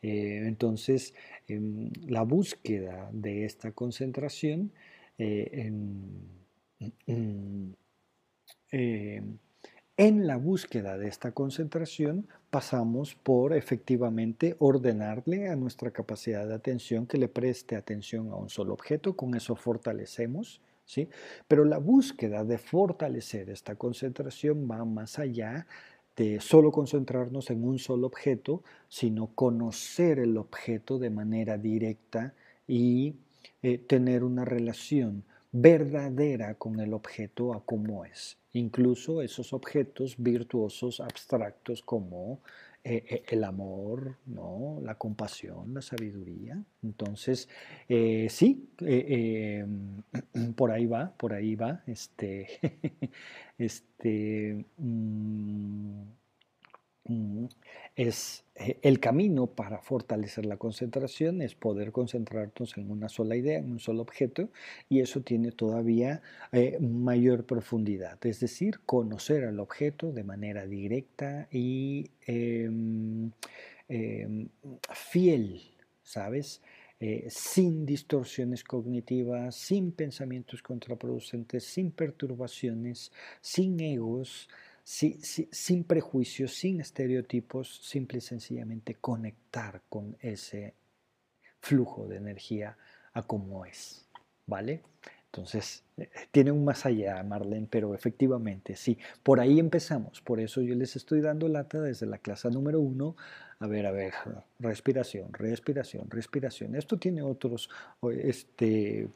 Eh, 0.02 0.44
entonces, 0.46 1.14
em, 1.48 1.92
la 2.08 2.22
búsqueda 2.22 3.10
de 3.12 3.46
esta 3.46 3.72
concentración 3.72 4.72
eh, 5.18 5.72
eh, 8.72 9.24
en, 9.98 10.28
la 10.28 10.38
búsqueda 10.38 10.98
de 10.98 11.08
esta 11.08 11.32
concentración 11.32 12.28
pasamos 12.52 13.16
por 13.16 13.54
efectivamente 13.54 14.56
ordenarle 14.60 15.50
a 15.50 15.56
nuestra 15.56 15.92
capacidad 15.92 16.48
de 16.48 16.54
atención 16.54 17.08
que 17.08 17.18
le 17.18 17.28
preste 17.28 17.76
atención 17.76 18.30
a 18.32 18.36
un 18.36 18.50
solo 18.50 18.74
objeto, 18.74 19.16
con 19.16 19.34
eso 19.34 19.56
fortalecemos, 19.56 20.62
¿sí? 20.86 21.10
Pero 21.48 21.66
la 21.66 21.80
búsqueda 21.80 22.44
de 22.44 22.60
fortalecer 22.60 23.50
esta 23.50 23.76
concentración 23.76 24.70
va 24.70 24.86
más 24.86 25.18
allá 25.18 25.66
de 26.16 26.40
solo 26.40 26.72
concentrarnos 26.72 27.50
en 27.50 27.64
un 27.64 27.80
solo 27.80 28.08
objeto, 28.08 28.64
sino 28.90 29.28
conocer 29.36 30.20
el 30.20 30.38
objeto 30.38 31.00
de 31.00 31.10
manera 31.10 31.58
directa 31.58 32.34
y 32.68 33.16
eh, 33.62 33.78
tener 33.78 34.24
una 34.24 34.46
relación 34.46 35.24
verdadera 35.52 36.56
con 36.56 36.80
el 36.80 36.94
objeto 36.94 37.54
a 37.54 37.66
cómo 37.66 38.06
es. 38.06 38.38
incluso 38.54 39.22
esos 39.22 39.54
objetos 39.54 40.16
virtuosos 40.18 41.00
abstractos 41.00 41.84
como 41.84 42.42
eh, 42.84 43.04
eh, 43.10 43.24
el 43.30 43.44
amor, 43.44 44.18
¿no? 44.26 44.80
la 44.82 44.96
compasión, 44.96 45.74
la 45.74 45.82
sabiduría. 45.82 46.64
Entonces, 46.82 47.50
sí, 48.30 48.70
por 50.56 50.72
ahí 50.72 50.86
va, 50.88 51.14
por 51.18 51.34
ahí 51.34 51.56
va. 51.56 51.84
Este, 51.86 52.48
este, 53.58 54.66
mm, 54.78 56.02
es 57.96 58.44
eh, 58.56 58.80
el 58.82 59.00
camino 59.00 59.48
para 59.48 59.80
fortalecer 59.80 60.46
la 60.46 60.58
concentración 60.58 61.42
es 61.42 61.56
poder 61.56 61.92
concentrarnos 61.92 62.78
en 62.78 62.90
una 62.92 63.10
sola 63.10 63.36
idea, 63.36 63.60
en 63.60 63.72
un 63.72 63.80
solo 63.80 64.02
objeto, 64.02 64.50
y 64.90 65.02
eso 65.02 65.22
tiene 65.22 65.52
todavía 65.52 66.22
eh, 66.52 66.78
mayor 66.80 67.46
profundidad, 67.46 68.18
es 68.26 68.40
decir, 68.40 68.80
conocer 68.86 69.46
al 69.46 69.60
objeto 69.60 70.12
de 70.12 70.24
manera 70.24 70.66
directa 70.66 71.48
y 71.52 72.10
em, 72.26 73.32
em, 73.88 74.50
fiel, 74.94 75.62
¿sabes? 76.04 76.62
Eh, 77.00 77.28
sin 77.30 77.86
distorsiones 77.86 78.64
cognitivas, 78.64 79.56
sin 79.56 79.92
pensamientos 79.92 80.64
contraproducentes, 80.64 81.64
sin 81.64 81.92
perturbaciones, 81.92 83.12
sin 83.40 83.80
egos, 83.80 84.50
sin 84.88 85.84
prejuicios, 85.84 86.54
sin 86.54 86.80
estereotipos, 86.80 87.82
simple 87.84 88.20
y 88.20 88.22
sencillamente 88.22 88.96
conectar 88.96 89.82
con 89.90 90.16
ese 90.22 90.76
flujo 91.60 92.08
de 92.08 92.16
energía 92.16 92.78
a 93.12 93.24
como 93.24 93.66
es, 93.66 94.08
¿vale? 94.46 94.84
Entonces, 95.26 95.84
eh, 95.98 96.10
tiene 96.32 96.52
un 96.52 96.64
más 96.64 96.86
allá, 96.86 97.22
Marlene, 97.22 97.68
pero 97.70 97.94
efectivamente, 97.94 98.78
sí, 98.78 98.98
por 99.24 99.42
ahí 99.42 99.60
empezamos, 99.60 100.22
por 100.22 100.40
eso 100.40 100.62
yo 100.62 100.74
les 100.74 100.96
estoy 100.96 101.20
dando 101.20 101.50
lata 101.50 101.82
desde 101.82 102.06
la 102.06 102.20
clase 102.20 102.50
número 102.50 102.80
uno, 102.80 103.18
a 103.60 103.68
ver, 103.68 103.88
a 103.88 103.92
ver, 103.92 104.14
respiración, 104.60 105.34
respiración, 105.34 106.10
respiración. 106.10 106.76
Esto 106.76 106.98
tiene 106.98 107.24
otros, 107.24 107.70
este, 108.24 109.10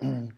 Mm, 0.00 0.28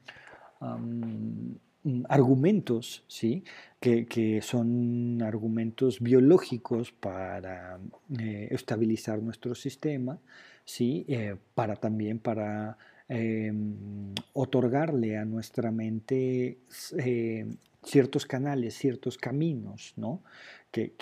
argumentos, 2.09 3.05
¿sí? 3.09 3.45
Que, 3.81 4.41
son 4.43 5.23
argumentos 5.23 6.01
biológicos 6.01 6.93
para 6.93 7.79
eh, 8.19 8.49
estabilizar 8.51 9.23
nuestro 9.23 9.55
sistema, 9.55 10.19
¿sí? 10.65 11.05
Eh, 11.09 11.37
para 11.55 11.77
también 11.77 12.19
para 12.19 12.79
em, 13.09 14.15
otorgarle 14.33 15.19
a 15.19 15.25
nuestra 15.25 15.71
mente 15.73 16.59
eh, 16.99 17.47
ciertos 17.83 18.27
canales, 18.27 18.75
ciertos 18.75 19.19
caminos, 19.19 19.95
¿no? 19.97 20.23
que, 20.71 20.93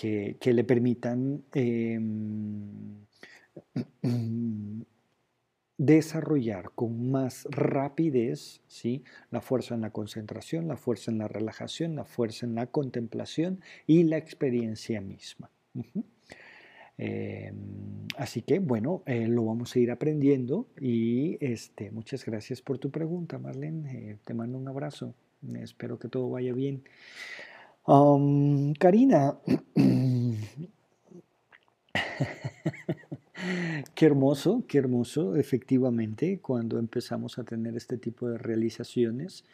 que 0.41 0.53
le 0.53 0.65
permitan 0.65 1.45
em, 1.55 3.05
desarrollar 5.81 6.73
con 6.75 7.11
más 7.11 7.49
rapidez 7.51 8.61
¿sí? 8.67 9.03
la 9.31 9.41
fuerza 9.41 9.75
en 9.75 9.81
la 9.81 9.91
concentración, 9.91 10.69
la 10.69 10.77
fuerza 10.77 11.11
en 11.11 11.17
la 11.17 11.27
relajación, 11.27 11.97
la 11.97 12.05
fuerza 12.05 12.45
en 12.45 12.55
la 12.55 12.67
contemplación 12.67 13.63
y 13.87 14.03
la 14.03 14.19
experiencia 14.19 15.01
misma. 15.01 15.51
Em, 16.99 17.55
así 18.19 18.43
que 18.43 18.59
bueno, 18.59 19.03
eh, 19.07 19.27
lo 19.27 19.47
vamos 19.47 19.75
a 19.75 19.79
ir 19.79 19.91
aprendiendo 19.91 20.67
y 20.79 21.43
este, 21.43 21.91
muchas 21.91 22.27
gracias 22.27 22.61
por 22.61 22.77
tu 22.77 22.91
pregunta, 22.91 23.39
Marlene. 23.39 24.11
Eh, 24.11 24.17
te 24.23 24.35
mando 24.35 24.59
un 24.59 24.69
abrazo. 24.69 25.15
Espero 25.55 25.99
que 25.99 26.09
todo 26.09 26.29
vaya 26.29 26.53
bien. 26.53 26.83
Karina, 28.79 29.39
Qué 33.95 34.07
hermoso, 34.07 34.65
qué 34.69 34.79
hermoso, 34.79 35.37
efectivamente, 35.37 36.41
cuando 36.41 36.79
empezamos 36.79 37.39
a 37.39 37.45
tener 37.45 37.75
este 37.77 37.97
tipo 37.97 38.29
de 38.29 38.37
realizaciones 38.37 39.45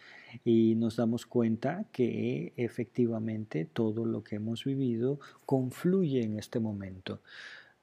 y 0.45 0.75
nos 0.75 0.97
damos 0.97 1.27
cuenta 1.27 1.85
que 1.93 2.53
efectivamente 2.57 3.65
todo 3.65 4.05
lo 4.05 4.25
que 4.25 4.37
hemos 4.37 4.65
vivido 4.65 5.21
confluye 5.45 6.23
en 6.23 6.39
este 6.39 6.59
momento. 6.59 7.21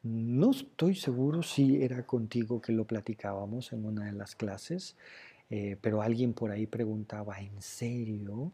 No 0.03 0.51
estoy 0.51 0.95
seguro 0.95 1.41
si 1.41 1.81
era 1.81 2.05
contigo 2.05 2.61
que 2.61 2.73
lo 2.73 2.85
platicábamos 2.85 3.71
en 3.71 3.85
una 3.85 4.05
de 4.05 4.13
las 4.13 4.35
clases, 4.35 4.97
eh, 5.49 5.77
pero 5.81 6.01
alguien 6.01 6.33
por 6.33 6.51
ahí 6.51 6.65
preguntaba, 6.65 7.39
¿en 7.39 7.61
serio? 7.61 8.51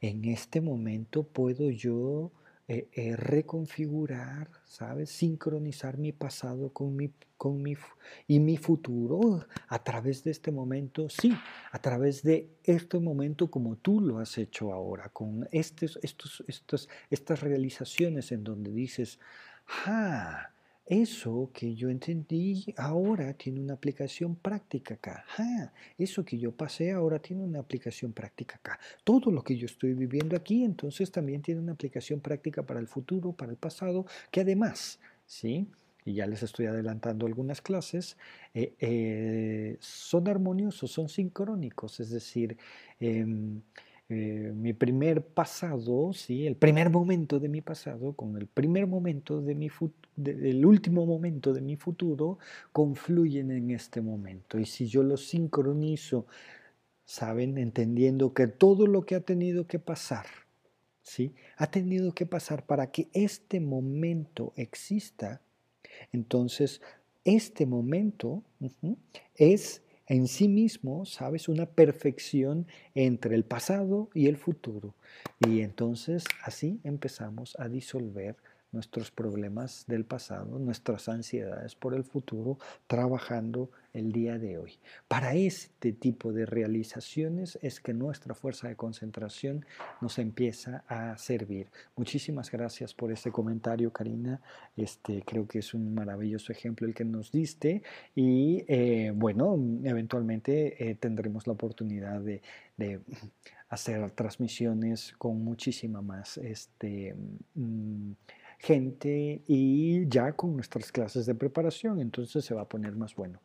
¿En 0.00 0.24
este 0.24 0.60
momento 0.60 1.22
puedo 1.22 1.70
yo 1.70 2.32
eh, 2.70 2.86
eh, 2.92 3.16
reconfigurar, 3.16 4.50
¿sabes? 4.66 5.08
Sincronizar 5.08 5.96
mi 5.96 6.12
pasado 6.12 6.70
con 6.70 6.94
mi, 6.94 7.10
con 7.38 7.62
mi, 7.62 7.74
y 8.26 8.40
mi 8.40 8.58
futuro 8.58 9.46
a 9.68 9.82
través 9.82 10.22
de 10.22 10.32
este 10.32 10.52
momento, 10.52 11.08
sí, 11.08 11.34
a 11.72 11.78
través 11.78 12.22
de 12.22 12.50
este 12.64 12.98
momento 12.98 13.50
como 13.50 13.76
tú 13.76 14.02
lo 14.02 14.18
has 14.18 14.36
hecho 14.36 14.74
ahora, 14.74 15.08
con 15.08 15.48
estos, 15.50 15.98
estos, 16.02 16.88
estas 17.08 17.40
realizaciones 17.40 18.32
en 18.32 18.44
donde 18.44 18.70
dices, 18.70 19.18
¡ah! 19.86 20.50
Eso 20.90 21.50
que 21.52 21.74
yo 21.74 21.90
entendí 21.90 22.64
ahora 22.78 23.34
tiene 23.34 23.60
una 23.60 23.74
aplicación 23.74 24.36
práctica 24.36 24.94
acá. 24.94 25.22
eso 25.98 26.24
que 26.24 26.38
yo 26.38 26.52
pasé 26.52 26.92
ahora 26.92 27.18
tiene 27.18 27.42
una 27.44 27.58
aplicación 27.58 28.14
práctica 28.14 28.56
acá. 28.56 28.80
Todo 29.04 29.30
lo 29.30 29.44
que 29.44 29.58
yo 29.58 29.66
estoy 29.66 29.92
viviendo 29.92 30.34
aquí 30.34 30.64
entonces 30.64 31.12
también 31.12 31.42
tiene 31.42 31.60
una 31.60 31.72
aplicación 31.72 32.20
práctica 32.20 32.62
para 32.62 32.80
el 32.80 32.86
futuro, 32.86 33.32
para 33.32 33.52
el 33.52 33.58
pasado, 33.58 34.06
que 34.30 34.40
además, 34.40 34.98
¿sí? 35.26 35.68
y 36.06 36.14
ya 36.14 36.26
les 36.26 36.42
estoy 36.42 36.64
adelantando 36.64 37.26
algunas 37.26 37.60
clases, 37.60 38.16
eh, 38.54 38.74
eh, 38.80 39.76
son 39.80 40.26
armoniosos, 40.26 40.90
son 40.90 41.10
sincrónicos, 41.10 42.00
es 42.00 42.08
decir, 42.08 42.56
em, 42.98 43.60
eh, 44.10 44.52
mi 44.54 44.72
primer 44.72 45.22
pasado, 45.22 46.14
¿sí? 46.14 46.46
el 46.46 46.56
primer 46.56 46.88
momento 46.88 47.38
de 47.38 47.48
mi 47.50 47.60
pasado 47.60 48.14
con 48.14 48.38
el 48.38 48.46
primer 48.46 48.86
momento 48.86 49.42
de 49.42 49.54
mi 49.54 49.68
el 50.24 50.64
último 50.64 51.04
momento 51.04 51.52
de 51.52 51.60
mi 51.60 51.76
futuro 51.76 52.38
confluyen 52.72 53.50
en 53.50 53.70
este 53.70 54.00
momento. 54.00 54.58
Y 54.58 54.64
si 54.64 54.86
yo 54.86 55.02
lo 55.02 55.18
sincronizo, 55.18 56.26
¿saben? 57.04 57.58
Entendiendo 57.58 58.32
que 58.32 58.46
todo 58.46 58.86
lo 58.86 59.04
que 59.04 59.14
ha 59.14 59.20
tenido 59.20 59.66
que 59.66 59.78
pasar, 59.78 60.26
¿sí? 61.02 61.34
Ha 61.56 61.70
tenido 61.70 62.14
que 62.14 62.24
pasar 62.24 62.64
para 62.64 62.90
que 62.90 63.08
este 63.12 63.60
momento 63.60 64.54
exista, 64.56 65.42
entonces 66.12 66.80
este 67.24 67.66
momento 67.66 68.42
es 69.34 69.82
en 70.08 70.26
sí 70.26 70.48
mismo, 70.48 71.04
¿sabes? 71.04 71.48
Una 71.48 71.66
perfección 71.66 72.66
entre 72.94 73.34
el 73.34 73.44
pasado 73.44 74.08
y 74.14 74.26
el 74.26 74.36
futuro. 74.36 74.94
Y 75.46 75.60
entonces 75.60 76.24
así 76.42 76.80
empezamos 76.82 77.56
a 77.58 77.68
disolver 77.68 78.36
nuestros 78.72 79.10
problemas 79.10 79.84
del 79.86 80.04
pasado, 80.04 80.58
nuestras 80.58 81.08
ansiedades 81.08 81.74
por 81.74 81.94
el 81.94 82.04
futuro, 82.04 82.58
trabajando 82.86 83.70
el 83.94 84.12
día 84.12 84.38
de 84.38 84.58
hoy. 84.58 84.78
Para 85.08 85.34
este 85.34 85.92
tipo 85.92 86.32
de 86.32 86.46
realizaciones 86.46 87.58
es 87.62 87.80
que 87.80 87.94
nuestra 87.94 88.34
fuerza 88.34 88.68
de 88.68 88.76
concentración 88.76 89.64
nos 90.00 90.18
empieza 90.18 90.84
a 90.88 91.16
servir. 91.16 91.68
Muchísimas 91.96 92.50
gracias 92.50 92.94
por 92.94 93.10
este 93.10 93.30
comentario, 93.32 93.92
Karina. 93.92 94.40
Este, 94.76 95.22
creo 95.22 95.46
que 95.46 95.60
es 95.60 95.74
un 95.74 95.94
maravilloso 95.94 96.52
ejemplo 96.52 96.86
el 96.86 96.94
que 96.94 97.04
nos 97.04 97.32
diste 97.32 97.82
y 98.14 98.64
eh, 98.68 99.12
bueno, 99.14 99.58
eventualmente 99.84 100.90
eh, 100.90 100.94
tendremos 100.94 101.46
la 101.46 101.54
oportunidad 101.54 102.20
de, 102.20 102.40
hacer 103.68 104.12
transmisiones 104.12 105.12
con 105.18 105.44
muchísima 105.44 106.00
más 106.00 106.38
este, 106.38 107.14
mm, 107.54 108.12
gente 108.58 109.42
y 109.46 110.08
ya 110.08 110.32
con 110.32 110.54
nuestras 110.54 110.90
clases 110.92 111.26
de 111.26 111.34
preparación, 111.34 112.00
entonces 112.00 112.44
se 112.44 112.54
va 112.54 112.62
a 112.62 112.68
poner 112.68 112.94
más 112.96 113.14
bueno. 113.14 113.40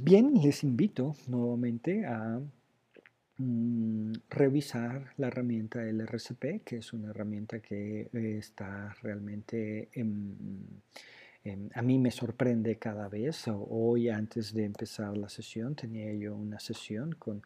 bien, 0.00 0.34
les 0.42 0.62
invito 0.62 1.16
nuevamente 1.26 2.06
a 2.06 2.40
mm, 3.38 4.12
revisar 4.30 5.12
la 5.16 5.28
herramienta 5.28 5.80
del 5.80 6.00
RCP, 6.02 6.62
que 6.64 6.76
es 6.78 6.92
una 6.92 7.10
herramienta 7.10 7.60
que 7.60 8.08
está 8.12 8.94
realmente... 9.02 9.88
a 11.74 11.82
mí 11.82 11.98
me 11.98 12.10
sorprende 12.10 12.76
cada 12.76 13.08
vez. 13.08 13.46
Hoy, 13.48 14.10
antes 14.10 14.52
de 14.54 14.64
empezar 14.64 15.16
la 15.16 15.28
sesión, 15.28 15.74
tenía 15.74 16.12
yo 16.12 16.36
una 16.36 16.60
sesión 16.60 17.12
con, 17.18 17.42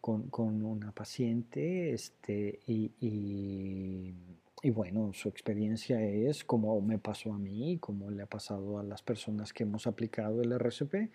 con, 0.00 0.62
una 0.64 0.92
paciente 0.92 1.92
este, 1.94 2.60
y 2.66 4.12
bueno, 4.70 5.12
su 5.12 5.28
experiencia 5.28 6.00
es 6.00 6.44
como 6.44 6.80
me 6.80 6.98
pasó 6.98 7.32
a 7.32 7.38
mí, 7.38 7.78
como 7.78 8.10
le 8.10 8.22
ha 8.22 8.26
pasado 8.26 8.78
a 8.78 8.82
las 8.82 9.02
personas 9.02 9.52
que 9.52 9.64
hemos 9.64 9.86
aplicado 9.86 10.42
el 10.42 10.52
RCP. 10.52 11.10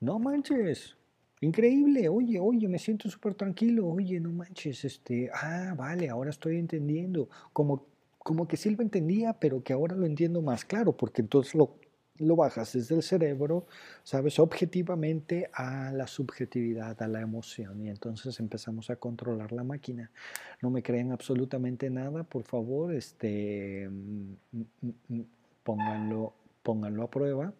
No 0.00 0.18
manches, 0.18 0.96
Increíble, 1.42 2.08
oye, 2.08 2.40
oye, 2.40 2.66
me 2.66 2.78
siento 2.78 3.10
súper 3.10 3.34
tranquilo, 3.34 3.86
oye, 3.86 4.18
no 4.20 4.30
manches, 4.32 4.86
este, 4.86 5.30
ah, 5.34 5.74
vale, 5.76 6.08
ahora 6.08 6.30
estoy 6.30 6.56
entendiendo, 6.56 7.28
como, 7.52 7.84
como 8.18 8.48
que 8.48 8.56
sí 8.56 8.70
lo 8.70 8.82
entendía, 8.82 9.34
pero 9.34 9.62
que 9.62 9.74
ahora 9.74 9.94
lo 9.94 10.06
entiendo 10.06 10.40
más 10.40 10.64
claro, 10.64 10.96
porque 10.96 11.20
entonces 11.20 11.54
lo, 11.54 11.76
lo 12.18 12.36
bajas 12.36 12.72
desde 12.72 12.94
el 12.94 13.02
cerebro, 13.02 13.66
sabes, 14.02 14.38
objetivamente 14.38 15.50
a 15.52 15.92
la 15.92 16.06
subjetividad, 16.06 17.00
a 17.02 17.08
la 17.08 17.20
emoción, 17.20 17.84
y 17.84 17.88
entonces 17.88 18.38
empezamos 18.40 18.90
a 18.90 18.96
controlar 18.96 19.52
la 19.52 19.64
máquina. 19.64 20.10
No 20.62 20.70
me 20.70 20.82
creen 20.82 21.12
absolutamente 21.12 21.90
nada, 21.90 22.24
por 22.24 22.44
favor, 22.44 22.94
este, 22.94 23.88
mm, 23.88 24.34
mm, 24.52 24.90
mm, 25.08 25.20
pónganlo, 25.62 26.34
pónganlo 26.62 27.04
a 27.04 27.10
prueba 27.10 27.52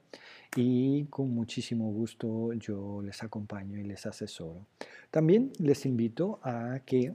y 0.57 1.05
con 1.05 1.31
muchísimo 1.31 1.93
gusto 1.93 2.53
yo 2.55 3.03
les 3.03 3.23
acompaño 3.23 3.79
y 3.79 3.85
les 3.85 4.07
asesoro. 4.07 4.67
También 5.11 5.53
les 5.59 5.87
invito 5.87 6.41
a 6.43 6.81
que 6.85 7.15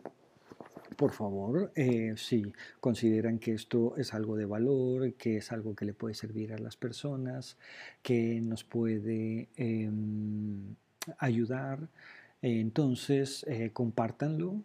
por 1.02 1.14
favor, 1.14 1.72
eh, 1.74 2.14
si 2.16 2.54
consideran 2.80 3.40
que 3.40 3.54
esto 3.54 3.98
es 3.98 4.14
algo 4.14 4.36
de 4.36 4.46
valor, 4.46 5.16
que 5.16 5.38
es 5.38 5.52
algo 5.52 5.76
que 5.76 5.84
le 5.84 5.96
puede 5.96 6.14
servir 6.14 6.54
a 6.54 6.60
las 6.60 6.78
personas, 6.78 7.58
que 8.04 8.40
nos 8.40 8.64
puede 8.64 9.50
em, 9.56 10.76
ayudar, 11.18 11.90
entonces 12.44 13.44
eh, 13.48 13.72
compártanlo. 13.74 14.64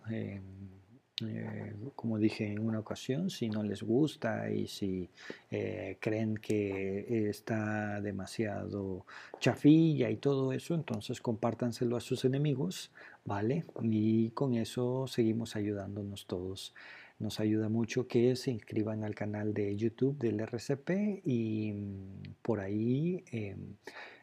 Eh, 1.24 1.72
como 1.94 2.18
dije 2.18 2.52
en 2.52 2.59
una 2.59 2.78
ocasión, 2.78 3.30
si 3.30 3.48
no 3.48 3.62
les 3.62 3.82
gusta 3.82 4.51
y 4.51 4.66
si 4.66 5.09
eh, 5.51 5.97
creen 5.98 6.36
que 6.36 7.28
está 7.30 8.02
demasiado 8.02 9.06
chafilla 9.40 10.10
y 10.10 10.16
todo 10.16 10.52
eso, 10.52 10.74
entonces 10.74 11.22
compártanselo 11.22 11.97
a 11.97 12.01
sus 12.01 12.26
enemigos, 12.26 12.90
¿vale? 13.24 13.64
Y 13.82 14.30
con 14.30 14.55
eso 14.55 15.06
seguimos 15.06 15.56
ayudándonos 15.56 16.26
todos. 16.26 16.74
Nos 17.18 17.40
ayuda 17.40 17.70
mucho 17.70 18.06
que 18.06 18.36
se 18.36 18.51
inscriban 18.51 19.02
al 19.02 19.14
canal 19.14 19.55
de 19.55 19.74
YouTube 19.74 20.18
del 20.18 20.40
RCP 20.40 21.22
y 21.24 21.72
mm, 21.72 22.34
por 22.43 22.60
ahí... 22.60 23.24
Em, 23.30 23.76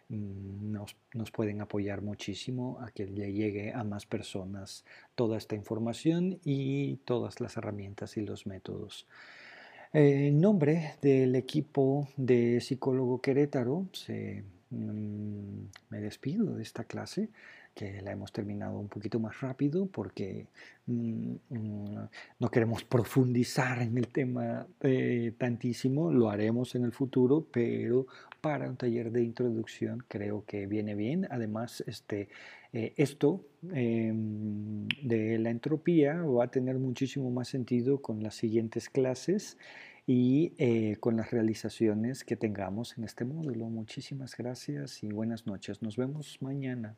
nos, 0.10 0.96
pueden 1.32 1.62
apoyar 1.62 2.02
muchísimo 2.02 2.80
a 2.82 2.92
que 2.92 3.06
le 3.06 3.32
llegue 3.34 3.74
a 3.74 3.84
más 3.84 4.06
personas 4.06 4.86
toda 5.16 5.38
esta 5.38 5.56
información 5.56 6.40
y 6.44 6.98
todas 7.06 7.40
las 7.40 7.58
herramientas 7.58 8.18
y 8.18 8.22
los 8.22 8.46
métodos. 8.46 9.08
En 9.94 10.42
nombre 10.42 10.96
del 11.02 11.36
equipo 11.36 12.08
de 12.18 12.60
Psicólogo 12.62 13.22
Querétaro, 13.22 13.88
mm, 14.70 15.60
me 15.90 16.02
despido 16.02 16.56
de 16.56 16.64
esta 16.64 16.84
clase 16.84 17.30
que 17.74 18.02
la 18.02 18.12
hemos 18.12 18.32
terminado 18.32 18.78
un 18.78 18.88
poquito 18.88 19.20
más 19.20 19.42
rápido 19.42 19.88
porque 19.88 20.48
mm, 20.86 21.34
mm, 21.50 22.10
no 22.40 22.50
queremos 22.50 22.84
profundizar 22.84 23.82
en 23.82 23.98
el 23.98 24.08
tema 24.10 24.68
eh, 24.82 25.34
tantísimo, 25.38 26.12
lo 26.12 26.30
haremos 26.30 26.76
en 26.76 26.84
el 26.84 26.92
futuro, 26.92 27.48
pero 27.52 28.06
para 28.44 28.70
un 28.70 28.76
taller 28.76 29.10
de 29.10 29.24
introducción 29.24 30.04
creo 30.10 30.44
que 30.46 30.68
viene 30.68 30.96
bien. 30.96 31.26
Además, 31.32 31.82
este, 31.88 32.28
eh, 32.74 32.94
esto 32.98 33.48
em, 33.72 34.86
de 35.02 35.40
la 35.40 35.50
entropía 35.50 36.22
va 36.24 36.44
a 36.44 36.52
tener 36.52 36.78
muchísimo 36.78 37.32
más 37.32 37.48
sentido 37.48 38.02
con 38.02 38.22
las 38.22 38.36
siguientes 38.36 38.90
clases 38.90 39.58
y 40.06 40.52
eh, 40.58 40.98
con 41.00 41.16
las 41.16 41.32
realizaciones 41.32 42.26
que 42.26 42.36
tengamos 42.36 42.98
en 42.98 43.06
este 43.06 43.24
módulo. 43.24 43.70
Muchísimas 43.70 44.36
gracias 44.36 45.04
y 45.04 45.08
buenas 45.08 45.48
noches. 45.48 45.82
Nos 45.82 45.96
vemos 45.96 46.38
mañana. 46.42 46.98